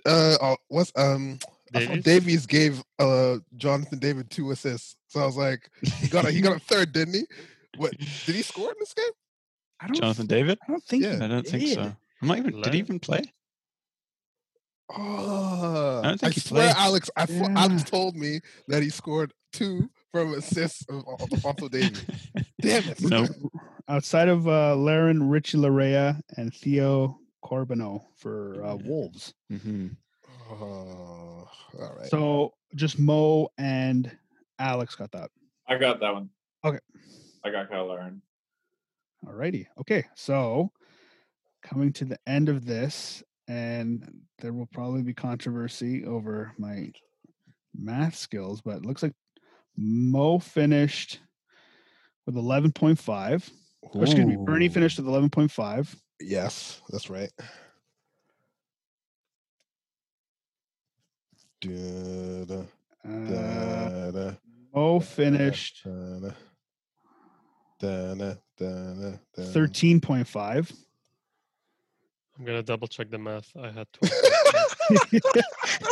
uh 0.06 0.38
uh, 0.42 0.56
what's 0.68 0.92
um 0.98 1.38
I 1.44 1.46
thought 1.46 1.59
Davies? 1.74 2.04
Davies 2.04 2.46
gave 2.46 2.84
uh 3.00 3.38
Jonathan 3.58 4.00
David 4.00 4.30
two 4.30 4.52
assists. 4.52 4.96
So 5.08 5.20
I 5.22 5.26
was 5.26 5.38
like, 5.38 5.70
he 6.02 6.08
got 6.08 6.26
a 6.26 6.32
he 6.32 6.42
got 6.42 6.56
a 6.56 6.60
third, 6.60 6.92
didn't 6.92 7.14
he? 7.16 7.26
What 7.78 7.92
did 7.98 8.36
he 8.36 8.42
score 8.42 8.70
in 8.70 8.76
this 8.80 8.94
game? 8.94 9.12
I 9.80 9.88
don't, 9.88 9.96
Jonathan 9.96 10.28
David? 10.28 10.60
I 10.68 10.72
don't 10.72 10.84
think 10.84 11.04
Yeah. 11.04 11.20
I 11.22 11.28
don't 11.28 11.48
think 11.48 11.64
did. 11.64 11.76
so. 11.76 11.96
I'm 12.22 12.28
not 12.28 12.38
even. 12.40 12.62
Did 12.62 12.74
he 12.74 12.80
even 12.80 13.00
play? 13.00 13.22
Oh, 14.92 16.02
I 16.04 16.08
don't 16.08 16.20
think 16.20 16.34
he 16.34 16.40
swear, 16.40 16.74
played. 16.74 16.76
Alex. 16.84 17.10
I 17.16 17.26
thought 17.28 17.52
Alex 17.52 17.84
told 17.84 18.16
me 18.16 18.40
that 18.68 18.82
he 18.82 18.90
scored 18.90 19.34
two 19.54 19.90
from 20.12 20.34
assists 20.34 20.84
of 20.90 21.08
of 21.08 21.22
Alphonso 21.32 21.70
Davies. 21.70 22.06
Damn 22.62 22.90
it! 22.90 23.02
No. 23.02 23.28
Outside 23.88 24.28
of 24.30 24.48
uh, 24.48 24.76
Larin, 24.76 25.30
Richie 25.30 25.58
Laryea, 25.58 26.20
and 26.38 26.54
Theo 26.54 27.20
Corbeanu 27.44 28.02
for 28.18 28.64
uh, 28.64 28.76
Wolves. 28.76 29.34
hmm 29.50 29.88
Oh, 29.88 29.96
Oh, 30.50 31.48
all 31.80 31.96
right. 31.98 32.10
So 32.10 32.54
just 32.76 33.00
Mo 33.00 33.50
and 33.58 34.16
Alex 34.58 34.96
got 34.96 35.12
that. 35.12 35.30
I 35.68 35.78
got 35.78 36.00
that 36.00 36.14
one. 36.14 36.30
Okay. 36.66 36.80
I 37.44 37.52
got 37.52 37.70
Cyle 37.70 37.88
Larin. 37.88 38.22
All 39.26 39.34
righty. 39.34 39.68
Okay. 39.80 40.06
So 40.16 40.72
coming 41.62 41.94
to 41.94 42.06
the 42.06 42.18
end 42.26 42.50
of 42.50 42.66
this, 42.66 43.24
and 43.48 44.10
there 44.40 44.54
will 44.54 44.68
probably 44.74 45.02
be 45.02 45.14
controversy 45.14 46.06
over 46.06 46.54
my 46.58 46.92
math 47.76 48.16
skills, 48.16 48.62
but 48.62 48.78
it 48.78 48.86
looks 48.86 49.04
like 49.04 49.14
Mo 49.78 50.40
finished 50.40 51.20
with 52.26 52.36
11.5. 52.36 53.52
Or 53.82 54.02
excuse 54.04 54.26
me, 54.26 54.38
Bernie 54.38 54.70
finished 54.70 54.98
with 54.98 55.08
11.5. 55.08 55.96
Yes, 56.20 56.82
that's 56.90 57.10
right. 57.10 57.32
Da-da, 61.62 62.64
Uh, 63.06 63.30
da-da, 64.12 64.34
Mo 64.74 65.00
finished 65.00 65.82
da-da, 65.84 66.32
da-da, 67.80 68.36
da-da, 68.58 69.12
da-da. 69.36 69.44
13.5. 69.52 70.74
I'm 72.38 72.46
gonna 72.46 72.64
double 72.64 72.88
check 72.88 73.10
the 73.10 73.18
math. 73.18 73.52
I 73.58 73.72
had 73.72 73.88
12. 73.94 74.14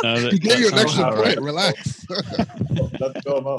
No, 0.02 0.20
that- 0.20 0.32
He 0.32 0.38
gave 0.38 0.58
you 0.60 0.70
that 0.70 0.72
an 0.72 0.78
extra 0.78 1.04
point. 1.12 1.20
right. 1.26 1.40
Relax. 1.42 2.06
Let's 3.00 3.20
go, 3.24 3.40
Mo. 3.42 3.58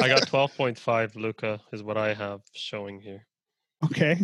I 0.00 0.08
got 0.08 0.22
12.5. 0.28 1.16
Luca 1.16 1.60
is 1.72 1.82
what 1.82 1.96
I 1.96 2.14
have 2.14 2.40
showing 2.52 3.00
here. 3.00 3.26
Okay. 3.84 4.18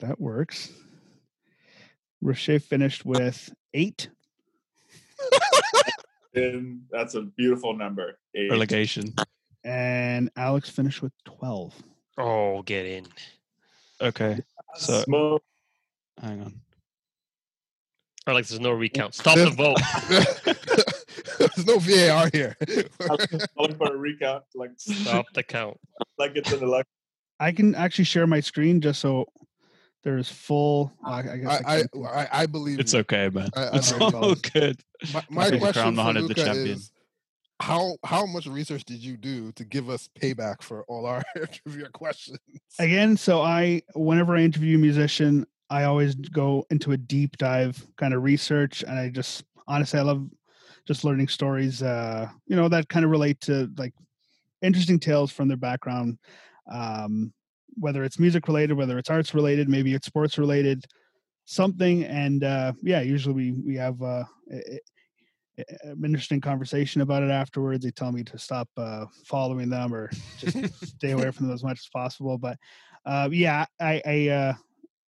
That 0.00 0.20
works. 0.20 0.72
Roche 2.20 2.60
finished 2.60 3.04
with 3.04 3.54
eight. 3.74 4.08
And 6.34 6.82
that's 6.90 7.14
a 7.14 7.22
beautiful 7.22 7.76
number. 7.76 8.18
Eight. 8.34 8.50
Relegation. 8.50 9.14
And 9.62 10.30
Alex 10.36 10.68
finished 10.68 11.00
with 11.00 11.12
12. 11.24 11.74
Oh, 12.18 12.62
get 12.62 12.86
in. 12.86 13.06
Okay. 14.00 14.40
So 14.76 15.02
Smoke. 15.02 15.42
hang 16.20 16.42
on. 16.42 16.54
Alex, 18.26 18.48
there's 18.48 18.60
no 18.60 18.72
recount. 18.72 19.14
Stop 19.14 19.36
the 19.36 19.50
vote. 19.50 19.78
There's 21.38 21.66
no 21.66 21.78
VAR 21.78 22.28
here. 22.32 22.56
Calling 23.56 23.76
for 23.76 23.94
a 23.94 23.96
recount, 23.96 24.44
like 24.54 24.70
Stop 24.76 25.26
the 25.34 25.42
count. 25.42 25.78
like 26.18 26.32
it's 26.34 26.52
an 26.52 26.62
election. 26.62 26.90
I 27.38 27.52
can 27.52 27.74
actually 27.74 28.04
share 28.04 28.26
my 28.26 28.40
screen 28.40 28.80
just 28.80 29.00
so 29.00 29.26
there's 30.04 30.28
full. 30.30 30.92
I, 31.04 31.18
I 31.18 31.22
guess 31.38 31.46
I, 31.46 31.54
I, 31.54 31.76
can't 31.78 31.90
I, 32.06 32.28
I 32.32 32.46
believe 32.46 32.78
It's 32.78 32.92
you. 32.92 33.00
okay, 33.00 33.28
man. 33.30 33.48
I- 33.56 33.62
I 33.64 33.76
It's 33.76 33.90
know 33.98 34.10
all 34.14 34.32
it's 34.32 34.42
good. 34.42 34.80
My, 35.12 35.22
my 35.30 35.48
Crown 35.48 35.60
question 35.60 35.82
for 35.84 35.92
Mohammed 35.92 36.22
the 36.24 36.28
Luca 36.28 36.44
champion. 36.44 36.68
is 36.76 36.92
how 37.60 37.96
how 38.04 38.26
much 38.26 38.46
research 38.46 38.84
did 38.84 39.02
you 39.02 39.16
do 39.16 39.52
to 39.52 39.64
give 39.64 39.88
us 39.88 40.08
payback 40.20 40.60
for 40.62 40.84
all 40.84 41.06
our 41.06 41.22
trivia 41.52 41.88
questions? 41.90 42.38
again 42.80 43.16
so 43.16 43.40
i 43.40 43.80
whenever 43.94 44.36
i 44.36 44.40
interview 44.40 44.76
a 44.76 44.80
musician 44.80 45.46
i 45.70 45.84
always 45.84 46.16
go 46.16 46.66
into 46.70 46.90
a 46.92 46.96
deep 46.96 47.36
dive 47.38 47.86
kind 47.96 48.12
of 48.12 48.24
research 48.24 48.82
and 48.82 48.98
i 48.98 49.08
just 49.08 49.44
honestly 49.68 50.00
i 50.00 50.02
love 50.02 50.28
just 50.86 51.04
learning 51.04 51.28
stories 51.28 51.80
uh 51.80 52.28
you 52.48 52.56
know 52.56 52.68
that 52.68 52.88
kind 52.88 53.04
of 53.04 53.10
relate 53.12 53.40
to 53.40 53.70
like 53.78 53.94
interesting 54.60 54.98
tales 54.98 55.30
from 55.30 55.46
their 55.46 55.56
background 55.56 56.18
um 56.72 57.32
whether 57.76 58.04
it's 58.04 58.18
music 58.18 58.48
related 58.48 58.74
whether 58.74 58.98
it's 58.98 59.10
arts 59.10 59.34
related 59.34 59.68
maybe 59.68 59.94
it's 59.94 60.06
sports 60.06 60.38
related 60.38 60.84
something. 61.44 62.04
And 62.04 62.44
uh 62.44 62.72
yeah 62.82 63.00
usually 63.00 63.34
we 63.34 63.52
we 63.52 63.76
have 63.76 64.00
uh 64.02 64.24
a- 64.52 64.80
a- 65.58 65.70
an 65.84 66.04
interesting 66.04 66.40
conversation 66.40 67.00
about 67.00 67.22
it 67.22 67.30
afterwards. 67.30 67.84
They 67.84 67.90
tell 67.90 68.10
me 68.12 68.24
to 68.24 68.38
stop 68.38 68.68
uh 68.76 69.06
following 69.24 69.68
them 69.70 69.94
or 69.94 70.10
just 70.38 70.56
stay 70.86 71.12
away 71.12 71.30
from 71.30 71.46
them 71.46 71.54
as 71.54 71.62
much 71.62 71.78
as 71.78 71.88
possible. 71.92 72.38
But 72.38 72.58
uh, 73.06 73.28
yeah, 73.30 73.66
I 73.80 74.02
I, 74.06 74.28
uh, 74.28 74.54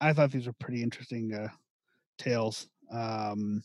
I 0.01 0.13
thought 0.13 0.31
these 0.31 0.47
were 0.47 0.55
pretty 0.55 0.83
interesting 0.83 1.35
uh, 1.35 1.49
tales 2.19 2.69
um, 2.93 3.63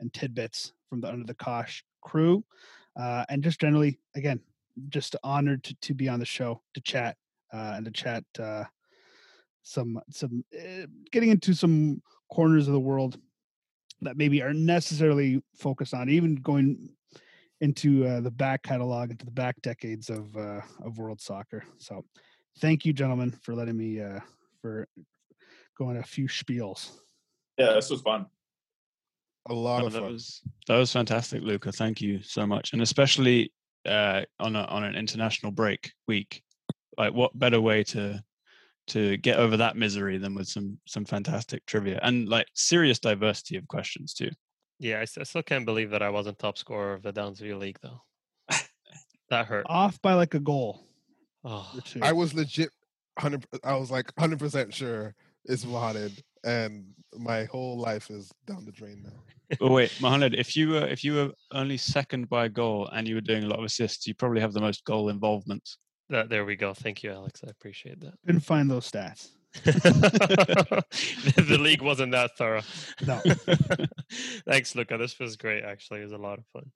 and 0.00 0.12
tidbits 0.12 0.72
from 0.90 1.00
the 1.00 1.08
Under 1.08 1.24
the 1.24 1.34
Kosh 1.34 1.84
crew, 2.02 2.44
uh, 2.98 3.24
and 3.28 3.42
just 3.42 3.60
generally, 3.60 4.00
again, 4.16 4.40
just 4.88 5.14
honored 5.22 5.62
to, 5.64 5.74
to 5.82 5.94
be 5.94 6.08
on 6.08 6.18
the 6.18 6.26
show 6.26 6.60
to 6.74 6.80
chat 6.80 7.16
uh, 7.52 7.74
and 7.76 7.84
to 7.84 7.90
chat 7.90 8.24
uh, 8.38 8.64
some 9.62 10.00
some 10.10 10.44
uh, 10.54 10.86
getting 11.12 11.30
into 11.30 11.54
some 11.54 12.02
corners 12.30 12.66
of 12.66 12.74
the 12.74 12.80
world 12.80 13.18
that 14.00 14.16
maybe 14.16 14.42
aren't 14.42 14.60
necessarily 14.60 15.42
focused 15.56 15.94
on, 15.94 16.08
even 16.08 16.36
going 16.36 16.90
into 17.60 18.06
uh, 18.06 18.20
the 18.20 18.30
back 18.30 18.62
catalog, 18.62 19.10
into 19.10 19.24
the 19.24 19.32
back 19.32 19.60
decades 19.62 20.10
of 20.10 20.36
uh, 20.36 20.60
of 20.84 20.98
world 20.98 21.20
soccer. 21.20 21.64
So 21.78 22.04
thank 22.60 22.84
you 22.84 22.92
gentlemen 22.92 23.30
for 23.42 23.54
letting 23.54 23.76
me 23.76 24.00
uh 24.00 24.20
for 24.60 24.88
going 25.76 25.96
a 25.96 26.02
few 26.02 26.26
spiels 26.26 26.90
Yeah, 27.56 27.72
this 27.74 27.90
was 27.90 28.00
fun. 28.00 28.26
A 29.48 29.54
lot 29.54 29.82
Oh, 29.82 29.86
of 29.86 29.92
that 29.92 30.02
fun. 30.02 30.12
was 30.12 30.42
that 30.66 30.76
was 30.76 30.92
fantastic, 30.92 31.42
Luca. 31.42 31.72
Thank 31.72 32.00
you 32.00 32.22
so 32.22 32.46
much, 32.46 32.72
and 32.72 32.82
especially 32.82 33.52
uh, 33.86 34.22
on 34.40 34.56
a, 34.56 34.62
on 34.62 34.84
an 34.84 34.94
international 34.94 35.52
break 35.52 35.92
week. 36.06 36.42
Like, 36.98 37.14
what 37.14 37.38
better 37.38 37.60
way 37.60 37.84
to 37.84 38.22
to 38.88 39.18
get 39.18 39.38
over 39.38 39.58
that 39.58 39.76
misery 39.76 40.18
than 40.18 40.34
with 40.34 40.48
some 40.48 40.78
some 40.86 41.04
fantastic 41.04 41.64
trivia 41.66 42.00
and 42.02 42.28
like 42.28 42.46
serious 42.54 42.98
diversity 42.98 43.56
of 43.56 43.68
questions 43.68 44.14
too. 44.14 44.30
Yeah, 44.80 45.00
I 45.00 45.04
still 45.04 45.42
can't 45.42 45.66
believe 45.66 45.90
that 45.90 46.02
I 46.02 46.10
wasn't 46.10 46.38
top 46.38 46.56
scorer 46.56 46.94
of 46.94 47.02
the 47.02 47.12
Downsview 47.12 47.58
League, 47.58 47.78
though. 47.82 48.00
that 49.30 49.46
hurt. 49.46 49.66
off 49.68 50.00
by 50.02 50.14
like 50.14 50.34
a 50.34 50.40
goal 50.40 50.88
Oh. 51.44 51.70
I 52.02 52.12
was 52.12 52.34
legit. 52.34 52.70
hundred. 53.18 53.46
I 53.64 53.74
was 53.76 53.90
like 53.90 54.12
hundred 54.18 54.38
percent 54.38 54.74
sure 54.74 55.14
it's 55.44 55.64
Mohamed, 55.64 56.22
and 56.44 56.84
my 57.16 57.44
whole 57.44 57.78
life 57.78 58.10
is 58.10 58.30
down 58.46 58.64
the 58.64 58.72
drain 58.72 59.02
now. 59.04 59.56
oh 59.60 59.72
wait, 59.72 59.92
Mohamed, 60.00 60.34
if 60.34 60.56
you 60.56 60.70
were 60.70 60.86
if 60.86 61.04
you 61.04 61.14
were 61.14 61.30
only 61.52 61.76
second 61.76 62.28
by 62.28 62.46
a 62.46 62.48
goal 62.48 62.88
and 62.92 63.08
you 63.08 63.14
were 63.14 63.20
doing 63.20 63.44
a 63.44 63.46
lot 63.46 63.58
of 63.58 63.64
assists, 63.64 64.06
you 64.06 64.14
probably 64.14 64.40
have 64.40 64.52
the 64.52 64.60
most 64.60 64.84
goal 64.84 65.08
involvement. 65.08 65.68
That, 66.10 66.28
there 66.28 66.44
we 66.44 66.56
go. 66.56 66.72
Thank 66.74 67.02
you, 67.02 67.12
Alex. 67.12 67.42
I 67.46 67.50
appreciate 67.50 68.00
that. 68.00 68.14
Couldn't 68.26 68.40
find 68.40 68.70
those 68.70 68.90
stats. 68.90 69.28
the, 69.64 70.84
the 71.48 71.58
league 71.58 71.82
wasn't 71.82 72.12
that 72.12 72.36
thorough. 72.36 72.62
No. 73.06 73.20
Thanks, 74.46 74.74
Luca. 74.74 74.96
This 74.98 75.18
was 75.18 75.36
great. 75.36 75.64
Actually, 75.64 76.00
it 76.00 76.04
was 76.04 76.12
a 76.12 76.18
lot 76.18 76.38
of 76.38 76.46
fun. 76.52 76.70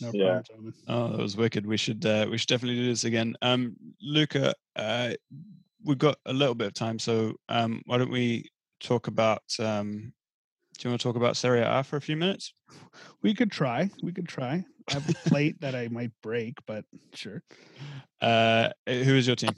No 0.00 0.10
Yeah. 0.12 0.24
problem, 0.26 0.44
gentlemen. 0.44 0.74
Oh, 0.88 1.08
that 1.16 1.22
was 1.22 1.36
wicked. 1.36 1.66
We 1.66 1.76
should 1.76 2.04
uh, 2.04 2.26
we 2.30 2.38
should 2.38 2.48
definitely 2.48 2.76
do 2.80 2.86
this 2.88 3.04
again. 3.04 3.34
Um, 3.42 3.76
Luca, 4.00 4.54
uh, 4.76 5.12
we've 5.84 5.98
got 5.98 6.16
a 6.26 6.32
little 6.32 6.54
bit 6.54 6.68
of 6.68 6.74
time, 6.74 6.98
so 6.98 7.34
um, 7.48 7.82
why 7.86 7.98
don't 7.98 8.10
we 8.10 8.50
talk 8.80 9.06
about? 9.08 9.42
Um, 9.58 10.12
do 10.78 10.88
you 10.88 10.92
want 10.92 11.00
to 11.00 11.08
talk 11.08 11.16
about 11.16 11.36
Serie 11.36 11.60
A 11.60 11.82
for 11.82 11.96
a 11.96 12.00
few 12.00 12.16
minutes? 12.16 12.54
We 13.22 13.34
could 13.34 13.50
try. 13.50 13.90
We 14.02 14.12
could 14.12 14.28
try. 14.28 14.64
I 14.88 14.92
have 14.92 15.10
a 15.10 15.28
plate 15.28 15.60
that 15.60 15.74
I 15.74 15.88
might 15.88 16.12
break, 16.22 16.54
but 16.66 16.84
sure. 17.12 17.42
Uh, 18.20 18.68
who 18.86 19.16
is 19.16 19.26
your 19.26 19.36
team? 19.36 19.50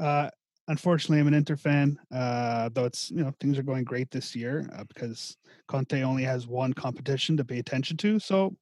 Uh, 0.00 0.30
unfortunately, 0.68 1.18
I'm 1.18 1.26
an 1.26 1.34
Inter 1.34 1.56
fan. 1.56 1.98
Uh, 2.14 2.70
though 2.72 2.84
it's 2.84 3.10
you 3.10 3.22
know 3.22 3.32
things 3.40 3.58
are 3.58 3.64
going 3.64 3.82
great 3.82 4.10
this 4.10 4.36
year 4.36 4.70
uh, 4.76 4.84
because 4.84 5.36
Conte 5.66 6.02
only 6.02 6.22
has 6.22 6.46
one 6.46 6.72
competition 6.72 7.36
to 7.36 7.44
pay 7.44 7.58
attention 7.58 7.96
to. 7.98 8.20
So 8.20 8.56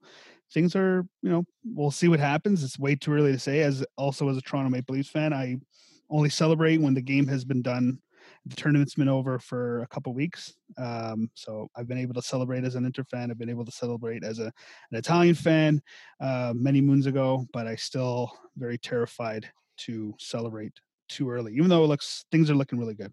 things 0.53 0.75
are 0.75 1.07
you 1.23 1.31
know 1.31 1.45
we'll 1.65 1.91
see 1.91 2.09
what 2.09 2.19
happens. 2.19 2.65
It's 2.65 2.79
way 2.79 2.97
too 2.97 3.13
early 3.13 3.33
to 3.33 3.39
say. 3.39 3.61
As 3.61 3.85
also 3.97 4.29
as 4.31 4.39
a 4.39 4.43
Toronto 4.43 4.71
Maple 4.71 4.95
Leafs 4.95 5.11
fan, 5.11 5.35
I 5.35 5.59
only 6.09 6.31
celebrate 6.31 6.81
when 6.81 6.95
the 6.95 7.03
game 7.03 7.27
has 7.29 7.45
been 7.45 7.61
done. 7.61 8.01
The 8.49 8.57
tournament's 8.57 8.95
been 8.95 9.09
over 9.09 9.39
for 9.39 9.83
a 9.83 9.87
couple 9.89 10.13
weeks, 10.15 10.55
um, 10.79 11.31
so 11.35 11.69
I've 11.77 11.87
been 11.87 11.99
able 11.99 12.15
to 12.15 12.23
celebrate 12.23 12.65
as 12.65 12.75
an 12.75 12.85
Inter 12.85 13.05
fan. 13.05 13.31
I've 13.31 13.39
been 13.39 13.51
able 13.51 13.65
to 13.65 13.73
celebrate 13.73 14.25
as 14.25 14.39
a 14.39 14.47
an 14.91 14.99
Italian 14.99 15.35
fan 15.35 15.83
uh, 16.21 16.53
many 16.57 16.81
moons 16.81 17.07
ago, 17.07 17.47
but 17.53 17.67
I 17.67 17.77
still 17.77 18.33
very 18.57 18.79
terrified 18.79 19.49
to 19.79 20.15
celebrate 20.19 20.73
too 21.09 21.31
early, 21.31 21.55
even 21.55 21.69
though 21.69 21.85
it 21.85 21.89
looks 21.89 22.25
things 22.31 22.51
are 22.51 22.55
looking 22.55 22.79
really 22.79 22.95
good. 22.95 23.13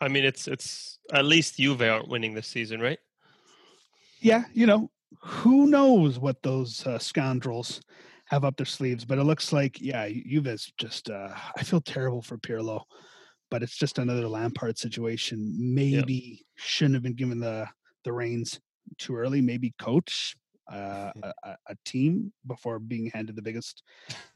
I 0.00 0.08
mean, 0.08 0.24
it's 0.24 0.46
it's 0.48 0.98
at 1.12 1.24
least 1.24 1.56
Juve 1.56 1.82
aren't 1.82 2.08
winning 2.08 2.34
this 2.34 2.46
season, 2.46 2.80
right? 2.80 2.98
Yeah, 4.20 4.44
you 4.52 4.66
know, 4.66 4.90
who 5.20 5.66
knows 5.66 6.18
what 6.18 6.42
those 6.42 6.86
uh, 6.86 6.98
scoundrels 6.98 7.80
have 8.26 8.44
up 8.44 8.56
their 8.56 8.66
sleeves, 8.66 9.04
but 9.04 9.18
it 9.18 9.24
looks 9.24 9.52
like 9.52 9.80
yeah, 9.80 10.08
Juve's 10.08 10.72
just. 10.78 11.10
Uh, 11.10 11.34
I 11.56 11.62
feel 11.62 11.80
terrible 11.80 12.22
for 12.22 12.38
Pirlo, 12.38 12.82
but 13.50 13.62
it's 13.62 13.76
just 13.76 13.98
another 13.98 14.28
Lampard 14.28 14.78
situation. 14.78 15.54
Maybe 15.58 16.44
shouldn't 16.56 16.94
have 16.94 17.02
been 17.02 17.14
given 17.14 17.40
the 17.40 17.66
the 18.04 18.12
reins 18.12 18.60
too 18.98 19.16
early. 19.16 19.40
Maybe 19.40 19.74
coach 19.78 20.36
uh, 20.72 21.10
a, 21.22 21.56
a- 21.66 21.76
team 21.84 22.32
before 22.46 22.78
being 22.78 23.10
handed 23.14 23.36
the 23.36 23.42
biggest 23.42 23.82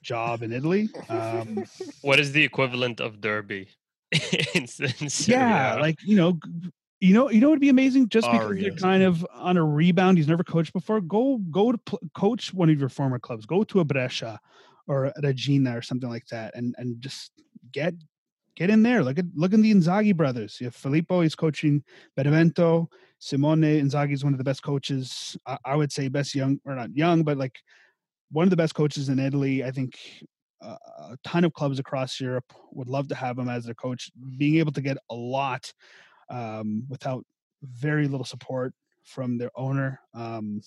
job 0.02 0.42
in 0.42 0.52
Italy. 0.52 0.88
Um, 1.08 1.64
What 2.02 2.18
is 2.18 2.32
the 2.32 2.42
equivalent 2.42 3.00
of 3.00 3.20
Derby? 3.20 3.68
in, 4.54 4.66
in 4.78 5.08
yeah, 5.26 5.76
like 5.80 5.96
you 6.04 6.16
know, 6.16 6.38
you 7.00 7.14
know, 7.14 7.30
you 7.30 7.40
know, 7.40 7.48
it'd 7.48 7.60
be 7.60 7.70
amazing 7.70 8.08
just 8.10 8.30
because 8.30 8.58
you're 8.58 8.74
kind 8.76 9.02
of 9.02 9.26
on 9.32 9.56
a 9.56 9.64
rebound. 9.64 10.18
He's 10.18 10.28
never 10.28 10.44
coached 10.44 10.72
before. 10.74 11.00
Go, 11.00 11.38
go 11.50 11.72
to 11.72 11.78
pl- 11.78 12.00
coach 12.14 12.52
one 12.52 12.68
of 12.68 12.78
your 12.78 12.90
former 12.90 13.18
clubs. 13.18 13.46
Go 13.46 13.64
to 13.64 13.80
a 13.80 13.84
Brescia 13.84 14.38
or 14.86 15.06
a 15.06 15.12
Reggina 15.22 15.74
or 15.76 15.82
something 15.82 16.10
like 16.10 16.26
that, 16.26 16.54
and 16.54 16.74
and 16.78 17.00
just 17.00 17.32
get 17.72 17.94
get 18.56 18.70
in 18.70 18.82
there. 18.82 19.02
Look 19.02 19.18
at 19.18 19.26
look 19.34 19.52
at 19.52 19.60
the 19.60 19.72
Inzaghi 19.72 20.16
brothers. 20.16 20.58
You 20.60 20.66
have 20.66 20.74
Filippo. 20.74 21.20
He's 21.20 21.34
coaching 21.34 21.82
Benevento. 22.16 22.88
Simone 23.18 23.62
Inzaghi 23.62 24.12
is 24.12 24.24
one 24.24 24.34
of 24.34 24.38
the 24.38 24.44
best 24.44 24.62
coaches. 24.62 25.36
I, 25.46 25.58
I 25.64 25.76
would 25.76 25.92
say 25.92 26.08
best 26.08 26.34
young 26.34 26.60
or 26.64 26.74
not 26.74 26.94
young, 26.96 27.22
but 27.22 27.36
like 27.36 27.58
one 28.30 28.44
of 28.44 28.50
the 28.50 28.56
best 28.56 28.74
coaches 28.74 29.08
in 29.08 29.18
Italy. 29.18 29.64
I 29.64 29.70
think 29.70 29.98
uh, 30.60 30.76
a 31.10 31.18
ton 31.24 31.44
of 31.44 31.52
clubs 31.52 31.78
across 31.78 32.20
Europe 32.20 32.52
would 32.72 32.88
love 32.88 33.08
to 33.08 33.14
have 33.14 33.38
him 33.38 33.48
as 33.48 33.64
their 33.64 33.74
coach. 33.74 34.10
Being 34.38 34.56
able 34.56 34.72
to 34.72 34.80
get 34.80 34.98
a 35.10 35.14
lot 35.14 35.72
um, 36.30 36.84
without 36.88 37.24
very 37.62 38.08
little 38.08 38.24
support 38.24 38.74
from 39.04 39.38
their 39.38 39.50
owner. 39.56 40.00
Um, 40.14 40.60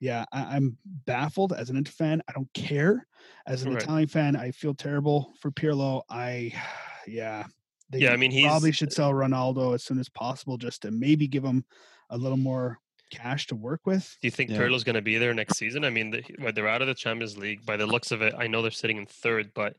yeah, 0.00 0.24
I, 0.32 0.56
I'm 0.56 0.76
baffled 1.06 1.52
as 1.52 1.70
an 1.70 1.76
Inter 1.76 1.92
fan. 1.92 2.22
I 2.28 2.32
don't 2.32 2.52
care. 2.54 3.06
As 3.46 3.62
an 3.62 3.72
Right. 3.72 3.82
Italian 3.82 4.08
fan, 4.08 4.36
I 4.36 4.50
feel 4.50 4.74
terrible 4.74 5.32
for 5.40 5.50
Pirlo. 5.50 6.02
I, 6.08 6.52
yeah, 7.06 7.44
they 7.90 8.00
Yeah, 8.00 8.12
I 8.12 8.16
mean, 8.16 8.30
he 8.30 8.42
probably 8.42 8.72
should 8.72 8.92
sell 8.92 9.12
Ronaldo 9.12 9.74
as 9.74 9.82
soon 9.82 9.98
as 9.98 10.08
possible 10.08 10.56
just 10.58 10.82
to 10.82 10.90
maybe 10.90 11.26
give 11.26 11.44
him 11.44 11.64
a 12.10 12.18
little 12.18 12.36
more 12.36 12.78
cash 13.10 13.46
to 13.46 13.54
work 13.54 13.80
with. 13.86 14.16
Do 14.20 14.26
you 14.26 14.32
think 14.32 14.50
Yeah. 14.50 14.58
Pirlo's 14.58 14.84
going 14.84 14.94
to 14.94 15.02
be 15.02 15.18
there 15.18 15.32
next 15.32 15.56
season? 15.56 15.84
I 15.84 15.90
mean, 15.90 16.10
the, 16.10 16.52
they're 16.52 16.68
out 16.68 16.82
of 16.82 16.88
the 16.88 16.94
Champions 16.94 17.36
League. 17.38 17.64
By 17.64 17.76
the 17.76 17.86
looks 17.86 18.10
of 18.10 18.22
it, 18.22 18.34
I 18.36 18.46
know 18.46 18.62
they're 18.62 18.70
sitting 18.70 18.96
in 18.96 19.06
third, 19.06 19.52
but 19.54 19.76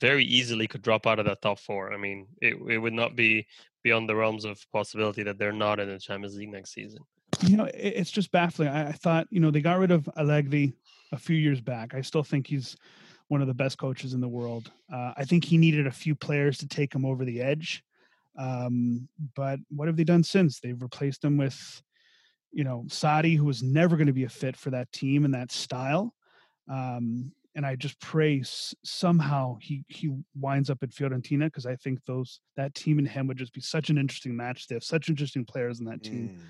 very 0.00 0.24
easily 0.24 0.68
could 0.68 0.82
drop 0.82 1.06
out 1.06 1.18
of 1.18 1.26
that 1.26 1.42
top 1.42 1.58
four. 1.58 1.92
I 1.92 1.96
mean, 1.96 2.28
it, 2.40 2.56
it 2.68 2.78
would 2.78 2.92
not 2.92 3.16
be 3.16 3.46
beyond 3.82 4.08
the 4.08 4.14
realms 4.14 4.44
of 4.44 4.64
possibility 4.72 5.24
that 5.24 5.38
they're 5.38 5.52
not 5.52 5.80
in 5.80 5.88
the 5.88 5.98
Champions 5.98 6.36
League 6.36 6.50
next 6.50 6.72
season. 6.72 7.00
You 7.42 7.56
know, 7.56 7.64
it, 7.64 7.74
it's 7.74 8.10
just 8.10 8.30
baffling. 8.30 8.68
I, 8.68 8.88
I 8.88 8.92
thought, 8.92 9.26
you 9.30 9.40
know, 9.40 9.50
they 9.50 9.60
got 9.60 9.78
rid 9.78 9.90
of 9.90 10.08
Allegri 10.16 10.72
a 11.12 11.18
few 11.18 11.36
years 11.36 11.60
back. 11.60 11.94
I 11.94 12.00
still 12.00 12.22
think 12.22 12.46
he's 12.46 12.76
one 13.28 13.40
of 13.40 13.46
the 13.46 13.54
best 13.54 13.78
coaches 13.78 14.14
in 14.14 14.20
the 14.20 14.28
world. 14.28 14.70
Uh, 14.92 15.12
I 15.16 15.24
think 15.24 15.44
he 15.44 15.58
needed 15.58 15.86
a 15.86 15.92
few 15.92 16.14
players 16.14 16.58
to 16.58 16.68
take 16.68 16.94
him 16.94 17.04
over 17.04 17.24
the 17.24 17.40
edge. 17.40 17.82
Um, 18.38 19.08
but 19.34 19.58
what 19.68 19.88
have 19.88 19.96
they 19.96 20.04
done 20.04 20.22
since? 20.22 20.60
They've 20.60 20.80
replaced 20.80 21.24
him 21.24 21.36
with, 21.36 21.82
you 22.52 22.64
know, 22.64 22.84
Sarri, 22.88 23.36
who 23.36 23.44
was 23.44 23.62
never 23.62 23.96
going 23.96 24.06
to 24.06 24.12
be 24.12 24.24
a 24.24 24.28
fit 24.28 24.56
for 24.56 24.70
that 24.70 24.90
team 24.92 25.24
and 25.24 25.34
that 25.34 25.50
style. 25.52 26.14
Um, 26.70 27.32
and 27.54 27.66
I 27.66 27.74
just 27.74 28.00
pray 28.00 28.40
s- 28.40 28.74
somehow 28.84 29.56
he 29.60 29.84
he 29.88 30.14
winds 30.36 30.70
up 30.70 30.82
at 30.82 30.90
Fiorentina 30.90 31.46
because 31.46 31.66
I 31.66 31.74
think 31.74 31.98
those 32.04 32.40
that 32.56 32.74
team 32.74 32.98
and 32.98 33.08
him 33.08 33.26
would 33.26 33.36
just 33.36 33.52
be 33.52 33.60
such 33.60 33.90
an 33.90 33.98
interesting 33.98 34.36
match. 34.36 34.68
They 34.68 34.76
have 34.76 34.84
such 34.84 35.08
interesting 35.08 35.44
players 35.44 35.80
in 35.80 35.86
that 35.86 36.02
team 36.02 36.28
Mm. 36.28 36.40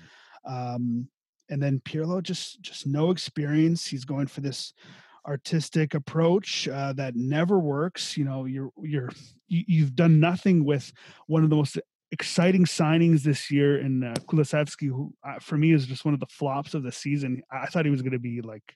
Um, 0.45 1.07
and 1.49 1.61
then 1.61 1.81
Pirlo 1.83 2.21
just 2.21 2.61
just 2.61 2.85
no 2.85 3.11
experience. 3.11 3.87
He's 3.87 4.05
going 4.05 4.27
for 4.27 4.41
this 4.41 4.73
artistic 5.25 5.93
approach 5.93 6.67
uh, 6.67 6.93
that 6.93 7.15
never 7.15 7.59
works. 7.59 8.17
You 8.17 8.25
know, 8.25 8.45
you're 8.45 8.71
you're 8.81 9.09
you, 9.47 9.63
you've 9.67 9.95
done 9.95 10.19
nothing 10.19 10.63
with 10.63 10.91
one 11.27 11.43
of 11.43 11.49
the 11.49 11.55
most 11.55 11.79
exciting 12.11 12.65
signings 12.65 13.21
this 13.21 13.51
year 13.51 13.79
in 13.79 14.03
uh, 14.03 14.13
Kulusevski, 14.27 14.87
who 14.87 15.13
uh, 15.27 15.39
for 15.39 15.57
me 15.57 15.73
is 15.73 15.85
just 15.85 16.05
one 16.05 16.13
of 16.13 16.19
the 16.19 16.27
flops 16.27 16.73
of 16.73 16.83
the 16.83 16.91
season. 16.91 17.41
I 17.51 17.63
I 17.63 17.65
thought 17.67 17.85
he 17.85 17.91
was 17.91 18.01
going 18.01 18.13
to 18.13 18.19
be 18.19 18.41
like 18.41 18.75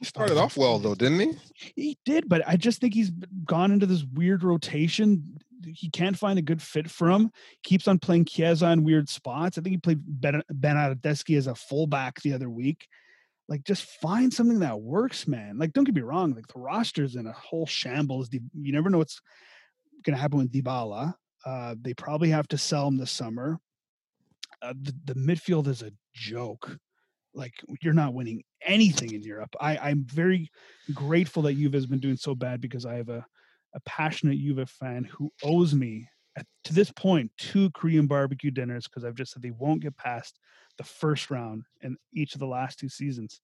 He 0.00 0.06
started 0.06 0.38
off 0.38 0.56
well 0.56 0.78
though, 0.78 0.94
didn't 0.94 1.20
he? 1.20 1.72
he 1.76 1.98
did, 2.06 2.28
but 2.28 2.42
I 2.48 2.56
just 2.56 2.80
think 2.80 2.94
he's 2.94 3.10
gone 3.44 3.70
into 3.70 3.84
this 3.86 4.02
weird 4.02 4.42
rotation. 4.42 5.38
He 5.62 5.90
can't 5.90 6.18
find 6.18 6.38
a 6.38 6.42
good 6.42 6.62
fit 6.62 6.90
for 6.90 7.10
him. 7.10 7.30
Keeps 7.62 7.86
on 7.86 7.98
playing 7.98 8.24
Chiesa 8.24 8.70
in 8.70 8.82
weird 8.82 9.10
spots. 9.10 9.58
I 9.58 9.60
think 9.60 9.74
he 9.74 9.76
played 9.76 10.00
Ben 10.02 10.42
Bernardeschi 10.50 11.36
as 11.36 11.46
a 11.46 11.54
fullback 11.54 12.22
the 12.22 12.32
other 12.32 12.48
week. 12.48 12.88
Like, 13.46 13.64
just 13.64 13.84
find 14.00 14.32
something 14.32 14.60
that 14.60 14.80
works, 14.80 15.28
man. 15.28 15.58
Like, 15.58 15.74
don't 15.74 15.84
get 15.84 15.94
me 15.94 16.00
wrong. 16.00 16.34
Like, 16.34 16.46
the 16.46 16.60
roster's 16.60 17.16
in 17.16 17.26
a 17.26 17.32
whole 17.32 17.66
shambles. 17.66 18.30
You 18.32 18.72
never 18.72 18.88
know 18.88 18.98
what's 18.98 19.20
going 20.02 20.16
to 20.16 20.20
happen 20.22 20.38
with 20.38 20.52
Dybala. 20.52 21.14
Uh, 21.44 21.74
they 21.78 21.92
probably 21.92 22.30
have 22.30 22.48
to 22.48 22.58
sell 22.58 22.88
him 22.88 22.96
this 22.96 23.10
summer. 23.10 23.58
Uh, 24.62 24.72
the, 24.80 24.94
the 25.04 25.14
midfield 25.14 25.66
is 25.66 25.82
a 25.82 25.92
joke. 26.14 26.78
Like, 27.34 27.54
you're 27.82 27.92
not 27.92 28.14
winning 28.14 28.42
anything 28.62 29.12
in 29.12 29.22
Europe. 29.22 29.54
I, 29.60 29.76
I'm 29.78 30.04
very 30.04 30.50
grateful 30.94 31.42
that 31.42 31.54
Juve 31.54 31.72
has 31.74 31.86
been 31.86 32.00
doing 32.00 32.16
so 32.16 32.34
bad 32.34 32.60
because 32.60 32.86
I 32.86 32.94
have 32.94 33.08
a, 33.08 33.24
a 33.74 33.80
passionate 33.86 34.38
Juve 34.38 34.68
fan 34.68 35.04
who 35.04 35.30
owes 35.42 35.74
me 35.74 36.08
at, 36.36 36.46
to 36.64 36.74
this 36.74 36.90
point 36.90 37.30
two 37.38 37.70
Korean 37.70 38.06
barbecue 38.06 38.50
dinners 38.50 38.86
because 38.86 39.04
I've 39.04 39.14
just 39.14 39.32
said 39.32 39.42
they 39.42 39.52
won't 39.52 39.82
get 39.82 39.96
past 39.96 40.38
the 40.78 40.84
first 40.84 41.30
round 41.30 41.64
in 41.82 41.96
each 42.12 42.34
of 42.34 42.40
the 42.40 42.46
last 42.46 42.78
two 42.78 42.88
seasons. 42.88 43.40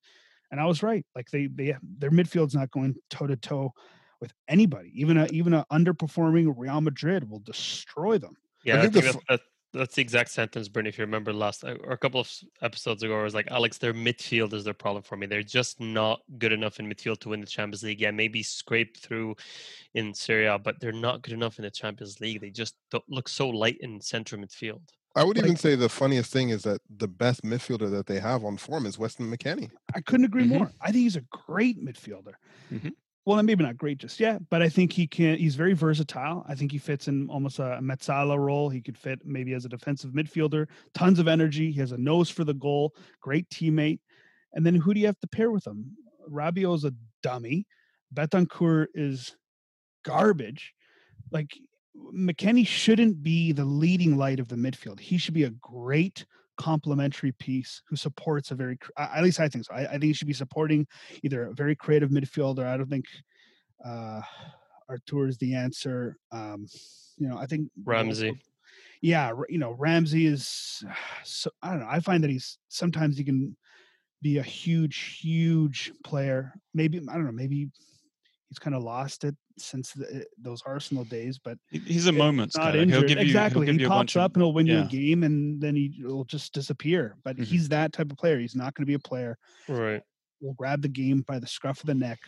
And 0.50 0.60
I 0.60 0.66
was 0.66 0.82
right. 0.82 1.04
Like 1.14 1.28
they 1.30 1.48
they 1.48 1.76
their 1.98 2.10
midfield's 2.10 2.54
not 2.54 2.70
going 2.70 2.94
toe 3.10 3.26
to 3.26 3.36
toe 3.36 3.72
with 4.20 4.32
anybody. 4.48 4.92
Even 4.94 5.16
a 5.16 5.26
even 5.26 5.52
a 5.52 5.66
underperforming 5.72 6.54
Real 6.56 6.80
Madrid 6.80 7.28
will 7.28 7.40
destroy 7.40 8.18
them. 8.18 8.36
Yeah, 8.64 8.78
I 8.78 8.82
think 8.82 9.04
think, 9.04 9.22
the 9.28 9.40
that's 9.76 9.94
the 9.94 10.02
exact 10.02 10.30
sentence, 10.30 10.68
Bernie. 10.68 10.88
If 10.88 10.98
you 10.98 11.04
remember 11.04 11.32
last 11.32 11.64
uh, 11.64 11.76
or 11.84 11.92
a 11.92 11.98
couple 11.98 12.20
of 12.20 12.30
episodes 12.62 13.02
ago, 13.02 13.18
I 13.18 13.22
was 13.22 13.34
like, 13.34 13.48
Alex, 13.48 13.78
their 13.78 13.94
midfield 13.94 14.52
is 14.52 14.64
their 14.64 14.74
problem 14.74 15.02
for 15.02 15.16
me. 15.16 15.26
They're 15.26 15.42
just 15.42 15.80
not 15.80 16.20
good 16.38 16.52
enough 16.52 16.80
in 16.80 16.88
midfield 16.88 17.18
to 17.20 17.30
win 17.30 17.40
the 17.40 17.46
Champions 17.46 17.82
League. 17.82 18.00
Yeah, 18.00 18.10
maybe 18.10 18.42
scrape 18.42 18.96
through 18.96 19.36
in 19.94 20.14
Serie 20.14 20.46
A, 20.46 20.58
but 20.58 20.80
they're 20.80 20.92
not 20.92 21.22
good 21.22 21.34
enough 21.34 21.58
in 21.58 21.64
the 21.64 21.70
Champions 21.70 22.20
League. 22.20 22.40
They 22.40 22.50
just 22.50 22.76
don't 22.90 23.08
look 23.08 23.28
so 23.28 23.48
light 23.48 23.78
in 23.80 24.00
central 24.00 24.40
midfield. 24.40 24.82
I 25.14 25.24
would 25.24 25.38
even 25.38 25.56
say 25.56 25.76
the 25.76 25.88
funniest 25.88 26.30
thing 26.30 26.50
is 26.50 26.62
that 26.64 26.82
the 26.90 27.08
best 27.08 27.42
midfielder 27.42 27.90
that 27.90 28.06
they 28.06 28.20
have 28.20 28.44
on 28.44 28.58
form 28.58 28.84
is 28.84 28.98
Weston 28.98 29.34
McKennie. 29.34 29.70
I 29.94 30.00
couldn't 30.02 30.26
agree 30.26 30.44
Mhm. 30.44 30.48
more. 30.48 30.72
I 30.82 30.92
think 30.92 31.04
he's 31.04 31.16
a 31.16 31.22
great 31.22 31.82
midfielder. 31.82 32.34
Mhm. 32.70 32.92
Well, 33.26 33.42
maybe 33.42 33.64
not 33.64 33.76
great 33.76 33.98
just 33.98 34.20
yet, 34.20 34.48
but 34.50 34.62
I 34.62 34.68
think 34.68 34.92
he 34.92 35.08
can. 35.08 35.36
He's 35.36 35.56
very 35.56 35.72
versatile. 35.72 36.44
I 36.48 36.54
think 36.54 36.70
he 36.70 36.78
fits 36.78 37.08
in 37.08 37.28
almost 37.28 37.58
a 37.58 37.80
Mezzala 37.82 38.38
role. 38.38 38.70
He 38.70 38.80
could 38.80 38.96
fit 38.96 39.18
maybe 39.24 39.52
as 39.52 39.64
a 39.64 39.68
defensive 39.68 40.12
midfielder. 40.12 40.68
Tons 40.94 41.18
of 41.18 41.26
energy. 41.26 41.72
He 41.72 41.80
has 41.80 41.90
a 41.90 41.98
nose 41.98 42.30
for 42.30 42.44
the 42.44 42.54
goal. 42.54 42.94
Great 43.20 43.48
teammate. 43.50 43.98
And 44.52 44.64
then 44.64 44.76
who 44.76 44.94
do 44.94 45.00
you 45.00 45.06
have 45.06 45.18
to 45.20 45.26
pair 45.26 45.50
with 45.50 45.66
him? 45.66 45.96
Rabiot's 46.30 46.84
a 46.84 46.94
dummy. 47.24 47.66
Bentancur 48.14 48.86
is 48.94 49.36
garbage. 50.04 50.72
Like 51.32 51.58
McKennie 52.14 52.66
shouldn't 52.66 53.24
be 53.24 53.50
the 53.50 53.64
leading 53.64 54.16
light 54.16 54.38
of 54.38 54.46
the 54.46 54.56
midfield. 54.56 55.00
He 55.00 55.18
should 55.18 55.34
be 55.34 55.44
a 55.44 55.50
great 55.50 56.26
complementary 56.56 57.32
piece 57.32 57.82
who 57.88 57.96
supports 57.96 58.50
a 58.50 58.54
very 58.54 58.78
at 58.98 59.22
least 59.22 59.40
I 59.40 59.48
think 59.48 59.64
so. 59.64 59.74
I, 59.74 59.86
I 59.86 59.90
think 59.92 60.04
he 60.04 60.12
should 60.12 60.26
be 60.26 60.32
supporting 60.32 60.86
either 61.22 61.46
a 61.46 61.54
very 61.54 61.76
creative 61.76 62.10
midfielder. 62.10 62.66
I 62.66 62.76
don't 62.76 62.90
think 62.90 63.06
uh 63.84 64.20
Artur 64.88 65.26
is 65.26 65.38
the 65.38 65.54
answer. 65.54 66.16
Um, 66.32 66.66
you 67.18 67.28
know, 67.28 67.36
I 67.38 67.46
think 67.46 67.68
Ramsey. 67.84 68.38
Yeah, 69.02 69.32
you 69.48 69.58
know, 69.58 69.72
Ramsey 69.72 70.26
is 70.26 70.84
so 71.24 71.50
I 71.62 71.70
don't 71.70 71.80
know. 71.80 71.88
I 71.88 72.00
find 72.00 72.22
that 72.24 72.30
he's 72.30 72.58
sometimes 72.68 73.16
he 73.16 73.24
can 73.24 73.56
be 74.22 74.38
a 74.38 74.42
huge, 74.42 75.18
huge 75.20 75.92
player. 76.04 76.54
Maybe 76.74 76.98
I 76.98 77.14
don't 77.14 77.26
know, 77.26 77.32
maybe 77.32 77.68
he's 78.48 78.58
kind 78.58 78.76
of 78.76 78.82
lost 78.82 79.24
it 79.24 79.36
since 79.58 79.92
the, 79.92 80.06
eh, 80.16 80.24
those 80.38 80.62
Arsenal 80.66 81.04
days. 81.04 81.38
But 81.38 81.58
he's 81.70 82.06
a 82.06 82.12
moment. 82.12 82.56
not 82.56 82.74
guy. 82.74 82.80
Injured. 82.80 83.08
give 83.08 83.18
you, 83.18 83.24
exactly. 83.24 83.66
He'll 83.66 83.74
give 83.74 83.82
he 83.82 83.88
pops 83.88 84.16
up 84.16 84.32
of, 84.32 84.36
and 84.36 84.42
he'll 84.44 84.52
win 84.52 84.66
you 84.66 84.80
a 84.80 84.84
game, 84.84 85.22
and 85.22 85.60
then 85.60 85.74
he 85.76 86.00
will 86.02 86.24
just 86.24 86.52
disappear. 86.52 87.16
But 87.24 87.36
Mhm. 87.36 87.44
he's 87.44 87.68
that 87.70 87.92
type 87.92 88.10
of 88.10 88.18
player. 88.18 88.38
He's 88.38 88.54
not 88.56 88.74
going 88.74 88.82
to 88.82 88.86
be 88.86 88.94
a 88.94 88.98
player. 88.98 89.38
Right. 89.68 90.02
Will 90.40 90.54
grab 90.54 90.82
the 90.82 90.88
game 90.88 91.22
by 91.22 91.38
the 91.38 91.46
scruff 91.46 91.80
of 91.80 91.86
the 91.86 91.94
neck, 91.94 92.18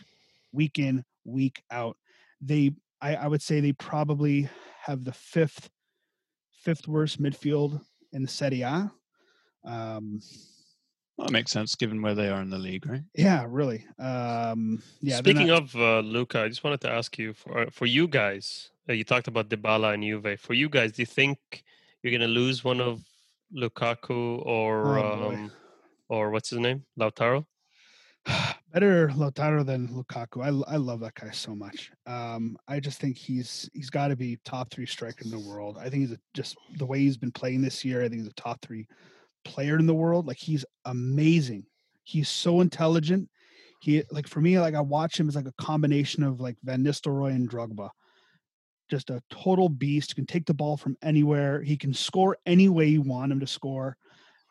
week 0.51 0.79
in, 0.79 1.03
week 1.25 1.61
out. 1.71 1.97
They, 2.41 2.71
I, 3.01 3.15
I 3.15 3.27
would 3.27 3.41
say, 3.41 3.59
they 3.59 3.73
probably 3.73 4.49
have 4.81 5.03
the 5.03 5.13
fifth, 5.13 5.69
fifth 6.51 6.87
worst 6.87 7.21
midfield 7.21 7.81
in 8.11 8.23
the 8.23 8.27
Serie 8.27 8.61
A. 8.61 8.91
Um, 9.63 10.19
Well, 11.19 11.27
that 11.27 11.33
makes 11.33 11.51
sense 11.51 11.75
given 11.75 12.01
where 12.01 12.15
they 12.15 12.29
are 12.29 12.39
in 12.41 12.49
the 12.49 12.57
league, 12.57 12.85
right? 12.85 13.01
yeah, 13.13 13.45
really. 13.45 13.85
Um, 13.99 14.81
yeah. 15.01 15.17
Speaking 15.17 15.47
not- 15.47 15.63
of 15.63 15.75
uh, 15.75 15.99
Luca, 15.99 16.43
I 16.43 16.47
just 16.47 16.63
wanted 16.63 16.79
to 16.79 16.89
ask 16.89 17.17
you 17.17 17.33
for 17.33 17.63
uh, 17.63 17.69
for 17.71 17.85
you 17.85 18.07
guys. 18.07 18.71
Uh, 18.87 18.93
you 18.93 19.03
talked 19.03 19.27
about 19.27 19.49
Dybala 19.49 19.95
and 19.95 20.01
Juve. 20.01 20.39
For 20.39 20.53
you 20.53 20.69
guys, 20.69 20.93
do 20.93 21.01
you 21.01 21.05
think 21.05 21.37
you're 22.01 22.11
going 22.11 22.21
to 22.21 22.27
lose 22.27 22.63
one 22.63 22.79
of 22.79 23.03
Lukaku 23.53 24.45
or 24.45 24.97
Oh, 24.97 25.31
um, 25.33 25.51
or 26.07 26.29
what's 26.29 26.51
his 26.51 26.59
name, 26.59 26.85
Lautaro? 26.97 27.45
better 28.73 29.09
Lautaro 29.09 29.65
than 29.65 29.89
Lukaku. 29.89 30.41
I, 30.41 30.73
I 30.73 30.77
love 30.77 31.01
that 31.01 31.15
guy 31.15 31.31
so 31.31 31.53
much. 31.53 31.91
Um, 32.07 32.57
I 32.69 32.79
just 32.79 33.01
think 33.01 33.17
he's 33.17 33.69
he's 33.73 33.89
got 33.89 34.07
to 34.07 34.15
be 34.15 34.39
top 34.45 34.71
three 34.71 34.85
striker 34.85 35.25
in 35.25 35.31
the 35.31 35.39
world. 35.39 35.77
I 35.77 35.89
think 35.89 36.03
he's 36.03 36.13
a, 36.13 36.19
just 36.33 36.55
the 36.77 36.85
way 36.85 36.99
he's 36.99 37.17
been 37.17 37.33
playing 37.33 37.61
this 37.61 37.83
year. 37.83 37.99
I 38.01 38.07
think 38.07 38.21
he's 38.21 38.31
a 38.31 38.41
top 38.41 38.61
three 38.61 38.87
player 39.45 39.77
in 39.77 39.85
the 39.85 39.93
world. 39.93 40.27
Like 40.27 40.37
he's 40.37 40.65
amazing. 40.85 41.65
He's 42.03 42.29
so 42.29 42.61
intelligent. 42.61 43.29
He 43.81 44.03
like 44.11 44.27
for 44.27 44.41
me, 44.41 44.59
like 44.59 44.75
I 44.75 44.81
watch 44.81 45.19
him 45.19 45.27
as 45.27 45.35
like 45.35 45.47
a 45.47 45.53
combination 45.63 46.23
of 46.23 46.39
like 46.39 46.57
Van 46.63 46.83
Nistelrooy 46.83 47.31
and 47.31 47.49
Drogba. 47.49 47.89
Just 48.89 49.09
a 49.09 49.21
total 49.29 49.69
beast. 49.69 50.15
Can 50.15 50.25
take 50.25 50.45
the 50.45 50.53
ball 50.53 50.75
from 50.75 50.97
anywhere. 51.01 51.61
He 51.61 51.77
can 51.77 51.93
score 51.93 52.37
any 52.45 52.69
way 52.69 52.87
you 52.87 53.01
want 53.01 53.31
him 53.31 53.39
to 53.39 53.47
score. 53.47 53.95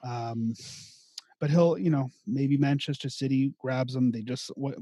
Um, 0.05 0.55
but 1.41 1.51
he'll, 1.51 1.79
you 1.79 1.91
know, 1.91 2.11
maybe 2.27 2.57
Manchester 2.57 3.09
City 3.09 3.53
grabs 3.59 3.95
him. 3.95 4.11
They 4.11 4.23
just 4.23 4.49
what, 4.57 4.77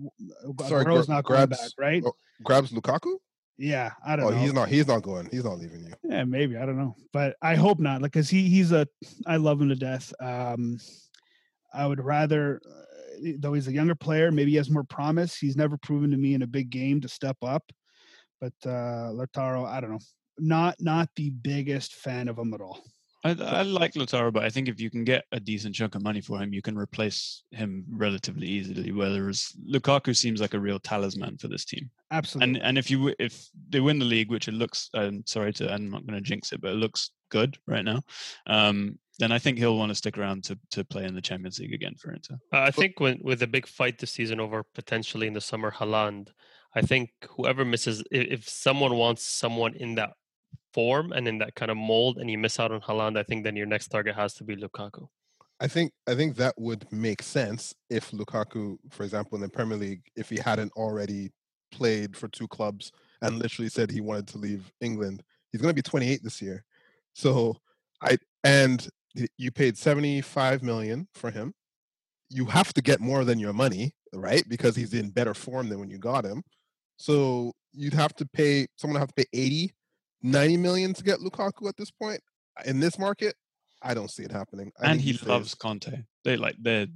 Sorry, 0.66 0.84
Aguero's 0.84 1.06
gra- 1.06 1.14
not 1.14 1.24
going 1.24 1.46
back, 1.46 1.70
right? 1.78 2.02
oh, 2.06 2.14
Grabs 2.42 2.70
Lukaku? 2.70 3.16
Yeah, 3.58 3.92
I 4.06 4.16
don't 4.16 4.26
Oh, 4.26 4.30
know. 4.30 4.36
he's 4.38 4.52
not. 4.52 4.68
He's 4.68 4.86
not 4.86 5.02
going. 5.02 5.28
He's 5.30 5.44
not 5.44 5.58
leaving 5.58 5.80
you. 5.84 5.94
Yeah, 6.04 6.24
maybe 6.24 6.56
I 6.56 6.66
don't 6.66 6.76
know, 6.76 6.94
but 7.12 7.36
I 7.40 7.54
hope 7.54 7.78
not. 7.78 8.02
Like, 8.02 8.12
cause 8.12 8.28
he 8.28 8.48
he's 8.48 8.70
a, 8.72 8.86
I 9.26 9.36
love 9.36 9.60
him 9.60 9.70
to 9.70 9.74
death. 9.76 10.12
Um, 10.20 10.78
I 11.72 11.86
would 11.86 12.02
rather, 12.04 12.60
uh, 12.68 13.30
though 13.38 13.54
he's 13.54 13.68
a 13.68 13.72
younger 13.72 13.94
player, 13.94 14.30
maybe 14.30 14.50
he 14.50 14.56
has 14.58 14.70
more 14.70 14.84
promise. 14.84 15.36
He's 15.36 15.56
never 15.56 15.76
proven 15.78 16.10
to 16.10 16.16
me 16.16 16.34
in 16.34 16.42
a 16.42 16.46
big 16.46 16.68
game 16.70 17.00
to 17.00 17.08
step 17.08 17.36
up. 17.42 17.64
But 18.40 18.52
uh 18.66 19.10
Lautaro, 19.12 19.66
I 19.66 19.80
don't 19.80 19.92
know, 19.92 19.98
not 20.38 20.76
not 20.78 21.08
the 21.16 21.30
biggest 21.30 21.94
fan 21.94 22.28
of 22.28 22.38
him 22.38 22.52
at 22.52 22.60
all. 22.60 22.84
I, 23.26 23.58
I 23.60 23.62
like 23.62 23.94
Lautaro, 23.94 24.32
but 24.32 24.44
I 24.44 24.50
think 24.50 24.68
if 24.68 24.80
you 24.80 24.90
can 24.90 25.04
get 25.04 25.24
a 25.32 25.40
decent 25.40 25.74
chunk 25.74 25.94
of 25.94 26.02
money 26.02 26.20
for 26.20 26.38
him, 26.40 26.52
you 26.52 26.62
can 26.62 26.76
replace 26.76 27.42
him 27.50 27.84
relatively 27.90 28.46
easily. 28.46 28.92
Whereas 28.92 29.52
Lukaku 29.72 30.16
seems 30.16 30.40
like 30.40 30.54
a 30.54 30.60
real 30.60 30.78
talisman 30.78 31.36
for 31.38 31.48
this 31.48 31.64
team. 31.64 31.90
Absolutely. 32.10 32.54
And 32.56 32.62
and 32.62 32.78
if 32.78 32.90
you 32.90 33.14
if 33.18 33.48
they 33.68 33.80
win 33.80 33.98
the 33.98 34.04
league, 34.04 34.30
which 34.30 34.48
it 34.48 34.54
looks, 34.54 34.88
I'm 34.94 35.24
sorry 35.26 35.52
to, 35.54 35.72
I'm 35.72 35.90
not 35.90 36.06
going 36.06 36.14
to 36.22 36.28
jinx 36.28 36.52
it, 36.52 36.60
but 36.60 36.72
it 36.72 36.76
looks 36.76 37.10
good 37.30 37.58
right 37.66 37.84
now. 37.84 38.02
Um, 38.46 38.98
then 39.18 39.32
I 39.32 39.38
think 39.38 39.58
he'll 39.58 39.78
want 39.78 39.90
to 39.90 39.94
stick 39.94 40.18
around 40.18 40.44
to 40.44 40.58
to 40.72 40.84
play 40.84 41.04
in 41.04 41.14
the 41.14 41.22
Champions 41.22 41.58
League 41.58 41.74
again 41.74 41.94
for 41.98 42.12
Inter. 42.12 42.34
Uh, 42.52 42.60
I 42.60 42.70
think 42.70 43.00
when 43.00 43.18
with 43.22 43.42
a 43.42 43.46
big 43.46 43.66
fight 43.66 43.98
this 43.98 44.12
season 44.12 44.40
over 44.40 44.62
potentially 44.74 45.26
in 45.26 45.32
the 45.32 45.40
summer 45.40 45.70
Haaland, 45.70 46.28
I 46.74 46.82
think 46.82 47.10
whoever 47.30 47.64
misses, 47.64 48.00
i- 48.12 48.28
if 48.36 48.48
someone 48.48 48.94
wants 48.96 49.22
someone 49.24 49.74
in 49.74 49.94
that 49.96 50.10
form 50.76 51.12
and 51.12 51.26
in 51.26 51.38
that 51.38 51.54
kind 51.54 51.70
of 51.70 51.78
mold, 51.78 52.18
and 52.18 52.30
you 52.30 52.36
miss 52.36 52.60
out 52.60 52.70
on 52.70 52.82
Haaland, 52.82 53.18
I 53.18 53.22
think 53.22 53.44
then 53.44 53.56
your 53.56 53.66
next 53.66 53.88
target 53.88 54.14
has 54.14 54.34
to 54.34 54.44
be 54.44 54.54
Lukaku. 54.54 55.08
I 55.58 55.68
think 55.68 55.92
I 56.06 56.14
think 56.14 56.36
that 56.36 56.54
would 56.58 56.86
make 56.92 57.22
sense 57.22 57.74
if 57.88 58.10
Lukaku, 58.10 58.76
for 58.90 59.04
example, 59.04 59.36
in 59.36 59.42
the 59.42 59.48
Premier 59.48 59.78
League, 59.78 60.02
if 60.14 60.28
he 60.28 60.38
hadn't 60.38 60.72
already 60.76 61.32
played 61.72 62.14
for 62.14 62.28
two 62.28 62.46
clubs 62.48 62.92
and 63.22 63.38
literally 63.38 63.70
said 63.70 63.90
he 63.90 64.02
wanted 64.02 64.28
to 64.28 64.38
leave 64.38 64.70
England. 64.82 65.22
He's 65.50 65.62
going 65.62 65.74
to 65.74 65.82
be 65.82 65.90
28 65.90 66.22
this 66.22 66.42
year. 66.42 66.62
So 67.14 67.56
I 68.02 68.18
and 68.44 68.86
you 69.38 69.50
paid 69.50 69.78
75 69.78 70.62
million 70.62 71.08
for 71.14 71.30
him. 71.30 71.54
You 72.28 72.44
have 72.46 72.74
to 72.74 72.82
get 72.82 73.00
more 73.00 73.24
than 73.24 73.38
your 73.38 73.54
money, 73.54 73.94
right? 74.12 74.46
Because 74.46 74.76
he's 74.76 74.92
in 74.92 75.08
better 75.08 75.32
form 75.32 75.70
than 75.70 75.80
when 75.80 75.88
you 75.88 75.98
got 75.98 76.26
him. 76.26 76.42
So 76.98 77.52
you'd 77.72 77.94
have 77.94 78.14
to 78.16 78.26
pay 78.26 78.66
someone 78.76 79.00
have 79.00 79.14
to 79.14 79.24
pay 79.24 79.26
80, 79.32 79.72
90 80.22 80.56
million 80.56 80.94
to 80.94 81.02
get 81.02 81.20
Lukaku 81.20 81.68
at 81.68 81.76
this 81.76 81.90
point. 81.90 82.20
In 82.64 82.80
this 82.80 82.98
market, 82.98 83.34
I 83.82 83.94
don't 83.94 84.10
see 84.10 84.22
it 84.22 84.32
happening. 84.32 84.72
I 84.80 84.90
and 84.90 84.92
think 84.94 85.02
he 85.02 85.12
stays. 85.14 85.28
loves 85.28 85.54
Conte. 85.54 86.04
They 86.24 86.36
like 86.36 86.56
they're 86.58 86.86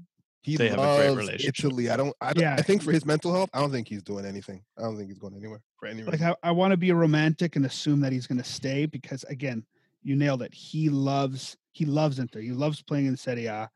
He 0.43 0.57
They 0.57 0.69
have 0.69 0.79
a 0.79 0.97
great 0.97 1.09
loves 1.09 1.17
relationship. 1.19 1.65
Italy. 1.67 1.91
I 1.91 1.97
don't. 1.97 2.15
I, 2.21 2.33
don't, 2.33 2.43
Yeah. 2.43 2.57
I 2.59 2.63
think 2.63 2.83
for 2.83 2.93
his 2.93 3.05
mental 3.05 3.33
health, 3.33 3.51
I 3.53 3.61
don't 3.61 3.71
think 3.71 3.89
he's 3.89 4.03
doing 4.03 4.25
anything. 4.25 4.65
I 4.79 4.83
don't 4.83 4.97
think 4.97 5.09
he's 5.09 5.19
going 5.19 5.35
anywhere 5.37 5.61
for 5.79 5.87
any 5.87 6.03
like. 6.03 6.23
I, 6.23 6.35
I 6.43 6.51
want 6.51 6.71
to 6.73 6.77
be 6.79 6.91
a 6.91 6.95
romantic 6.95 7.57
and 7.57 7.67
assume 7.67 8.01
that 8.01 8.13
he's 8.13 8.27
going 8.27 8.39
to 8.39 8.45
stay 8.45 8.87
because 8.87 9.23
again, 9.25 9.65
you 10.03 10.17
nailed 10.17 10.43
it. 10.43 10.55
He 10.55 10.89
loves 10.89 11.57
he 11.73 11.85
loves 11.85 12.19
Inter. 12.19 12.41
He 12.41 12.53
loves 12.53 12.83
playing 12.83 13.07
in 13.07 13.17
Serie 13.17 13.47
A. 13.47 13.71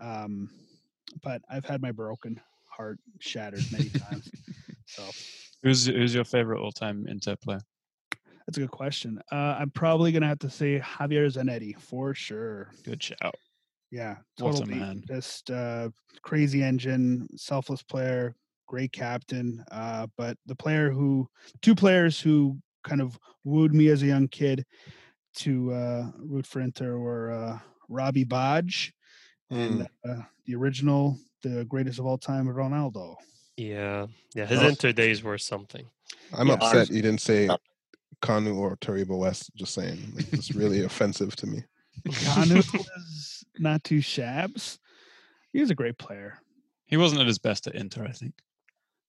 Um, 0.00 0.50
but 1.22 1.42
I've 1.48 1.64
had 1.64 1.80
my 1.80 1.92
broken 1.92 2.40
heart 2.68 2.98
shattered 3.20 3.64
many 3.70 3.88
times. 3.90 4.30
So 4.86 5.04
who's 5.62 5.86
who's 5.86 6.12
your 6.14 6.24
favorite 6.24 6.60
all 6.60 6.72
time 6.72 7.06
Inter 7.06 7.36
player? 7.36 7.60
That's 8.46 8.58
a 8.58 8.60
good 8.62 8.70
question. 8.70 9.20
Uh, 9.30 9.56
I'm 9.58 9.70
probably 9.70 10.12
going 10.12 10.22
to 10.22 10.28
have 10.28 10.38
to 10.40 10.50
say 10.50 10.80
Javier 10.80 11.26
Zanetti 11.32 11.78
for 11.78 12.14
sure. 12.14 12.70
Good 12.84 13.02
shout. 13.02 13.36
Yeah, 13.90 14.16
total 14.38 14.66
beat. 14.66 14.76
man. 14.76 15.02
Just 15.06 15.50
uh, 15.50 15.90
crazy 16.22 16.62
engine, 16.62 17.26
selfless 17.36 17.82
player, 17.82 18.34
great 18.66 18.92
captain. 18.92 19.64
Uh, 19.70 20.06
but 20.16 20.36
the 20.46 20.54
player 20.54 20.90
who, 20.90 21.28
two 21.60 21.74
players 21.74 22.20
who 22.20 22.58
kind 22.84 23.00
of 23.00 23.18
wooed 23.44 23.74
me 23.74 23.88
as 23.88 24.02
a 24.02 24.06
young 24.06 24.28
kid 24.28 24.64
to 25.36 25.72
uh, 25.72 26.10
root 26.18 26.46
for 26.46 26.60
Inter 26.60 26.98
were 26.98 27.30
uh, 27.32 27.58
Robbie 27.88 28.24
Bodge 28.24 28.92
and 29.50 29.88
uh, 30.08 30.22
the 30.46 30.54
original, 30.54 31.18
the 31.42 31.64
greatest 31.64 31.98
of 31.98 32.06
all 32.06 32.18
time, 32.18 32.46
Ronaldo. 32.46 33.16
Yeah, 33.56 34.06
yeah. 34.34 34.46
His 34.46 34.60
Oh. 34.60 34.68
Inter 34.68 34.92
days 34.92 35.22
were 35.22 35.36
something. 35.38 35.84
I'm 36.32 36.46
yeah. 36.48 36.54
upset 36.54 36.90
you 36.90 37.02
didn't 37.02 37.20
say 37.20 37.48
Kanu 38.22 38.56
or 38.56 38.76
Taribo 38.76 39.18
West. 39.18 39.50
Just 39.56 39.74
saying, 39.74 40.12
like, 40.14 40.32
it's 40.32 40.52
really 40.54 40.84
offensive 40.84 41.36
to 41.36 41.46
me. 41.46 41.62
Kanu 42.08 42.56
was 42.72 43.44
not 43.58 43.82
too 43.84 43.98
shabs. 43.98 44.78
He 45.52 45.60
was 45.60 45.70
a 45.70 45.74
great 45.74 45.98
player. 45.98 46.38
He 46.86 46.96
wasn't 46.96 47.20
at 47.20 47.26
his 47.26 47.38
best 47.38 47.66
at 47.66 47.74
Inter, 47.74 48.04
I 48.06 48.12
think. 48.12 48.34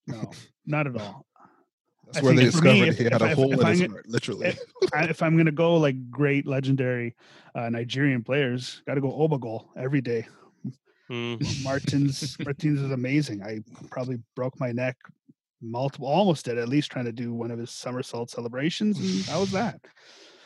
No, 0.08 0.32
not 0.66 0.88
at 0.88 0.98
all. 0.98 1.26
That's 2.06 2.18
I 2.18 2.22
where 2.24 2.34
they 2.36 2.42
think 2.50 2.56
for 2.56 2.62
me, 2.64 2.72
discovered 2.72 2.88
if- 2.90 2.98
he 2.98 3.04
had 3.06 3.14
if 3.14 3.22
a 3.22 3.26
I- 3.26 3.34
hole 3.34 3.54
if 3.54 3.60
in 3.60 3.66
I 3.66 3.70
his 3.72 3.82
heart, 3.92 4.08
literally. 4.10 4.48
if- 4.48 4.60
I, 4.94 5.04
if 5.06 5.24
I'm 5.24 5.38
gonna 5.38 5.52
go 5.52 5.78
like 5.78 6.10
great 6.12 6.46
legendary 6.46 7.16
uh, 7.56 7.70
Nigerian 7.70 8.24
players, 8.24 8.82
got 8.86 8.96
to 8.96 9.02
go 9.02 9.12
Obagol 9.12 9.68
every 9.78 10.02
day. 10.02 10.28
Mm. 11.10 11.64
Martins 11.64 12.38
Martins 12.40 12.80
is 12.80 12.92
amazing. 12.92 13.44
I 13.44 13.60
probably 13.90 14.18
broke 14.36 14.58
my 14.60 14.72
neck 14.72 14.96
multiple, 15.62 16.08
almost 16.08 16.46
did 16.46 16.58
at 16.58 16.70
least 16.70 16.92
trying 16.92 17.06
to 17.06 17.12
do 17.12 17.34
one 17.34 17.52
of 17.52 17.60
his 17.60 17.72
somersault 17.72 18.30
celebrations, 18.30 19.00
and 19.00 19.08
that 19.26 19.40
was 19.40 19.52
that. 19.60 19.82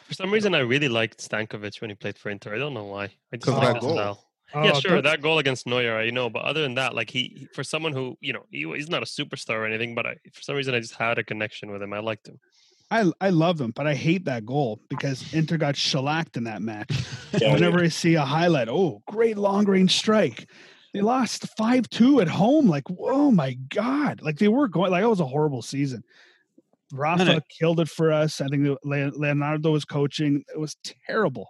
For 0.07 0.13
some 0.13 0.31
reason, 0.31 0.53
I 0.53 0.59
really 0.59 0.87
liked 0.89 1.17
Stankovic 1.19 1.81
when 1.81 1.89
he 1.89 1.95
played 1.95 2.17
for 2.17 2.29
Inter. 2.29 2.55
I 2.55 2.59
don't 2.59 2.73
know 2.73 2.85
why. 2.85 3.05
I 3.33 3.37
just 3.37 3.47
like 3.47 3.61
that 3.61 3.75
his 3.77 3.83
goal. 3.85 3.93
style. 3.95 4.23
yeah, 4.53 4.71
Oh, 4.75 4.79
sure. 4.79 5.01
That 5.01 5.21
goal 5.21 5.39
against 5.39 5.65
Neuer, 5.65 5.97
I 5.97 6.11
know, 6.11 6.29
but 6.29 6.43
other 6.43 6.61
than 6.61 6.75
that, 6.75 6.93
like 6.93 7.09
he, 7.09 7.33
he- 7.35 7.47
for 7.53 7.63
someone 7.63 7.91
who 7.93 8.15
you 8.21 8.31
know, 8.33 8.43
he, 8.51 8.71
he's 8.75 8.89
not 8.89 9.01
a 9.01 9.05
superstar 9.05 9.55
or 9.55 9.65
anything, 9.65 9.95
but 9.95 10.05
I, 10.05 10.15
for 10.33 10.41
some 10.41 10.55
reason, 10.55 10.75
I 10.75 10.79
just 10.79 10.95
had 10.95 11.17
a 11.17 11.23
connection 11.23 11.71
with 11.71 11.81
him. 11.81 11.91
I 11.93 11.99
liked 11.99 12.27
him. 12.27 12.39
I 12.91 13.11
I 13.19 13.31
love 13.31 13.59
him, 13.59 13.71
but 13.71 13.87
I 13.87 13.95
hate 13.95 14.25
that 14.25 14.45
goal 14.45 14.79
because 14.89 15.33
Inter 15.33 15.57
got 15.57 15.75
shellacked 15.75 16.37
in 16.37 16.43
that 16.43 16.61
match. 16.61 16.91
Yeah, 17.41 17.51
Whenever 17.51 17.83
I 17.83 17.89
see 17.89 18.13
a 18.15 18.21
highlight, 18.23 18.69
oh, 18.69 19.01
great 19.09 19.37
long 19.37 19.65
range 19.65 19.97
strike. 19.97 20.47
They 20.95 21.01
lost 21.01 21.45
five 21.57 21.89
two 21.89 22.21
at 22.21 22.29
home. 22.29 22.67
Like, 22.67 22.85
oh 23.01 23.29
my 23.29 23.55
god! 23.67 24.21
Like 24.21 24.37
they 24.37 24.47
were 24.47 24.69
going. 24.69 24.91
Like 24.91 25.03
it 25.03 25.07
was 25.07 25.19
a 25.19 25.25
horrible 25.25 25.61
season. 25.61 26.05
Rafa 26.93 27.35
it- 27.35 27.43
killed 27.49 27.81
it 27.81 27.89
for 27.89 28.13
us. 28.13 28.39
I 28.39 28.47
think 28.47 28.63
that 28.63 28.77
Le- 28.85 29.11
Leonardo 29.13 29.71
was 29.71 29.83
coaching. 29.83 30.45
It 30.53 30.57
was 30.57 30.77
terrible. 31.05 31.49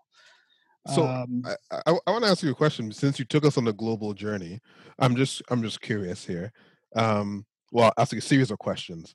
So, 0.95 1.05
um, 1.05 1.43
I, 1.45 1.55
I, 1.85 1.97
I 2.07 2.11
want 2.11 2.23
to 2.23 2.29
ask 2.31 2.41
you 2.41 2.49
a 2.49 2.55
question 2.55 2.91
since 2.91 3.19
you 3.19 3.25
took 3.25 3.45
us 3.45 3.55
on 3.55 3.65
the 3.65 3.73
global 3.73 4.15
journey. 4.15 4.61
I'm 4.97 5.15
just 5.15 5.43
I'm 5.51 5.61
just 5.61 5.79
curious 5.79 6.25
here. 6.25 6.51
Um, 6.95 7.45
well, 7.71 7.85
I'll 7.85 8.01
ask 8.01 8.13
you 8.13 8.17
a 8.17 8.21
series 8.21 8.49
of 8.49 8.57
questions. 8.57 9.13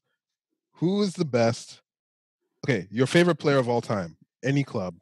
Who 0.74 1.02
is 1.02 1.14
the 1.14 1.24
best? 1.24 1.82
Okay, 2.64 2.86
your 2.88 3.08
favorite 3.08 3.40
player 3.40 3.58
of 3.58 3.68
all 3.68 3.80
time, 3.80 4.16
any 4.44 4.62
club, 4.62 4.94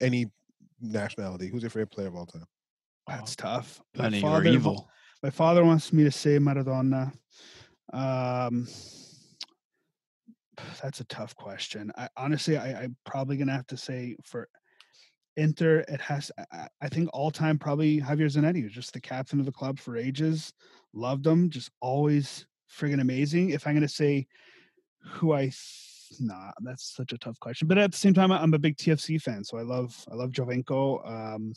any 0.00 0.30
nationality. 0.80 1.48
Who's 1.48 1.62
your 1.62 1.70
favorite 1.70 1.90
player 1.90 2.08
of 2.08 2.16
all 2.16 2.24
time? 2.24 2.46
That's 3.06 3.36
tough. 3.36 3.80
My 3.96 4.10
father- 4.20 4.48
evil. 4.50 4.88
My 5.22 5.30
father 5.30 5.64
wants 5.64 5.92
me 5.92 6.04
to 6.04 6.10
say 6.10 6.38
Maradona. 6.38 7.12
Um, 7.92 8.66
that's 10.82 11.00
a 11.00 11.04
tough 11.04 11.34
question. 11.36 11.92
I 11.96 12.08
honestly, 12.16 12.56
I, 12.56 12.82
I'm 12.82 12.96
probably 13.04 13.36
gonna 13.36 13.52
have 13.52 13.66
to 13.68 13.76
say 13.76 14.16
for 14.24 14.48
Inter, 15.36 15.84
it 15.88 16.00
has. 16.00 16.30
I- 16.52 16.68
I, 16.80 16.88
think 16.88 17.08
all 17.12 17.30
time 17.30 17.58
probably 17.58 18.00
Javier 18.00 18.30
Zanetti 18.30 18.62
was 18.64 18.72
just 18.72 18.92
the 18.92 19.00
captain 19.00 19.40
of 19.40 19.46
the 19.46 19.52
club 19.52 19.78
for 19.78 19.96
ages. 19.96 20.52
Loved 20.92 21.26
him, 21.26 21.50
just 21.50 21.70
always 21.80 22.46
friggin' 22.70 23.00
amazing. 23.00 23.50
If 23.50 23.66
I'm 23.66 23.74
gonna 23.74 23.88
say 23.88 24.26
who 25.02 25.32
I, 25.32 25.52
nah, 26.18 26.50
that's 26.62 26.94
such 26.94 27.12
a 27.12 27.18
tough 27.18 27.38
question. 27.40 27.68
But 27.68 27.78
at 27.78 27.92
the 27.92 27.98
same 27.98 28.14
time, 28.14 28.32
I'm 28.32 28.54
a 28.54 28.58
big 28.58 28.76
TFC 28.76 29.20
fan, 29.20 29.44
so 29.44 29.58
I 29.58 29.62
love 29.62 30.04
I 30.10 30.14
love 30.14 30.30
Giovinco. 30.30 31.08
Um, 31.08 31.52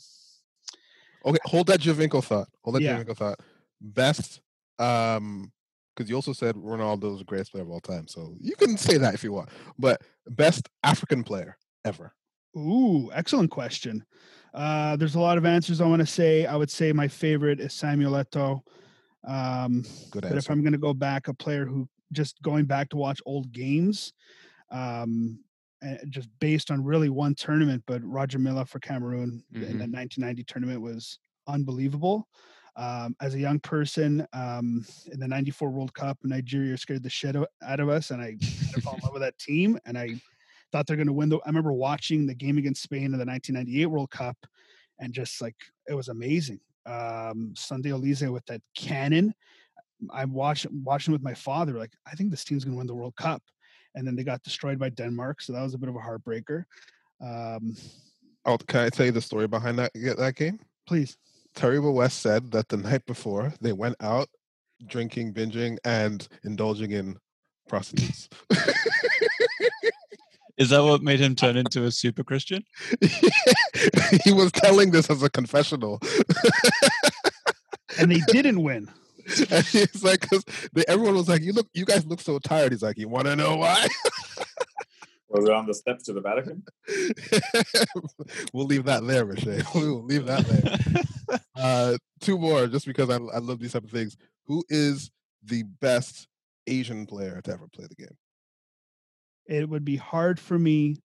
Okay, 1.24 1.38
hold 1.44 1.66
that 1.68 1.80
Giovinco 1.80 2.22
thought. 2.22 2.48
Hold 2.62 2.76
that 2.76 2.82
Yeah. 2.82 3.02
Giovinco 3.02 3.16
thought. 3.16 3.40
Best, 3.80 4.40
um, 4.78 5.50
because 5.94 6.10
you 6.10 6.16
also 6.16 6.32
said 6.32 6.56
Ronaldo's 6.56 7.18
the 7.18 7.24
greatest 7.24 7.52
player 7.52 7.62
of 7.62 7.70
all 7.70 7.80
time. 7.80 8.08
So 8.08 8.34
you 8.40 8.56
can 8.56 8.76
say 8.76 8.98
that 8.98 9.14
if 9.14 9.22
you 9.22 9.32
want. 9.32 9.48
But 9.78 10.02
best 10.26 10.68
African 10.82 11.22
player 11.22 11.56
ever. 11.84 12.12
Ooh, 12.56 13.10
excellent 13.12 13.50
question. 13.50 14.04
Uh, 14.52 14.96
there's 14.96 15.14
a 15.14 15.20
lot 15.20 15.38
of 15.38 15.44
answers 15.44 15.80
I 15.80 15.86
want 15.86 16.00
to 16.00 16.06
say. 16.06 16.46
I 16.46 16.56
would 16.56 16.70
say 16.70 16.92
my 16.92 17.08
favorite 17.08 17.60
is 17.60 17.72
Samuel 17.72 18.12
Eto'o. 18.12 18.60
Um, 19.26 19.84
Good 20.10 20.22
but 20.22 20.36
if. 20.36 20.50
I'm 20.50 20.62
going 20.62 20.72
to 20.72 20.78
go 20.78 20.94
back, 20.94 21.28
a 21.28 21.34
player 21.34 21.64
who 21.64 21.88
just 22.12 22.40
going 22.42 22.64
back 22.64 22.88
to 22.90 22.96
watch 22.96 23.20
old 23.26 23.50
games, 23.52 24.12
um, 24.70 25.40
just 26.08 26.28
based 26.40 26.70
on 26.70 26.82
really 26.82 27.08
one 27.08 27.34
tournament, 27.34 27.82
but 27.86 28.02
Roger 28.04 28.38
Milla 28.38 28.64
for 28.64 28.78
Cameroon 28.78 29.42
in 29.52 29.78
the 29.78 29.86
1990 29.86 30.44
tournament 30.44 30.80
was 30.80 31.18
unbelievable. 31.46 32.28
Um, 32.76 33.14
as 33.20 33.34
a 33.34 33.38
young 33.38 33.60
person 33.60 34.26
in 34.34 35.20
the 35.20 35.28
94 35.28 35.70
World 35.70 35.94
Cup, 35.94 36.18
Nigeria 36.24 36.76
scared 36.76 37.02
the 37.02 37.10
shit 37.10 37.36
out 37.36 37.80
of 37.80 37.88
us, 37.88 38.10
and 38.10 38.20
I 38.20 38.36
fell 38.80 38.94
in 38.94 39.00
love 39.02 39.12
with 39.12 39.22
that 39.22 39.38
team. 39.38 39.78
And 39.84 39.96
I 39.96 40.20
thought 40.72 40.86
they're 40.86 40.96
going 40.96 41.06
to 41.06 41.12
win. 41.12 41.28
The, 41.28 41.36
I 41.38 41.48
remember 41.48 41.72
watching 41.72 42.26
the 42.26 42.34
game 42.34 42.58
against 42.58 42.82
Spain 42.82 43.04
in 43.04 43.12
the 43.12 43.24
1998 43.24 43.86
World 43.86 44.10
Cup, 44.10 44.36
and 44.98 45.12
just 45.12 45.40
like 45.40 45.56
it 45.88 45.94
was 45.94 46.08
amazing. 46.08 46.60
Um, 46.86 47.54
Sunday 47.56 47.90
Oliseh 47.90 48.32
with 48.32 48.44
that 48.46 48.60
cannon. 48.76 49.34
I'm 50.12 50.32
watching 50.32 50.82
watching 50.84 51.12
with 51.12 51.22
my 51.22 51.34
father. 51.34 51.74
Like 51.74 51.92
I 52.10 52.16
think 52.16 52.30
this 52.30 52.44
team's 52.44 52.64
going 52.64 52.74
to 52.74 52.78
win 52.78 52.88
the 52.88 52.94
World 52.94 53.14
Cup, 53.16 53.42
and 53.94 54.06
then 54.06 54.16
they 54.16 54.24
got 54.24 54.42
destroyed 54.42 54.78
by 54.78 54.88
Denmark, 54.90 55.42
so 55.42 55.52
that 55.52 55.62
was 55.62 55.74
a 55.74 55.78
bit 55.78 55.88
of 55.88 55.96
a 55.96 55.98
heartbreaker. 55.98 56.64
Um, 57.20 57.74
Oh, 58.46 58.58
can 58.58 58.80
I 58.80 58.90
tell 58.90 59.06
you 59.06 59.12
the 59.12 59.22
story 59.22 59.46
behind 59.46 59.78
that 59.78 59.92
that 59.94 60.36
game? 60.36 60.60
please, 60.86 61.16
Taribo 61.56 61.94
West 61.94 62.20
said 62.20 62.50
that 62.50 62.68
the 62.68 62.76
night 62.76 63.06
before 63.06 63.54
they 63.60 63.72
went 63.72 63.96
out 64.00 64.28
drinking, 64.86 65.32
binging, 65.32 65.78
and 65.84 66.28
indulging 66.44 66.90
in 66.92 67.16
prostitutes. 67.68 68.28
Is 70.56 70.70
that 70.70 70.84
what 70.84 71.02
made 71.02 71.18
him 71.20 71.34
turn 71.34 71.56
into 71.56 71.84
a 71.84 71.90
super 71.90 72.22
Christian? 72.22 72.62
he 74.24 74.32
was 74.32 74.52
telling 74.52 74.92
this 74.92 75.10
as 75.10 75.22
a 75.22 75.30
confessional. 75.30 76.00
and 77.98 78.12
they 78.12 78.20
didn't 78.28 78.62
win. 78.62 78.88
and 79.50 79.64
he's 79.66 80.04
like, 80.04 80.20
because 80.20 80.44
everyone 80.88 81.14
was 81.14 81.28
like, 81.28 81.42
"You 81.42 81.52
look, 81.52 81.68
you 81.72 81.84
guys 81.84 82.06
look 82.06 82.20
so 82.20 82.38
tired." 82.38 82.72
He's 82.72 82.82
like, 82.82 82.98
"You 82.98 83.08
want 83.08 83.26
to 83.26 83.36
know 83.36 83.56
why?" 83.56 83.86
Was 85.28 85.46
it 85.46 85.52
on 85.52 85.66
the 85.66 85.74
steps 85.74 86.04
to 86.04 86.12
the 86.12 86.20
Vatican? 86.20 86.62
we'll 88.52 88.66
leave 88.66 88.84
that 88.84 89.04
there, 89.04 89.26
Michelle. 89.26 89.66
We 89.74 89.90
will 89.90 90.04
leave 90.04 90.26
that 90.26 90.44
there. 90.44 91.40
Uh, 91.56 91.96
two 92.20 92.38
more, 92.38 92.68
just 92.68 92.86
because 92.86 93.10
I, 93.10 93.16
I 93.16 93.38
love 93.38 93.58
these 93.58 93.72
type 93.72 93.82
of 93.82 93.90
things. 93.90 94.16
Who 94.44 94.62
is 94.68 95.10
the 95.42 95.64
best 95.80 96.28
Asian 96.68 97.04
player 97.06 97.40
to 97.42 97.52
ever 97.52 97.66
play 97.66 97.86
the 97.88 97.96
game? 97.96 98.16
It 99.46 99.68
would 99.68 99.84
be 99.84 99.96
hard 99.96 100.38
for 100.38 100.56
me 100.56 100.98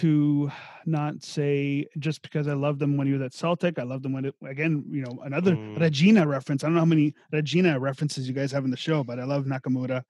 to 0.00 0.50
not 0.86 1.22
say 1.22 1.86
just 1.98 2.22
because 2.22 2.48
I 2.48 2.54
loved 2.54 2.78
them 2.78 2.96
when 2.96 3.06
he 3.06 3.12
was 3.12 3.22
at 3.22 3.32
Celtic. 3.34 3.78
I 3.78 3.82
loved 3.82 4.02
them 4.04 4.12
when 4.12 4.24
it 4.26 4.34
again, 4.44 4.84
you 4.90 5.02
know, 5.02 5.20
another 5.24 5.54
Mm. 5.56 5.78
Reggina 5.78 6.26
reference. 6.26 6.62
I 6.62 6.66
don't 6.66 6.74
know 6.74 6.80
how 6.80 6.86
many 6.86 7.14
Reggina 7.32 7.78
references 7.80 8.26
you 8.28 8.34
guys 8.34 8.50
have 8.52 8.64
in 8.64 8.70
the 8.70 8.76
show, 8.76 9.04
but 9.04 9.18
I 9.18 9.24
love 9.24 9.44
Nakamura. 9.44 10.02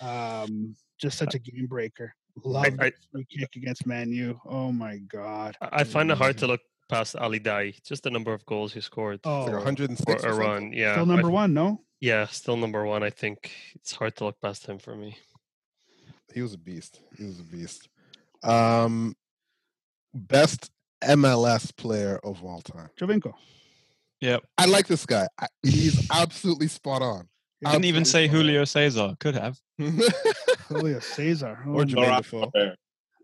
Um, 0.00 0.76
just 0.98 1.18
such 1.18 1.34
a 1.34 1.38
game 1.38 1.66
breaker. 1.66 2.14
Love 2.44 2.66
I- 2.78 2.90
the 2.90 2.92
free 3.12 3.26
kick 3.30 3.56
against 3.56 3.86
Man 3.86 4.10
U. 4.12 4.40
Oh 4.44 4.72
my 4.72 4.98
god. 4.98 5.56
I 5.60 5.80
I 5.80 5.84
find 5.84 6.10
it 6.10 6.18
hard 6.18 6.38
to 6.38 6.46
look 6.46 6.60
past 6.88 7.16
Ali 7.16 7.40
Daei. 7.40 7.82
Just 7.82 8.02
the 8.02 8.10
number 8.10 8.32
of 8.32 8.44
goals 8.46 8.72
he 8.74 8.80
scored 8.80 9.20
Oh, 9.24 9.42
It's 9.42 9.52
like 9.52 9.56
106 9.64 10.04
for 10.04 10.16
or 10.16 10.18
something. 10.20 10.40
Iran. 10.40 10.72
Yeah, 10.72 10.94
still 10.94 11.06
number 11.06 11.28
f- 11.28 11.32
one, 11.42 11.54
no? 11.54 11.80
Yeah, 12.00 12.26
still 12.26 12.56
number 12.56 12.84
one. 12.84 13.02
I 13.02 13.10
think 13.10 13.50
it's 13.76 13.92
hard 13.92 14.16
to 14.16 14.24
look 14.26 14.40
past 14.40 14.66
him 14.66 14.78
for 14.78 14.94
me. 14.94 15.16
He 16.34 16.42
was 16.42 16.52
a 16.52 16.58
beast. 16.58 17.00
He 17.16 17.24
was 17.24 17.38
a 17.40 17.44
beast. 17.44 17.88
Um, 18.44 19.14
best 20.12 20.70
MLS 21.02 21.74
player 21.76 22.18
of 22.22 22.42
all 22.44 22.60
time. 22.60 22.90
Giovinco. 22.98 23.34
Yep. 24.20 24.44
I 24.58 24.66
like 24.66 24.86
this 24.86 25.04
guy. 25.06 25.26
I, 25.38 25.46
he's 25.62 26.08
absolutely 26.10 26.68
spot 26.68 27.02
on. 27.02 27.28
I 27.64 27.72
didn't 27.72 27.86
even 27.86 28.04
say 28.04 28.24
Absolutely 28.24 28.52
Julio 28.52 28.64
Cesar. 28.64 29.16
Could 29.20 29.34
have. 29.36 29.58
Julio 30.68 30.98
Cesar. 31.00 31.58
Oh, 31.66 31.70
Or 31.70 31.84
no. 31.84 31.94
Jermaine 31.94 31.96
Laurent 31.96 32.24
Defoe. 32.24 32.40
Robert. 32.40 32.76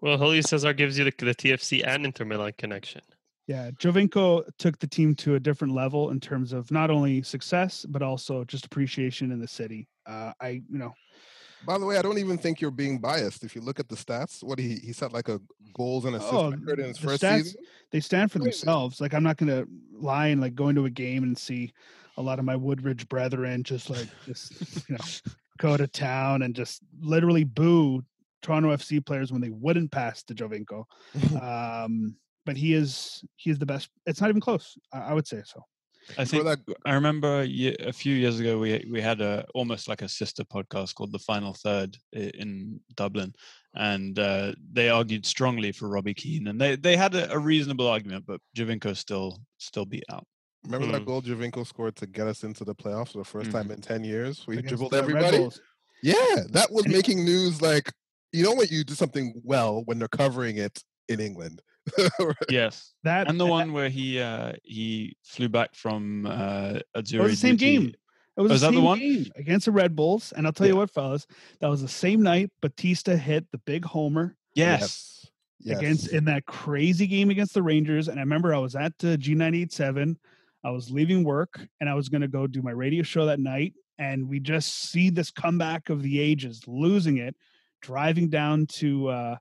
Well, 0.02 0.18
Julio 0.18 0.40
Cesar 0.40 0.72
gives 0.72 0.98
you 0.98 1.04
the, 1.04 1.12
the 1.18 1.34
TFC 1.34 1.86
and 1.86 2.06
Inter 2.06 2.24
Milan 2.24 2.52
connection. 2.56 3.02
Yeah, 3.46 3.70
Giovinco 3.72 4.44
took 4.58 4.78
the 4.78 4.86
team 4.86 5.14
to 5.16 5.34
a 5.34 5.40
different 5.40 5.74
level 5.74 6.10
in 6.10 6.20
terms 6.20 6.52
of 6.52 6.70
not 6.70 6.88
only 6.90 7.22
success 7.22 7.84
but 7.88 8.00
also 8.00 8.44
just 8.44 8.64
appreciation 8.64 9.32
in 9.32 9.40
the 9.40 9.48
city. 9.48 9.88
Uh, 10.06 10.32
I, 10.40 10.62
you 10.70 10.78
know, 10.78 10.94
By 11.66 11.78
the 11.78 11.86
way, 11.86 11.98
I 11.98 12.02
don't 12.02 12.18
even 12.18 12.38
think 12.38 12.60
you're 12.60 12.70
being 12.70 12.98
biased. 12.98 13.44
If 13.44 13.54
you 13.54 13.60
look 13.60 13.78
at 13.80 13.88
the 13.88 13.96
stats, 13.96 14.42
what 14.42 14.58
he 14.58 14.76
he 14.76 14.92
set 14.92 15.12
like 15.12 15.28
a 15.28 15.40
goals 15.74 16.04
and 16.04 16.16
assists 16.16 16.32
Oh, 16.34 16.50
record 16.50 16.80
in 16.80 16.86
his 16.88 16.98
first 16.98 17.22
stats- 17.22 17.44
season. 17.44 17.62
they 17.92 18.00
stand 18.00 18.32
for 18.32 18.38
themselves. 18.38 19.00
Like 19.00 19.14
I'm 19.14 19.22
not 19.22 19.36
gonna 19.36 19.64
lie 19.92 20.28
and 20.28 20.40
like 20.40 20.54
go 20.54 20.68
into 20.68 20.86
a 20.86 20.90
game 20.90 21.22
and 21.22 21.36
see 21.36 21.72
a 22.16 22.22
lot 22.22 22.38
of 22.38 22.44
my 22.44 22.56
Woodridge 22.56 23.08
brethren 23.08 23.62
just 23.62 23.90
like 23.90 24.08
just 24.26 24.88
you 24.88 24.96
know 24.96 25.04
go 25.58 25.76
to 25.76 25.86
town 25.86 26.42
and 26.42 26.54
just 26.54 26.82
literally 27.00 27.44
boo 27.44 28.02
Toronto 28.42 28.74
FC 28.74 29.04
players 29.04 29.30
when 29.30 29.42
they 29.42 29.50
wouldn't 29.50 29.90
pass 29.90 30.22
to 30.24 30.34
Giovinco. 30.34 30.84
Um, 31.42 32.16
but 32.46 32.56
he 32.56 32.72
is 32.74 33.22
he 33.36 33.50
is 33.50 33.58
the 33.58 33.66
best. 33.66 33.90
It's 34.06 34.20
not 34.20 34.30
even 34.30 34.40
close. 34.40 34.76
I, 34.92 34.98
I 35.00 35.12
would 35.12 35.26
say 35.26 35.42
so. 35.44 35.62
I 36.18 36.24
For 36.24 36.30
think 36.30 36.44
that, 36.44 36.58
I 36.84 36.94
remember 36.94 37.42
a 37.42 37.92
few 37.92 38.14
years 38.14 38.40
ago 38.40 38.58
we 38.58 38.84
we 38.90 39.00
had 39.00 39.20
a 39.20 39.46
almost 39.54 39.88
like 39.88 40.02
a 40.02 40.08
sister 40.08 40.44
podcast 40.44 40.94
called 40.94 41.12
The 41.12 41.18
Final 41.18 41.54
Third 41.54 41.96
in 42.12 42.80
Dublin, 42.96 43.32
and 43.74 44.18
uh, 44.18 44.52
they 44.72 44.88
argued 44.88 45.24
strongly 45.26 45.72
for 45.72 45.88
Robbie 45.88 46.14
Keane, 46.14 46.48
and 46.48 46.60
they 46.60 46.76
they 46.76 46.96
had 46.96 47.14
a, 47.14 47.32
a 47.32 47.38
reasonable 47.38 47.86
argument, 47.86 48.24
but 48.26 48.40
Giovinco 48.56 48.96
still 48.96 49.38
still 49.58 49.84
beat 49.86 50.04
out. 50.10 50.26
remember 50.64 50.92
that 50.92 51.02
Mm. 51.02 51.06
goal 51.06 51.22
Giovinco 51.22 51.66
scored 51.66 51.96
to 51.96 52.06
get 52.06 52.26
us 52.26 52.44
into 52.44 52.64
the 52.64 52.74
playoffs 52.74 53.12
for 53.12 53.22
the 53.42 53.48
1st 53.48 53.52
time 53.52 53.70
in 53.70 53.80
ten 53.80 54.04
years. 54.04 54.46
We 54.46 54.58
Against 54.58 54.68
dribbled 54.68 54.94
everybody. 54.94 55.48
Yeah, 56.02 56.44
that 56.50 56.68
was 56.70 56.86
making 56.98 57.24
news. 57.24 57.60
Like 57.62 57.92
you 58.32 58.42
know 58.44 58.54
when 58.54 58.68
you 58.70 58.84
do 58.84 58.94
something 58.94 59.40
well 59.44 59.82
when 59.86 59.98
they're 59.98 60.08
covering 60.08 60.56
it 60.58 60.82
in 61.08 61.20
England. 61.20 61.62
Yes, 62.50 62.92
That 63.04 63.28
and 63.28 63.38
the 63.40 63.44
that- 63.44 63.50
one 63.50 63.72
where 63.72 63.88
he 63.88 64.20
uh, 64.20 64.52
he 64.62 65.16
flew 65.24 65.48
back 65.48 65.74
from 65.74 66.26
uh, 66.26 66.80
Azzurri. 66.96 67.14
It 67.14 67.20
was 67.22 67.30
the 67.32 67.36
same 67.36 67.56
duty- 67.56 67.76
game. 67.86 67.94
It 68.36 68.42
was 68.42 68.52
Oh, 68.52 68.54
is 68.54 68.60
the 68.62 68.66
that 68.68 68.74
the 68.74 68.80
one? 68.80 68.98
game 68.98 69.26
against 69.36 69.66
the 69.66 69.72
Red 69.72 69.94
Bulls. 69.96 70.32
And 70.32 70.46
I'll 70.46 70.52
tell 70.52 70.66
you 70.66 70.76
what, 70.76 70.90
fellas, 70.90 71.26
that 71.60 71.68
was 71.68 71.82
the 71.82 71.88
same 71.88 72.22
night 72.22 72.50
Bautista 72.62 73.16
hit 73.16 73.46
the 73.50 73.58
big 73.58 73.84
homer 73.84 74.36
Yes, 74.54 75.26
Yes. 75.58 75.78
against 75.78 76.08
in 76.12 76.24
that 76.26 76.46
crazy 76.46 77.06
game 77.06 77.28
against 77.28 77.52
the 77.54 77.62
Rangers. 77.62 78.08
And 78.08 78.18
I 78.18 78.22
remember 78.22 78.54
I 78.54 78.58
was 78.58 78.76
at 78.76 78.92
uh, 79.02 79.16
G987. 79.18 80.16
I 80.64 80.70
was 80.70 80.90
leaving 80.90 81.22
work 81.24 81.60
and 81.80 81.90
I 81.90 81.94
was 81.94 82.08
going 82.08 82.22
to 82.22 82.28
go 82.28 82.46
do 82.46 82.62
my 82.62 82.70
radio 82.70 83.02
show 83.02 83.26
that 83.26 83.40
night. 83.40 83.74
And 83.98 84.28
we 84.28 84.40
just 84.40 84.90
see 84.90 85.10
this 85.10 85.30
comeback 85.30 85.90
of 85.90 86.02
the 86.02 86.18
ages, 86.20 86.62
losing 86.66 87.18
it, 87.18 87.34
driving 87.82 88.30
down 88.30 88.66
to 88.78 89.08
uh, 89.08 89.36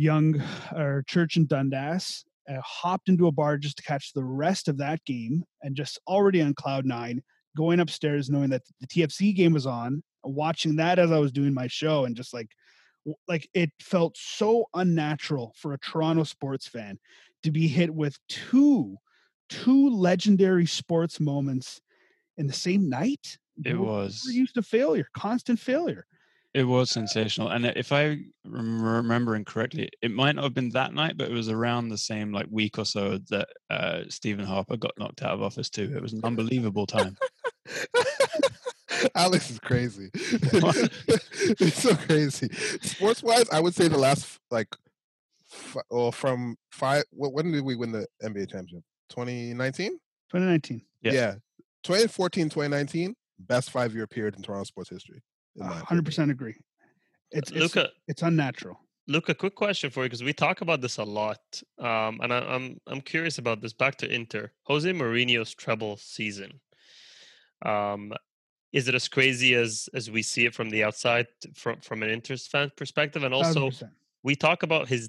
Yonge 0.00 0.40
or 0.74 1.04
Church 1.06 1.36
in 1.36 1.44
Dundas, 1.44 2.24
uh, 2.48 2.60
hopped 2.62 3.10
into 3.10 3.26
a 3.26 3.32
bar 3.32 3.58
just 3.58 3.76
to 3.76 3.82
catch 3.82 4.12
the 4.12 4.24
rest 4.24 4.66
of 4.66 4.78
that 4.78 5.04
game 5.04 5.44
and 5.62 5.76
just 5.76 6.00
already 6.08 6.40
on 6.40 6.54
cloud 6.54 6.86
nine, 6.86 7.22
going 7.54 7.80
upstairs 7.80 8.30
knowing 8.30 8.48
that 8.48 8.62
the 8.80 8.86
TFC 8.86 9.36
game 9.36 9.52
was 9.52 9.66
on, 9.66 10.02
watching 10.24 10.76
that 10.76 10.98
as 10.98 11.12
I 11.12 11.18
was 11.18 11.32
doing 11.32 11.52
my 11.52 11.66
show 11.66 12.06
and 12.06 12.16
just 12.16 12.32
like 12.32 12.48
like 13.28 13.48
it 13.54 13.70
felt 13.80 14.16
so 14.16 14.66
unnatural 14.74 15.54
for 15.56 15.72
a 15.74 15.78
Toronto 15.78 16.24
sports 16.24 16.66
fan 16.66 16.98
to 17.42 17.50
be 17.50 17.68
hit 17.68 17.94
with 17.94 18.18
two 18.28 18.96
two 19.50 19.90
legendary 19.90 20.66
sports 20.66 21.20
moments 21.20 21.80
in 22.38 22.46
the 22.46 22.52
same 22.54 22.88
night. 22.88 23.36
It 23.62 23.78
was. 23.78 24.24
Used 24.30 24.54
to 24.54 24.62
failure, 24.62 25.08
constant 25.14 25.58
failure. 25.58 26.06
It 26.52 26.64
was 26.64 26.90
sensational, 26.90 27.48
and 27.48 27.64
if 27.64 27.92
I 27.92 28.18
rem- 28.44 28.82
remembering 28.82 29.44
correctly, 29.44 29.88
it 30.02 30.10
might 30.10 30.34
not 30.34 30.42
have 30.42 30.54
been 30.54 30.70
that 30.70 30.92
night, 30.92 31.16
but 31.16 31.30
it 31.30 31.32
was 31.32 31.48
around 31.48 31.88
the 31.88 31.98
same 31.98 32.32
like 32.32 32.46
week 32.50 32.76
or 32.76 32.84
so 32.84 33.18
that 33.30 33.48
uh, 33.70 34.00
Stephen 34.08 34.44
Harper 34.44 34.76
got 34.76 34.98
knocked 34.98 35.22
out 35.22 35.34
of 35.34 35.42
office 35.42 35.70
too. 35.70 35.92
It 35.94 36.02
was 36.02 36.12
an 36.12 36.22
unbelievable 36.24 36.86
time. 36.86 37.16
Alex 39.14 39.50
is 39.50 39.60
crazy. 39.60 40.10
What? 40.60 40.76
it's 41.06 41.82
so 41.82 41.94
crazy. 41.94 42.48
Sports 42.82 43.22
wise, 43.22 43.48
I 43.50 43.60
would 43.60 43.74
say 43.74 43.86
the 43.88 43.98
last 43.98 44.38
like, 44.50 44.68
f- 45.52 45.76
or 45.88 46.12
from 46.12 46.56
five. 46.72 47.04
When 47.12 47.52
did 47.52 47.64
we 47.64 47.76
win 47.76 47.92
the 47.92 48.06
NBA 48.22 48.50
championship? 48.50 48.82
2019. 49.10 49.92
2019. 49.92 50.82
Yeah. 51.02 51.12
Yeah, 51.12 51.34
2014, 51.84 52.48
2019, 52.48 53.14
best 53.38 53.70
five 53.70 53.94
year 53.94 54.06
period 54.06 54.36
in 54.36 54.42
Toronto 54.42 54.64
sports 54.64 54.90
history. 54.90 55.22
Hundred 55.62 56.04
percent 56.04 56.30
agree. 56.30 56.56
It's, 57.30 57.50
it's 57.50 57.60
Luca, 57.60 57.90
it's 58.08 58.22
unnatural. 58.22 58.80
Luca, 59.06 59.34
quick 59.34 59.54
question 59.54 59.90
for 59.90 60.04
you 60.04 60.08
because 60.08 60.22
we 60.22 60.32
talk 60.32 60.60
about 60.60 60.80
this 60.80 60.98
a 60.98 61.04
lot, 61.04 61.40
um, 61.78 62.20
and 62.22 62.32
I, 62.32 62.38
I'm 62.38 62.80
I'm 62.86 63.00
curious 63.00 63.38
about 63.38 63.60
this. 63.60 63.72
Back 63.72 63.96
to 63.96 64.12
Inter, 64.12 64.52
Jose 64.64 64.90
Mourinho's 64.92 65.54
treble 65.54 65.96
season. 65.96 66.60
Um, 67.64 68.12
is 68.72 68.88
it 68.88 68.94
as 68.94 69.08
crazy 69.08 69.54
as 69.54 69.88
as 69.94 70.10
we 70.10 70.22
see 70.22 70.46
it 70.46 70.54
from 70.54 70.70
the 70.70 70.84
outside, 70.84 71.26
from 71.54 71.80
from 71.80 72.02
an 72.02 72.10
Inter 72.10 72.36
fan 72.36 72.70
perspective? 72.76 73.24
And 73.24 73.34
also, 73.34 73.70
1000%. 73.70 73.90
we 74.22 74.36
talk 74.36 74.62
about 74.62 74.88
his 74.88 75.08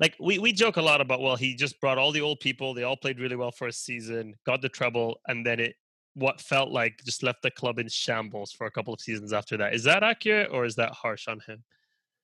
like 0.00 0.14
we 0.18 0.38
we 0.38 0.52
joke 0.52 0.78
a 0.78 0.82
lot 0.82 1.00
about 1.00 1.20
well, 1.20 1.36
he 1.36 1.54
just 1.54 1.80
brought 1.80 1.98
all 1.98 2.12
the 2.12 2.22
old 2.22 2.40
people. 2.40 2.72
They 2.72 2.84
all 2.84 2.96
played 2.96 3.20
really 3.20 3.36
well 3.36 3.52
for 3.52 3.68
a 3.68 3.72
season, 3.72 4.34
got 4.46 4.62
the 4.62 4.68
treble, 4.68 5.20
and 5.28 5.44
then 5.44 5.60
it 5.60 5.76
what 6.16 6.40
felt 6.40 6.70
like 6.70 7.04
just 7.04 7.22
left 7.22 7.42
the 7.42 7.50
club 7.50 7.78
in 7.78 7.88
shambles 7.88 8.50
for 8.50 8.66
a 8.66 8.70
couple 8.70 8.94
of 8.94 9.00
seasons 9.00 9.34
after 9.34 9.58
that. 9.58 9.74
Is 9.74 9.84
that 9.84 10.02
accurate 10.02 10.48
or 10.50 10.64
is 10.64 10.74
that 10.76 10.92
harsh 10.92 11.28
on 11.28 11.40
him? 11.46 11.62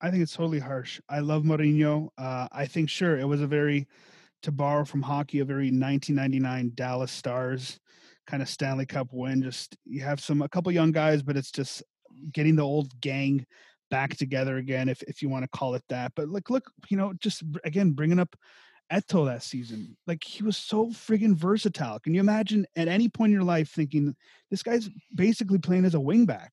I 0.01 0.11
think 0.11 0.23
it's 0.23 0.35
totally 0.35 0.59
harsh. 0.59 0.99
I 1.11 1.21
love 1.21 1.43
Mourinho. 1.43 2.09
Uh, 2.17 2.49
I 2.51 2.65
think 2.67 2.89
sure 2.89 3.19
it 3.19 3.29
was 3.29 3.43
a 3.43 3.47
very, 3.47 3.87
to 4.43 4.51
borrow 4.51 4.87
from 4.87 5.03
hockey, 5.03 5.41
a 5.41 5.45
very 5.45 5.67
1999 5.67 6.73
Dallas 6.75 7.13
Stars 7.13 7.79
kind 8.27 8.43
of 8.43 8.49
Stanley 8.49 8.87
Cup 8.87 9.09
win. 9.13 9.43
Just 9.43 9.77
you 9.85 10.01
have 10.01 10.21
some 10.21 10.43
a 10.43 10.49
couple 10.49 10.73
young 10.73 10.91
guys, 10.91 11.23
but 11.23 11.37
it's 11.37 11.51
just 11.51 11.83
getting 12.33 12.57
the 12.57 12.63
old 12.63 12.99
gang 13.01 13.47
back 13.91 14.17
together 14.17 14.57
again, 14.57 14.89
if 14.89 15.03
if 15.03 15.23
you 15.23 15.29
want 15.29 15.45
to 15.45 15.59
call 15.59 15.75
it 15.75 15.85
that. 15.91 16.13
But 16.17 16.29
like, 16.29 16.51
look, 16.51 16.71
you 16.89 16.97
know, 16.97 17.13
just 17.21 17.43
again 17.65 17.93
bringing 17.93 18.19
up 18.19 18.35
Eto'o 18.93 19.27
that 19.27 19.43
season, 19.43 19.97
like 20.07 20.23
he 20.23 20.43
was 20.43 20.57
so 20.57 20.89
friggin' 20.89 21.35
versatile. 21.35 21.99
Can 21.99 22.15
you 22.15 22.21
imagine 22.21 22.67
at 22.77 22.89
any 22.89 23.09
point 23.09 23.31
in 23.31 23.35
your 23.35 23.45
life 23.45 23.71
thinking 23.71 24.15
this 24.51 24.63
guy's 24.63 24.91
basically 25.15 25.59
playing 25.59 25.85
as 25.85 25.95
a 25.95 25.99
wingback? 25.99 26.49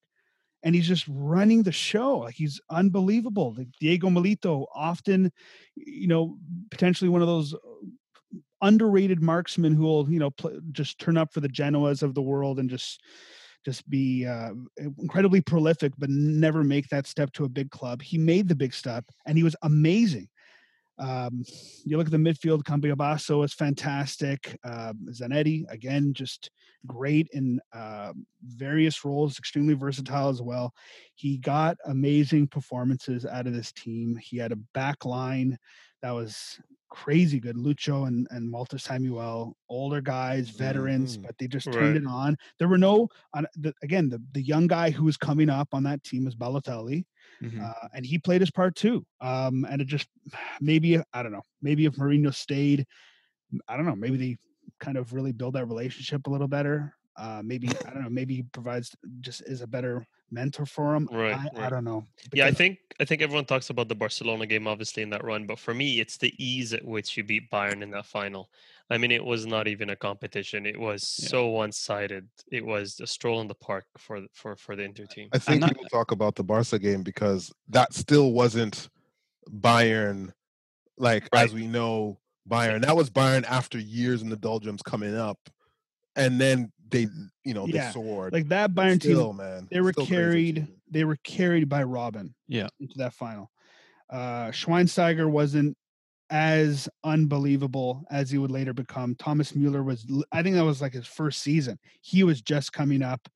and 0.64 0.76
he's 0.76 0.88
just 0.88 1.06
running 1.08 1.64
the 1.64 1.72
show. 1.72 2.18
Like 2.20 2.36
he's 2.36 2.60
unbelievable. 2.70 3.56
Like 3.58 3.68
Diego 3.80 4.10
Milito, 4.10 4.66
often, 4.76 5.32
you 5.76 6.08
know, 6.08 6.38
potentially 6.70 7.10
one 7.10 7.22
of 7.22 7.28
those 7.28 7.56
underrated 8.62 9.22
marksmen 9.22 9.74
who 9.74 9.84
will, 9.84 10.12
you 10.12 10.20
know, 10.20 10.32
pl- 10.32 10.60
just 10.72 11.00
turn 11.00 11.18
up 11.18 11.34
for 11.34 11.40
the 11.40 11.50
Genoas 11.50 12.04
of 12.04 12.14
the 12.14 12.22
world 12.22 12.60
and 12.60 12.70
just 12.70 13.02
just 13.66 13.90
be 13.90 14.26
uh, 14.26 14.52
incredibly 15.00 15.42
prolific, 15.42 15.92
but 15.98 16.10
never 16.10 16.64
make 16.64 16.88
that 16.88 17.06
step 17.06 17.32
to 17.34 17.44
a 17.44 17.50
big 17.50 17.70
club. 17.72 18.02
He 18.02 18.18
made 18.18 18.48
the 18.48 18.56
big 18.56 18.74
step, 18.74 19.04
and 19.28 19.38
he 19.38 19.44
was 19.44 19.56
amazing. 19.64 20.30
Um, 21.00 21.43
you 21.86 21.97
look 21.97 22.08
at 22.08 22.12
the 22.12 22.18
midfield, 22.18 22.64
Cambiasso 22.64 23.43
is 23.45 23.54
fantastic. 23.54 24.58
Uh, 24.64 24.93
Zanetti, 25.12 25.64
again, 25.70 26.14
just 26.14 26.52
great 26.86 27.28
in 27.32 27.60
uh, 27.74 28.14
various 28.43 29.04
roles, 29.06 29.38
extremely 29.38 29.74
versatile 29.74 30.30
as 30.30 30.41
well. 30.41 30.74
He 31.16 31.38
got 31.38 31.78
amazing 31.86 32.47
performances 32.47 33.26
out 33.26 33.47
of 33.47 33.54
this 33.54 33.72
team. 33.72 34.18
He 34.22 34.38
had 34.38 34.52
a 34.52 34.60
back 34.74 35.06
line 35.06 35.58
that 36.02 36.12
was 36.12 36.60
crazy 36.90 37.40
good. 37.40 37.58
Lucio 37.58 38.06
and, 38.06 38.28
and 38.32 38.52
Walter 38.52 38.78
Samuel, 38.78 39.58
older 39.70 40.02
guys, 40.02 40.50
veterans, 40.50 41.18
Mhm. 41.18 41.24
but 41.24 41.38
they 41.38 41.48
just 41.48 41.72
turned 41.72 41.96
Right. 41.96 41.98
it 41.98 42.06
on. 42.08 42.38
There 42.60 42.68
were 42.68 42.78
no, 42.78 43.08
on, 43.34 43.46
the, 43.56 43.74
again, 43.84 44.10
the, 44.10 44.22
the 44.34 44.42
young 44.42 44.68
guy 44.68 44.90
who 44.92 45.04
was 45.06 45.18
coming 45.18 45.50
up 45.50 45.70
on 45.74 45.84
that 45.84 46.04
team 46.04 46.26
was 46.26 46.36
Balotelli 46.36 47.06
Mhm. 47.42 47.72
uh, 47.84 47.90
and 47.94 48.06
he 48.06 48.20
played 48.20 48.42
his 48.42 48.52
part 48.52 48.76
too. 48.76 49.06
Um, 49.22 49.66
and 49.70 49.82
it 49.82 49.88
just 49.88 50.10
maybe 50.62 51.00
I 51.14 51.24
don't 51.24 51.32
know, 51.34 51.44
maybe 51.62 51.86
if 51.86 51.96
Mourinho 51.96 52.34
stayed, 52.34 52.86
I 53.68 53.78
don't 53.78 53.86
know, 53.86 53.96
maybe 53.96 54.18
they 54.18 54.38
kind 54.80 54.98
of 54.98 55.14
really 55.14 55.32
build 55.34 55.56
that 55.56 55.68
relationship 55.68 56.28
a 56.28 56.30
little 56.32 56.48
better. 56.50 56.96
Uh, 57.20 57.41
maybe 57.43 57.67
I 57.86 57.89
don't 57.91 58.03
know, 58.03 58.09
maybe 58.09 58.34
he 58.36 58.43
provides 58.43 58.95
just 59.20 59.41
is 59.41 59.59
a 59.61 59.67
better 59.67 60.07
mentor 60.32 60.65
for 60.65 60.95
him. 60.95 61.09
Right, 61.11 61.38
I, 61.57 61.65
I 61.65 61.70
don't 61.70 61.84
know. 61.84 62.05
Yeah, 62.32 62.45
I 62.45 62.51
think 62.51 62.80
I 63.01 63.03
think 63.05 63.22
everyone 63.22 63.43
talks 63.43 63.70
about 63.70 63.89
the 63.89 63.95
Barcelona 63.95 64.45
game, 64.45 64.67
obviously 64.67 65.03
in 65.03 65.09
that 65.09 65.24
run, 65.26 65.45
but 65.45 65.59
for 65.59 65.74
me, 65.74 65.99
it's 65.99 66.15
the 66.17 66.34
ease 66.43 66.72
at 66.74 66.86
which 66.86 67.17
you 67.17 67.26
beat 67.26 67.51
Bayern 67.51 67.82
in 67.82 67.91
that 67.91 68.05
final. 68.05 68.49
I 68.89 68.97
mean, 68.97 69.11
it 69.11 69.24
was 69.24 69.45
not 69.45 69.67
even 69.67 69.89
a 69.89 69.95
competition; 69.97 70.65
it 70.65 70.80
was 70.80 71.20
Yeah. 71.22 71.28
so 71.30 71.47
one-sided. 71.47 72.26
It 72.53 72.65
was 72.65 72.99
a 73.01 73.07
stroll 73.07 73.41
in 73.41 73.47
the 73.49 73.53
park 73.55 73.86
for 73.97 74.22
for 74.32 74.55
for 74.55 74.78
the 74.78 74.84
Inter 74.84 75.05
team. 75.05 75.28
I 75.34 75.39
think 75.39 75.59
that- 75.61 75.72
people 75.72 75.89
talk 75.89 76.11
about 76.11 76.36
the 76.36 76.43
Barca 76.43 76.80
game 76.80 77.03
because 77.03 77.51
that 77.67 77.93
still 77.93 78.32
wasn't 78.32 78.88
Bayern, 79.51 80.32
like 80.97 81.28
Right. 81.34 81.43
as 81.45 81.53
we 81.53 81.67
know 81.67 82.20
Bayern. 82.47 82.82
That 82.82 82.95
was 82.95 83.09
Bayern 83.09 83.43
after 83.45 83.78
years 83.78 84.22
in 84.22 84.30
the 84.30 84.38
doldrums 84.38 84.82
coming 84.82 85.16
up, 85.16 85.50
and 86.16 86.39
then 86.39 86.71
they, 86.91 87.07
you 87.43 87.53
know, 87.53 87.66
Yeah, 87.67 87.87
they 87.87 87.93
soared. 87.93 88.33
like 88.33 88.47
that 88.49 88.71
Bayern 88.74 89.01
still, 89.01 89.28
team, 89.29 89.37
man, 89.37 89.67
they 89.71 89.82
were 89.82 89.91
still 89.93 90.05
crazy 90.05 90.16
carried. 90.16 90.67
They 90.91 91.03
were 91.03 91.17
carried 91.24 91.70
by 91.70 91.83
Robben. 91.83 92.33
Yeah. 92.47 92.67
into 92.79 92.97
that 92.97 93.13
final. 93.13 93.49
Uh, 94.09 94.47
Schweinsteiger 94.51 95.29
wasn't 95.29 95.78
as 96.32 96.87
unbelievable 97.03 98.03
as 98.09 98.29
he 98.32 98.37
would 98.37 98.51
later 98.51 98.74
become. 98.74 99.16
Thomas 99.16 99.55
Mueller 99.55 99.83
was. 99.83 100.05
I 100.32 100.41
think 100.43 100.55
that 100.55 100.63
was 100.63 100.82
like 100.82 100.93
his 100.93 101.07
first 101.07 101.41
season. 101.41 101.78
He 102.01 102.24
was 102.24 102.41
just 102.41 102.74
coming 102.74 103.01
up. 103.01 103.28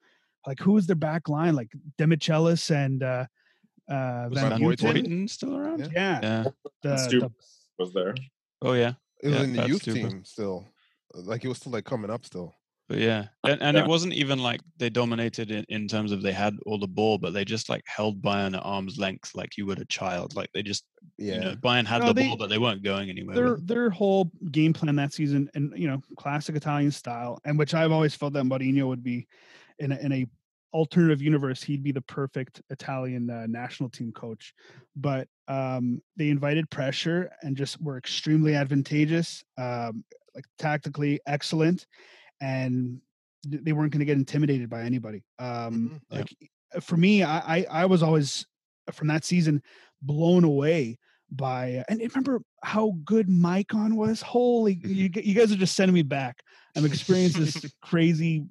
Like 0.47 0.59
who 0.59 0.73
was 0.73 0.87
their 0.87 0.95
back 0.95 1.29
line? 1.29 1.55
Like 1.55 1.69
Demichelis 1.97 2.69
and 2.73 3.01
uh, 3.03 3.25
uh, 3.89 4.27
Was 4.29 4.39
Van 4.39 4.49
Van 4.49 4.59
Van 4.59 4.59
Buyten. 4.59 4.77
Buyten 5.05 5.29
still 5.29 5.55
around? 5.55 5.79
Yeah. 5.79 5.89
Yeah, 5.91 6.19
Yeah. 6.21 6.43
the, 6.81 6.89
the- 7.19 7.31
was 7.79 7.93
there. 7.93 8.13
Oh 8.61 8.73
yeah. 8.73 8.93
It 9.21 9.27
was 9.29 9.37
Yeah, 9.37 9.43
in 9.43 9.53
the 9.53 9.67
youth 9.67 9.83
super. 9.83 10.09
team 10.09 10.23
still, 10.25 10.65
like 11.13 11.43
it 11.45 11.47
was 11.47 11.57
still 11.57 11.71
like 11.71 11.85
coming 11.85 12.11
up 12.11 12.25
still. 12.25 12.53
But 12.89 12.97
yeah, 12.97 13.27
and, 13.45 13.61
and 13.61 13.77
Yeah. 13.77 13.83
it 13.83 13.87
wasn't 13.87 14.13
even 14.13 14.39
like 14.39 14.61
they 14.77 14.89
dominated 14.89 15.51
in, 15.51 15.63
in 15.69 15.87
terms 15.87 16.11
of 16.11 16.21
they 16.21 16.33
had 16.33 16.55
all 16.65 16.77
the 16.77 16.87
ball, 16.87 17.17
but 17.17 17.33
they 17.33 17.45
just 17.45 17.69
like 17.69 17.83
held 17.87 18.21
Bayern 18.21 18.55
at 18.57 18.63
arm's 18.63 18.97
length 18.97 19.31
like 19.35 19.57
you 19.57 19.65
would 19.65 19.79
a 19.79 19.85
child. 19.85 20.35
Like 20.35 20.49
they 20.53 20.63
just, 20.63 20.83
Yeah, 21.17 21.33
you 21.35 21.39
know, 21.41 21.55
Bayern 21.55 21.85
had 21.85 22.01
No, 22.01 22.07
the 22.07 22.13
they- 22.13 22.27
ball, 22.27 22.37
but 22.37 22.49
they 22.49 22.57
weren't 22.57 22.83
going 22.83 23.09
anywhere. 23.09 23.35
their 23.35 23.57
their 23.61 23.89
whole 23.89 24.31
game 24.51 24.73
plan 24.73 24.95
that 24.97 25.13
season, 25.13 25.49
and 25.55 25.73
you 25.77 25.87
know, 25.87 26.01
classic 26.17 26.55
Italian 26.57 26.91
style, 26.91 27.39
and 27.45 27.57
which 27.57 27.73
I've 27.73 27.91
always 27.91 28.15
felt 28.15 28.33
that 28.33 28.43
Mourinho 28.43 28.87
would 28.87 29.03
be 29.03 29.27
in 29.79 29.93
a, 29.93 29.97
in 29.97 30.11
a 30.11 30.25
alternative 30.73 31.21
universe, 31.21 31.63
he'd 31.63 31.83
be 31.83 31.91
the 31.91 32.01
perfect 32.01 32.61
Italian 32.69 33.29
uh, 33.29 33.45
national 33.47 33.89
team 33.89 34.11
coach. 34.11 34.53
But 34.95 35.27
um, 35.47 36.01
they 36.17 36.29
invited 36.29 36.69
pressure 36.69 37.31
and 37.43 37.55
just 37.55 37.79
were 37.81 37.97
extremely 37.97 38.55
advantageous, 38.55 39.43
um, 39.57 40.03
like 40.35 40.45
tactically 40.57 41.19
excellent, 41.27 41.85
and 42.41 42.99
they 43.45 43.73
weren't 43.73 43.91
going 43.91 43.99
to 43.99 44.05
get 44.05 44.17
intimidated 44.17 44.69
by 44.69 44.81
anybody. 44.83 45.23
Um, 45.39 45.47
Mhm. 45.49 46.01
Yeah. 46.09 46.17
Like 46.17 46.83
for 46.83 46.97
me, 46.97 47.23
I, 47.23 47.57
I 47.57 47.65
I 47.69 47.85
was 47.85 48.01
always 48.03 48.45
from 48.91 49.07
that 49.07 49.23
season 49.25 49.61
blown 50.01 50.43
away 50.43 50.97
by 51.31 51.83
and 51.89 51.99
remember 51.99 52.41
how 52.63 52.93
good 53.05 53.27
Maicon 53.27 53.93
was. 53.95 54.21
Holy, 54.21 54.73
you, 54.83 55.09
g- 55.09 55.21
you 55.23 55.33
guys 55.33 55.51
are 55.51 55.55
just 55.57 55.75
sending 55.75 55.93
me 55.93 56.03
back. 56.03 56.41
I'm 56.75 56.85
experiencing 56.85 57.45
this 57.45 57.57
crazy, 57.81 58.45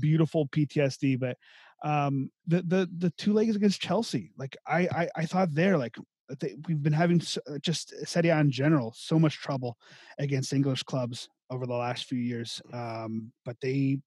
beautiful 0.00 0.46
PTSD. 0.48 1.18
But 1.18 1.36
um, 1.82 2.30
the 2.46 2.62
the 2.62 2.88
the 2.98 3.10
two 3.18 3.32
legs 3.32 3.56
against 3.56 3.80
Chelsea, 3.80 4.30
like 4.38 4.56
I 4.66 4.80
I, 4.80 5.08
I 5.16 5.26
thought 5.26 5.54
there, 5.54 5.76
like 5.78 5.96
they, 6.40 6.56
we've 6.66 6.82
been 6.82 6.92
having 6.94 7.20
s- 7.20 7.38
uh, 7.48 7.58
just 7.60 7.92
Serie 8.06 8.30
A 8.30 8.38
in 8.40 8.50
general 8.50 8.94
so 8.96 9.18
much 9.18 9.36
trouble 9.38 9.76
against 10.18 10.52
English 10.52 10.82
clubs. 10.82 11.28
Over 11.50 11.66
the 11.66 11.74
last 11.74 12.04
few 12.06 12.18
years. 12.18 12.60
Um, 12.72 13.32
but 13.44 13.56
they 13.60 13.98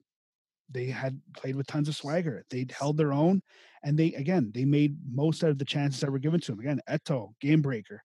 they 0.69 0.87
had 0.87 1.19
played 1.35 1.55
with 1.55 1.67
tons 1.67 1.87
of 1.87 1.95
swagger. 1.95 2.43
They'd 2.49 2.71
held 2.71 2.97
their 2.97 3.13
own, 3.13 3.41
and 3.83 3.97
they 3.97 4.13
again 4.13 4.51
they 4.53 4.65
made 4.65 4.97
most 5.09 5.43
out 5.43 5.51
of 5.51 5.57
the 5.57 5.65
chances 5.65 6.01
that 6.01 6.11
were 6.11 6.19
given 6.19 6.39
to 6.41 6.51
them. 6.51 6.59
Again, 6.59 6.81
Eto'o, 6.89 7.33
game 7.39 7.61
breaker. 7.61 8.01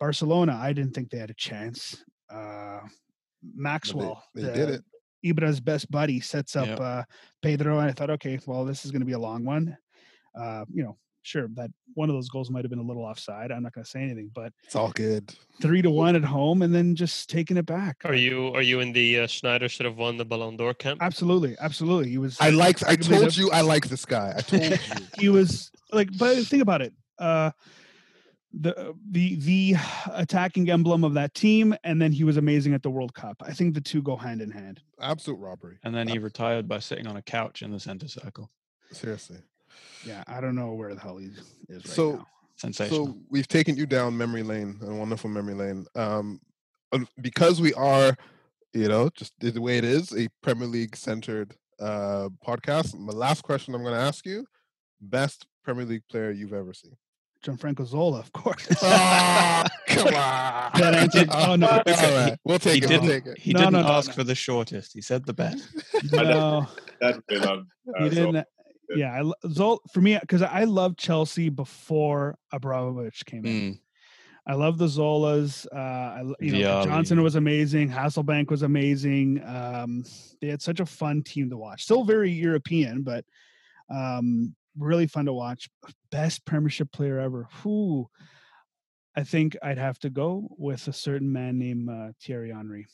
Barcelona, 0.00 0.58
I 0.60 0.72
didn't 0.72 0.94
think 0.94 1.10
they 1.10 1.18
had 1.18 1.30
a 1.30 1.34
chance. 1.34 2.02
Uh, 2.32 2.80
Maxwell, 3.54 4.24
they 4.34 4.42
the- 4.42 4.52
did 4.52 4.70
it. 4.70 4.84
Ibra's 5.22 5.60
best 5.60 5.90
buddy 5.90 6.18
sets 6.18 6.56
up 6.56 6.66
Yep. 6.66 6.80
uh, 6.80 7.02
Pedro, 7.42 7.78
and 7.78 7.90
I 7.90 7.92
thought, 7.92 8.08
okay, 8.08 8.38
well, 8.46 8.64
this 8.64 8.86
is 8.86 8.90
going 8.90 9.00
to 9.02 9.06
be 9.06 9.12
a 9.12 9.18
long 9.18 9.44
one. 9.44 9.76
Uh, 10.34 10.64
you 10.72 10.82
know, 10.82 10.96
sure 11.22 11.48
that 11.54 11.70
one 11.94 12.08
of 12.08 12.14
those 12.14 12.28
goals 12.28 12.50
might 12.50 12.64
have 12.64 12.70
been 12.70 12.78
a 12.78 12.82
little 12.82 13.04
offside. 13.04 13.50
I'm 13.52 13.62
not 13.62 13.72
going 13.72 13.84
to 13.84 13.90
say 13.90 14.00
anything, 14.02 14.30
but 14.34 14.52
It's 14.64 14.76
all 14.76 14.90
good. 14.92 15.34
three 15.60 15.82
to 15.82 15.90
one 15.90 16.16
at 16.16 16.24
home, 16.24 16.62
and 16.62 16.74
then 16.74 16.94
just 16.94 17.28
taking 17.28 17.56
it 17.56 17.66
back. 17.66 17.96
Are 18.04 18.14
you 18.14 18.48
are 18.54 18.62
you 18.62 18.80
in 18.80 18.92
the 18.92 19.20
uh, 19.20 19.26
Sneijder 19.26 19.68
should 19.68 19.86
have 19.86 19.96
won 19.96 20.16
the 20.16 20.24
Ballon 20.24 20.56
d'Or 20.56 20.74
camp? 20.74 21.02
Absolutely, 21.02 21.56
absolutely. 21.60 22.10
He 22.10 22.18
was. 22.18 22.36
I 22.40 22.50
like. 22.50 22.82
I 22.84 22.96
told 22.96 23.30
the- 23.32 23.40
you 23.40 23.50
I 23.50 23.60
like 23.62 23.88
this 23.88 24.04
guy. 24.04 24.34
I 24.36 24.40
told 24.40 24.62
you. 24.62 24.76
He 25.18 25.28
was 25.28 25.70
like, 25.92 26.08
but 26.18 26.36
think 26.46 26.62
about 26.62 26.82
it. 26.82 26.92
Uh, 27.18 27.50
the 28.52 28.94
the 29.10 29.36
the 29.36 29.74
attacking 30.12 30.68
emblem 30.70 31.04
of 31.04 31.14
that 31.14 31.34
team, 31.34 31.74
and 31.84 32.02
then 32.02 32.10
he 32.12 32.24
was 32.24 32.36
amazing 32.36 32.74
at 32.74 32.82
the 32.82 32.90
World 32.90 33.14
Cup. 33.14 33.36
I 33.46 33.52
think 33.52 33.74
the 33.74 33.80
two 33.80 34.02
go 34.02 34.16
hand 34.16 34.40
in 34.42 34.50
hand. 34.50 34.80
Absolute 35.00 35.38
robbery. 35.38 35.78
And 35.84 35.94
then 35.94 36.08
he 36.08 36.18
retired 36.18 36.66
by 36.66 36.80
sitting 36.80 37.06
on 37.06 37.16
a 37.16 37.22
couch 37.22 37.62
in 37.62 37.70
the 37.70 37.78
center 37.78 38.08
circle. 38.08 38.50
Seriously. 38.90 39.38
Yeah, 40.06 40.22
I 40.26 40.40
don't 40.40 40.54
know 40.54 40.72
where 40.72 40.94
the 40.94 41.00
hell 41.00 41.18
he 41.18 41.26
is 41.26 41.54
right 41.68 41.86
So- 41.86 42.12
now. 42.16 42.26
Sensational. 42.56 43.06
So 43.06 43.16
we've 43.30 43.48
taken 43.48 43.74
you 43.76 43.86
down 43.86 44.14
memory 44.18 44.42
lane, 44.42 44.78
a 44.82 44.92
wonderful 44.94 45.30
memory 45.30 45.54
lane. 45.54 45.86
Um, 45.94 46.40
because 47.22 47.58
we 47.58 47.72
are, 47.72 48.14
you 48.74 48.86
know, 48.86 49.08
just 49.16 49.32
the 49.40 49.58
way 49.58 49.78
it 49.78 49.84
is, 49.84 50.12
a 50.14 50.28
Premier 50.42 50.68
League 50.68 50.94
centered 50.94 51.54
uh 51.80 52.28
podcast. 52.46 52.98
My 52.98 53.14
last 53.14 53.42
question 53.42 53.74
I'm 53.74 53.82
going 53.82 53.94
to 53.94 54.00
ask 54.00 54.26
you: 54.26 54.44
best 55.00 55.46
Premier 55.64 55.86
League 55.86 56.02
player 56.10 56.32
you've 56.32 56.52
ever 56.52 56.74
seen? 56.74 56.94
Gianfranco 57.42 57.86
Zola, 57.86 58.18
of 58.18 58.30
course. 58.34 58.66
Ah, 58.82 59.64
come 59.86 60.08
on. 60.08 60.12
That 60.82 60.94
answered- 60.96 61.28
oh, 61.32 61.56
no. 61.56 61.66
All 61.66 61.82
right, 61.86 62.36
we'll 62.44 62.58
take 62.58 62.84
he 62.84 62.84
it. 62.84 62.90
We'll 62.90 63.00
didn't. 63.00 63.24
take 63.24 63.32
it. 63.34 63.38
He 63.38 63.52
No, 63.54 63.60
didn't 63.60 63.72
no, 63.72 63.82
no, 63.84 63.88
ask 63.88 64.08
no. 64.08 64.14
for 64.16 64.24
the 64.24 64.34
shortest. 64.34 64.92
He 64.92 65.00
said 65.00 65.24
the 65.24 65.32
best. 65.32 65.64
no, 66.12 66.66
That 67.00 67.22
really 67.30 67.46
loved. 67.46 67.68
he 67.98 68.04
Uh, 68.04 68.08
didn't. 68.10 68.46
Yeah, 68.96 69.22
I, 69.22 69.76
for 69.92 70.00
me 70.00 70.18
because 70.20 70.42
I 70.42 70.64
loved 70.64 70.98
Chelsea 70.98 71.48
before 71.48 72.38
Abramovich 72.52 73.24
came 73.26 73.44
in. 73.46 73.72
Mm, 73.72 73.78
I 74.46 74.54
love 74.54 74.78
the 74.78 74.86
Zolas. 74.86 75.66
Uh, 75.72 75.76
I, 75.76 76.20
you 76.40 76.52
know, 76.52 76.58
Vialli. 76.58 76.84
Johnson 76.84 77.22
was 77.22 77.36
amazing. 77.36 77.90
Hasselbaink 77.90 78.50
was 78.50 78.62
amazing. 78.62 79.42
Um, 79.44 80.04
they 80.40 80.48
had 80.48 80.62
such 80.62 80.80
a 80.80 80.86
fun 80.86 81.22
team 81.22 81.50
to 81.50 81.56
watch. 81.56 81.84
Still 81.84 82.04
very 82.04 82.30
European, 82.30 83.02
but 83.02 83.24
um, 83.88 84.54
really 84.78 85.06
fun 85.06 85.26
to 85.26 85.32
watch. 85.32 85.68
Best 86.10 86.44
Premiership 86.44 86.90
player 86.92 87.18
ever. 87.18 87.48
Who? 87.62 88.08
I 89.16 89.24
think 89.24 89.56
I'd 89.62 89.78
have 89.78 89.98
to 90.00 90.10
go 90.10 90.48
with 90.56 90.86
a 90.88 90.92
certain 90.92 91.32
man 91.32 91.58
named 91.58 91.90
uh, 91.90 92.12
Thierry 92.22 92.52
Henry. 92.52 92.86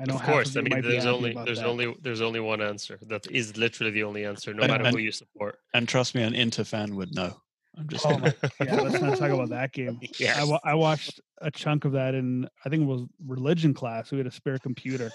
I 0.00 0.04
know 0.06 0.14
Of 0.14 0.22
course, 0.22 0.54
you 0.54 0.60
I 0.60 0.64
mean 0.64 0.80
there's 0.82 1.06
only 1.06 1.34
there's 1.44 1.58
that. 1.60 1.66
only 1.66 1.94
there's 2.02 2.20
only 2.20 2.40
one 2.40 2.60
answer. 2.60 2.98
That 3.02 3.26
is 3.30 3.56
literally 3.56 3.92
the 3.92 4.02
only 4.04 4.24
answer, 4.24 4.52
no 4.52 4.62
And- 4.62 4.70
matter 4.72 4.84
and- 4.84 4.94
who 4.96 5.00
you 5.02 5.12
support. 5.12 5.58
and 5.72 5.88
trust 5.88 6.14
me, 6.14 6.22
an 6.22 6.34
Inter 6.34 6.64
fan 6.64 6.96
would 6.96 7.14
know. 7.14 7.40
I'm 7.76 7.88
just 7.88 8.06
Oh 8.06 8.16
my 8.18 8.32
yeah, 8.60 8.80
let's 8.82 9.00
not 9.00 9.18
talk 9.18 9.30
about 9.32 9.48
that 9.48 9.72
game. 9.78 9.98
I, 10.36 10.44
wa- 10.44 10.60
I 10.62 10.74
watched 10.74 11.20
a 11.40 11.50
chunk 11.50 11.84
of 11.84 11.92
that 11.92 12.14
in 12.14 12.48
I 12.64 12.68
think 12.68 12.82
it 12.82 12.86
was 12.86 13.02
religion 13.26 13.74
class. 13.74 14.12
We 14.12 14.18
had 14.18 14.28
a 14.28 14.30
spare 14.30 14.58
computer, 14.60 15.10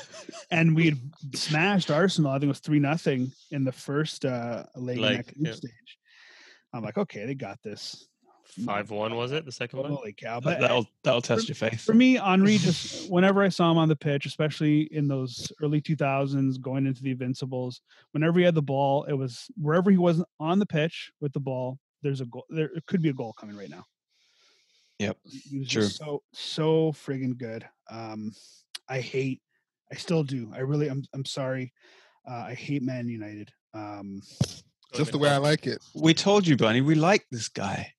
and 0.52 0.76
we 0.76 0.86
had 0.86 1.00
smashed 1.36 1.90
Arsenal. 1.90 2.32
I 2.32 2.36
think 2.36 2.46
it 2.46 2.48
was 2.50 2.60
three 2.60 2.80
nothing 2.80 3.32
in 3.52 3.64
the 3.64 3.72
first 3.72 4.26
uh, 4.26 4.66
leg 4.76 4.98
in 4.98 5.02
Leg, 5.04 5.18
that 5.18 5.34
group 5.36 5.48
yeah. 5.48 5.54
stage. 5.54 5.98
I'm 6.74 6.84
like, 6.84 6.98
okay, 6.98 7.26
they 7.26 7.34
got 7.34 7.60
this. 7.64 8.09
Five 8.66 8.92
one 8.92 9.16
was 9.16 9.32
it 9.32 9.46
the 9.46 9.52
second 9.52 9.80
one? 9.80 9.92
Holy 9.92 10.14
cow! 10.14 10.40
But 10.40 10.60
that'll 10.60 10.88
that'll 11.04 11.22
test 11.22 11.48
your 11.48 11.56
faith. 11.56 11.82
for 11.82 11.94
me, 11.94 12.16
Henry, 12.16 12.58
just 12.60 13.10
whenever 13.10 13.42
I 13.44 13.50
saw 13.50 13.72
him 13.72 13.78
on 13.78 13.88
the 13.90 13.96
pitch, 13.96 14.26
especially 14.26 14.82
in 14.94 15.08
those 15.08 15.52
early 15.62 15.82
2000s, 15.82 16.60
going 16.62 16.86
into 16.88 17.02
the 17.04 17.12
Invincibles, 17.12 17.82
whenever 18.12 18.40
he 18.40 18.46
had 18.46 18.56
the 18.56 18.62
ball, 18.62 19.04
it 19.06 19.14
was 19.14 19.48
wherever 19.58 19.90
he 19.92 19.98
was 19.98 20.24
on 20.40 20.60
the 20.60 20.66
pitch 20.66 21.12
with 21.22 21.34
the 21.34 21.40
ball. 21.40 21.80
There's 22.02 22.22
a 22.22 22.26
goal. 22.26 22.46
There 22.50 22.70
it 22.76 22.86
could 22.86 23.02
be 23.02 23.10
a 23.10 23.14
goal 23.14 23.34
coming 23.34 23.58
right 23.58 23.70
now. 23.70 23.86
Yep, 25.00 25.18
He 25.50 25.60
was 25.60 25.68
true. 25.70 25.82
just 25.84 25.98
so 25.98 26.22
so 26.34 26.92
friggin' 26.92 27.38
good. 27.38 27.66
Um, 27.90 28.34
I 28.90 29.00
hate. 29.00 29.42
I 29.92 29.96
still 29.96 30.24
do. 30.24 30.52
I 30.54 30.60
really. 30.60 30.88
I'm. 30.88 31.04
I'm 31.14 31.26
sorry. 31.26 31.74
Uh, 32.30 32.44
I 32.48 32.54
hate 32.54 32.84
Man 32.84 33.08
United. 33.08 33.50
Um, 33.74 34.22
Just 34.94 35.12
the 35.12 35.18
way 35.18 35.30
I 35.30 35.38
like 35.38 35.68
it. 35.68 35.80
We 35.96 36.14
told 36.14 36.46
you, 36.46 36.58
Bunny. 36.58 36.82
We 36.82 36.96
like 36.96 37.26
this 37.32 37.48
guy. 37.48 37.94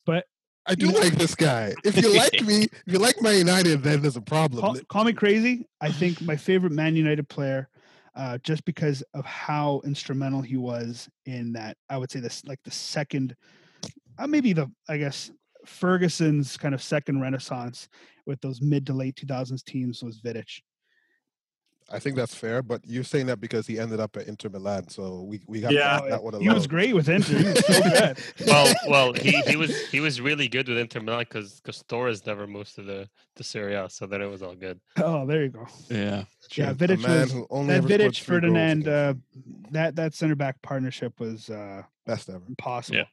I 0.71 0.77
do 0.77 0.87
like 0.93 1.15
this 1.15 1.35
guy. 1.35 1.75
If 1.83 1.97
you 1.97 2.17
like 2.17 2.43
me, 2.47 2.63
if 2.63 2.93
you 2.93 3.01
like 3.01 3.21
Man 3.21 3.37
United, 3.37 3.83
then 3.83 4.01
there's 4.01 4.17
a 4.17 4.21
problem. 4.21 4.61
call, 4.61 4.77
call 4.89 5.03
me 5.03 5.13
crazy. 5.13 5.67
I 5.81 5.91
think 5.91 6.23
my 6.23 6.37
favorite 6.37 6.71
Man 6.71 6.95
United 6.95 7.29
player, 7.29 7.69
uh, 8.15 8.39
just 8.39 8.65
because 8.65 9.03
of 9.13 9.25
how 9.25 9.81
instrumental 9.85 10.41
he 10.41 10.57
was 10.57 11.09
in 11.27 11.53
that. 11.55 11.77
I 11.89 11.97
would 11.99 12.13
say 12.13 12.21
this 12.21 12.45
like 12.45 12.61
the 12.63 12.71
second, 12.71 13.35
uh, 14.17 14.29
maybe 14.29 14.53
the 14.53 14.71
I 14.89 14.99
guess 14.99 15.33
Ferguson's 15.67 16.57
kind 16.57 16.73
of 16.73 16.81
second 16.81 17.21
renaissance 17.21 17.89
with 18.25 18.41
those 18.41 18.63
mid 18.63 18.87
to 18.87 18.93
late 18.93 19.17
2000s 19.17 19.65
teams 19.65 20.05
was 20.05 20.21
Vidic. 20.21 20.61
I 21.93 21.99
think 21.99 22.15
that's 22.17 22.35
fair, 22.35 22.62
but 22.62 22.81
you're 22.87 23.03
saying 23.05 23.27
that 23.27 23.41
because 23.41 23.67
he 23.67 23.79
ended 23.79 23.99
up 23.99 24.17
at 24.17 24.29
Inter 24.29 24.49
Milan, 24.49 24.89
so 24.89 25.23
we 25.23 25.41
we 25.47 25.61
have 25.62 25.73
Yeah. 25.73 26.01
that 26.09 26.23
one 26.23 26.35
alone. 26.35 26.43
He 26.43 26.49
was 26.55 26.67
great 26.67 26.95
with 26.95 27.09
Inter. 27.09 27.37
He 27.39 27.45
was 27.45 27.67
so 27.67 27.83
good. 27.83 28.19
well, 28.47 28.75
well, 28.89 29.12
he, 29.12 29.33
he 29.43 29.57
was 29.57 29.77
he 29.89 30.01
was 30.01 30.21
really 30.21 30.47
good 30.49 30.69
with 30.69 30.79
Inter 30.79 31.01
Milan 31.01 31.21
because 31.21 31.61
because 31.61 31.83
Torres 31.89 32.25
never 32.27 32.47
moved 32.47 32.75
to 32.77 32.83
the 32.83 33.09
the 33.37 33.45
Serie 33.45 33.75
A, 33.75 33.91
so 33.91 34.07
then 34.07 34.23
it 34.23 34.27
was 34.31 34.43
all 34.43 34.55
good. 34.55 34.79
Oh, 34.99 35.27
there 35.27 35.43
you 35.43 35.49
go. 35.49 35.67
Yeah. 35.89 36.25
Yeah, 36.53 36.71
A 36.71 36.75
Vidic 36.75 37.03
was 37.07 37.35
only 37.51 37.81
that 37.81 37.85
Vidic 38.01 38.21
Ferdinand. 38.21 38.87
Uh, 38.89 39.15
that 39.73 39.97
that 39.97 40.15
center 40.15 40.35
back 40.37 40.61
partnership 40.62 41.19
was 41.21 41.51
uh, 41.51 41.83
best 42.07 42.29
ever. 42.29 42.43
impossible. 42.49 43.05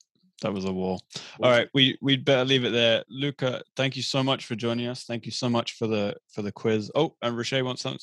That 0.44 0.54
was 0.54 0.66
a 0.66 0.72
wall. 0.72 1.02
All 1.42 1.50
right, 1.50 1.68
we 1.74 1.98
we'd 2.00 2.24
better 2.24 2.46
leave 2.46 2.64
it 2.64 2.70
there. 2.70 3.04
Luca, 3.10 3.64
thank 3.76 3.96
you 3.96 4.04
so 4.04 4.22
much 4.22 4.46
for 4.46 4.54
joining 4.56 4.86
us. 4.86 5.04
Thank 5.04 5.26
you 5.26 5.32
so 5.32 5.50
much 5.50 5.74
for 5.74 5.88
the 5.88 6.16
for 6.32 6.44
the 6.44 6.52
quiz. 6.52 6.92
Oh, 6.94 7.16
and 7.24 7.36
Roche 7.36 7.54
wants 7.64 7.82
something. 7.82 8.00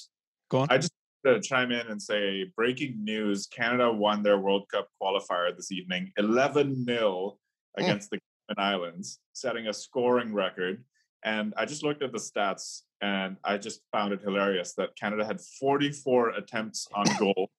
Go 0.50 0.58
on. 0.58 0.68
I 0.70 0.78
just 0.78 0.92
to 1.24 1.40
chime 1.40 1.72
in 1.72 1.86
and 1.86 2.00
say 2.00 2.44
breaking 2.56 3.02
news 3.02 3.46
Canada 3.46 3.90
won 3.90 4.22
their 4.22 4.38
World 4.38 4.68
Cup 4.70 4.88
qualifier 5.02 5.56
this 5.56 5.72
evening 5.72 6.12
11 6.18 6.84
0 6.84 7.38
mm. 7.78 7.82
against 7.82 8.10
the 8.10 8.18
Cayman 8.18 8.62
Islands, 8.62 9.20
setting 9.32 9.68
a 9.68 9.72
scoring 9.72 10.34
record. 10.34 10.84
And 11.24 11.54
I 11.56 11.64
just 11.64 11.82
looked 11.82 12.02
at 12.02 12.12
the 12.12 12.18
stats 12.18 12.82
and 13.00 13.36
I 13.42 13.56
just 13.56 13.80
found 13.90 14.12
it 14.12 14.20
hilarious 14.20 14.74
that 14.74 14.96
Canada 14.96 15.24
had 15.24 15.40
44 15.40 16.30
attempts 16.30 16.86
on 16.94 17.06
goal, 17.18 17.50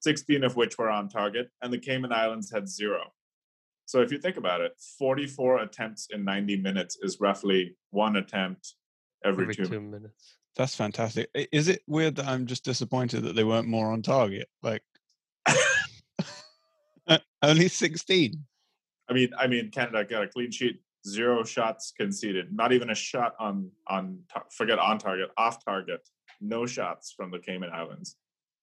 16 0.00 0.42
of 0.42 0.56
which 0.56 0.76
were 0.76 0.90
on 0.90 1.08
target, 1.08 1.48
and 1.62 1.72
the 1.72 1.78
Cayman 1.78 2.12
Islands 2.12 2.50
had 2.50 2.68
zero. 2.68 3.12
So 3.86 4.00
if 4.00 4.10
you 4.10 4.18
think 4.18 4.36
about 4.36 4.60
it, 4.60 4.72
44 4.98 5.60
attempts 5.60 6.08
in 6.10 6.24
90 6.24 6.56
minutes 6.56 6.98
is 7.02 7.20
roughly 7.20 7.76
one 7.90 8.16
attempt 8.16 8.74
every, 9.24 9.44
Every 9.44 9.54
two, 9.54 9.66
two 9.66 9.80
minutes. 9.80 10.38
That's 10.56 10.74
fantastic. 10.74 11.30
Is 11.50 11.68
it 11.68 11.82
weird 11.86 12.16
that 12.16 12.26
I'm 12.26 12.46
just 12.46 12.64
disappointed 12.64 13.22
that 13.22 13.34
they 13.34 13.44
weren't 13.44 13.68
more 13.68 13.90
on 13.92 14.02
target? 14.02 14.48
Like 14.62 14.82
only 17.42 17.68
16. 17.68 18.44
I 19.08 19.12
mean, 19.12 19.30
I 19.38 19.46
mean, 19.46 19.70
Canada 19.70 20.04
got 20.04 20.22
a 20.22 20.28
clean 20.28 20.50
sheet, 20.50 20.80
zero 21.06 21.44
shots 21.44 21.92
conceded, 21.98 22.52
not 22.54 22.72
even 22.72 22.90
a 22.90 22.94
shot 22.94 23.34
on 23.38 23.70
on 23.88 24.20
tar- 24.32 24.46
forget 24.50 24.78
on 24.78 24.98
target, 24.98 25.30
off 25.36 25.64
target, 25.64 26.06
no 26.40 26.66
shots 26.66 27.12
from 27.16 27.30
the 27.30 27.38
Cayman 27.38 27.70
Islands. 27.70 28.16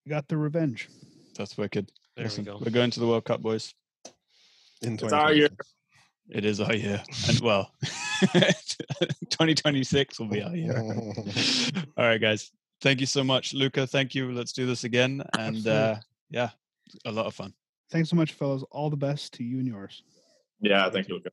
Got 0.07 0.27
the 0.27 0.37
revenge. 0.37 0.89
That's 1.37 1.57
wicked. 1.57 1.91
There 2.15 2.25
Listen, 2.25 2.45
we 2.45 2.51
go. 2.51 2.59
we're 2.63 2.71
going 2.71 2.91
to 2.91 2.99
the 2.99 3.07
World 3.07 3.25
Cup, 3.25 3.41
boys. 3.41 3.73
In 4.81 4.93
It's 4.93 5.11
our 5.13 5.33
year. 5.33 5.49
2026. 6.31 6.37
It 6.37 6.45
is 6.45 6.59
our 6.61 6.73
year. 6.73 7.01
And 7.27 7.39
well, 7.41 7.71
2026 9.29 10.19
will 10.19 10.27
be 10.27 10.41
our 10.41 10.55
year. 10.55 10.77
All 11.97 12.05
right, 12.05 12.21
guys. 12.21 12.51
Thank 12.81 12.99
you 12.99 13.05
so 13.05 13.23
much. 13.23 13.53
Luca, 13.53 13.85
thank 13.85 14.15
you. 14.15 14.31
Let's 14.31 14.53
do 14.53 14.65
this 14.65 14.83
again. 14.83 15.21
And 15.37 15.65
uh, 15.67 15.95
yeah, 16.29 16.49
a 17.05 17.11
lot 17.11 17.25
of 17.25 17.33
fun. 17.33 17.53
Thanks 17.91 18.09
so 18.09 18.15
much, 18.15 18.33
fellas. 18.33 18.63
All 18.71 18.89
the 18.89 18.97
best 18.97 19.33
to 19.33 19.43
you 19.43 19.59
and 19.59 19.67
yours. 19.67 20.03
Yeah, 20.61 20.89
thank 20.89 21.07
you, 21.07 21.15
Luca. 21.15 21.31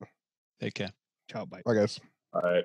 Take 0.60 0.74
care. 0.74 0.90
Ciao. 1.30 1.44
Bye. 1.44 1.62
Bye, 1.64 1.74
guys. 1.74 2.00
All 2.32 2.40
right. 2.40 2.64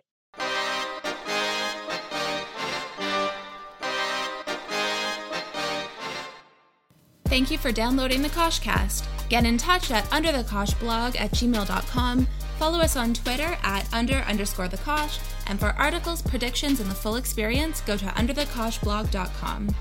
Thank 7.31 7.49
you 7.49 7.57
for 7.57 7.71
downloading 7.71 8.21
the 8.21 8.27
Koshcast. 8.27 9.05
Get 9.29 9.45
in 9.45 9.57
touch 9.57 9.89
at 9.89 10.03
underthekoshblog 10.09 11.17
at 11.17 11.31
gmail.com. 11.31 12.27
Follow 12.59 12.79
us 12.79 12.97
on 12.97 13.13
Twitter 13.13 13.57
at 13.63 13.87
under 13.93 14.15
underscore 14.15 14.67
the 14.67 14.75
Kosh. 14.79 15.17
And 15.47 15.57
for 15.57 15.67
articles, 15.77 16.21
predictions, 16.21 16.81
and 16.81 16.91
the 16.91 16.93
full 16.93 17.15
experience, 17.15 17.79
go 17.79 17.95
to 17.95 18.03
underthekoshblog.com. 18.03 19.73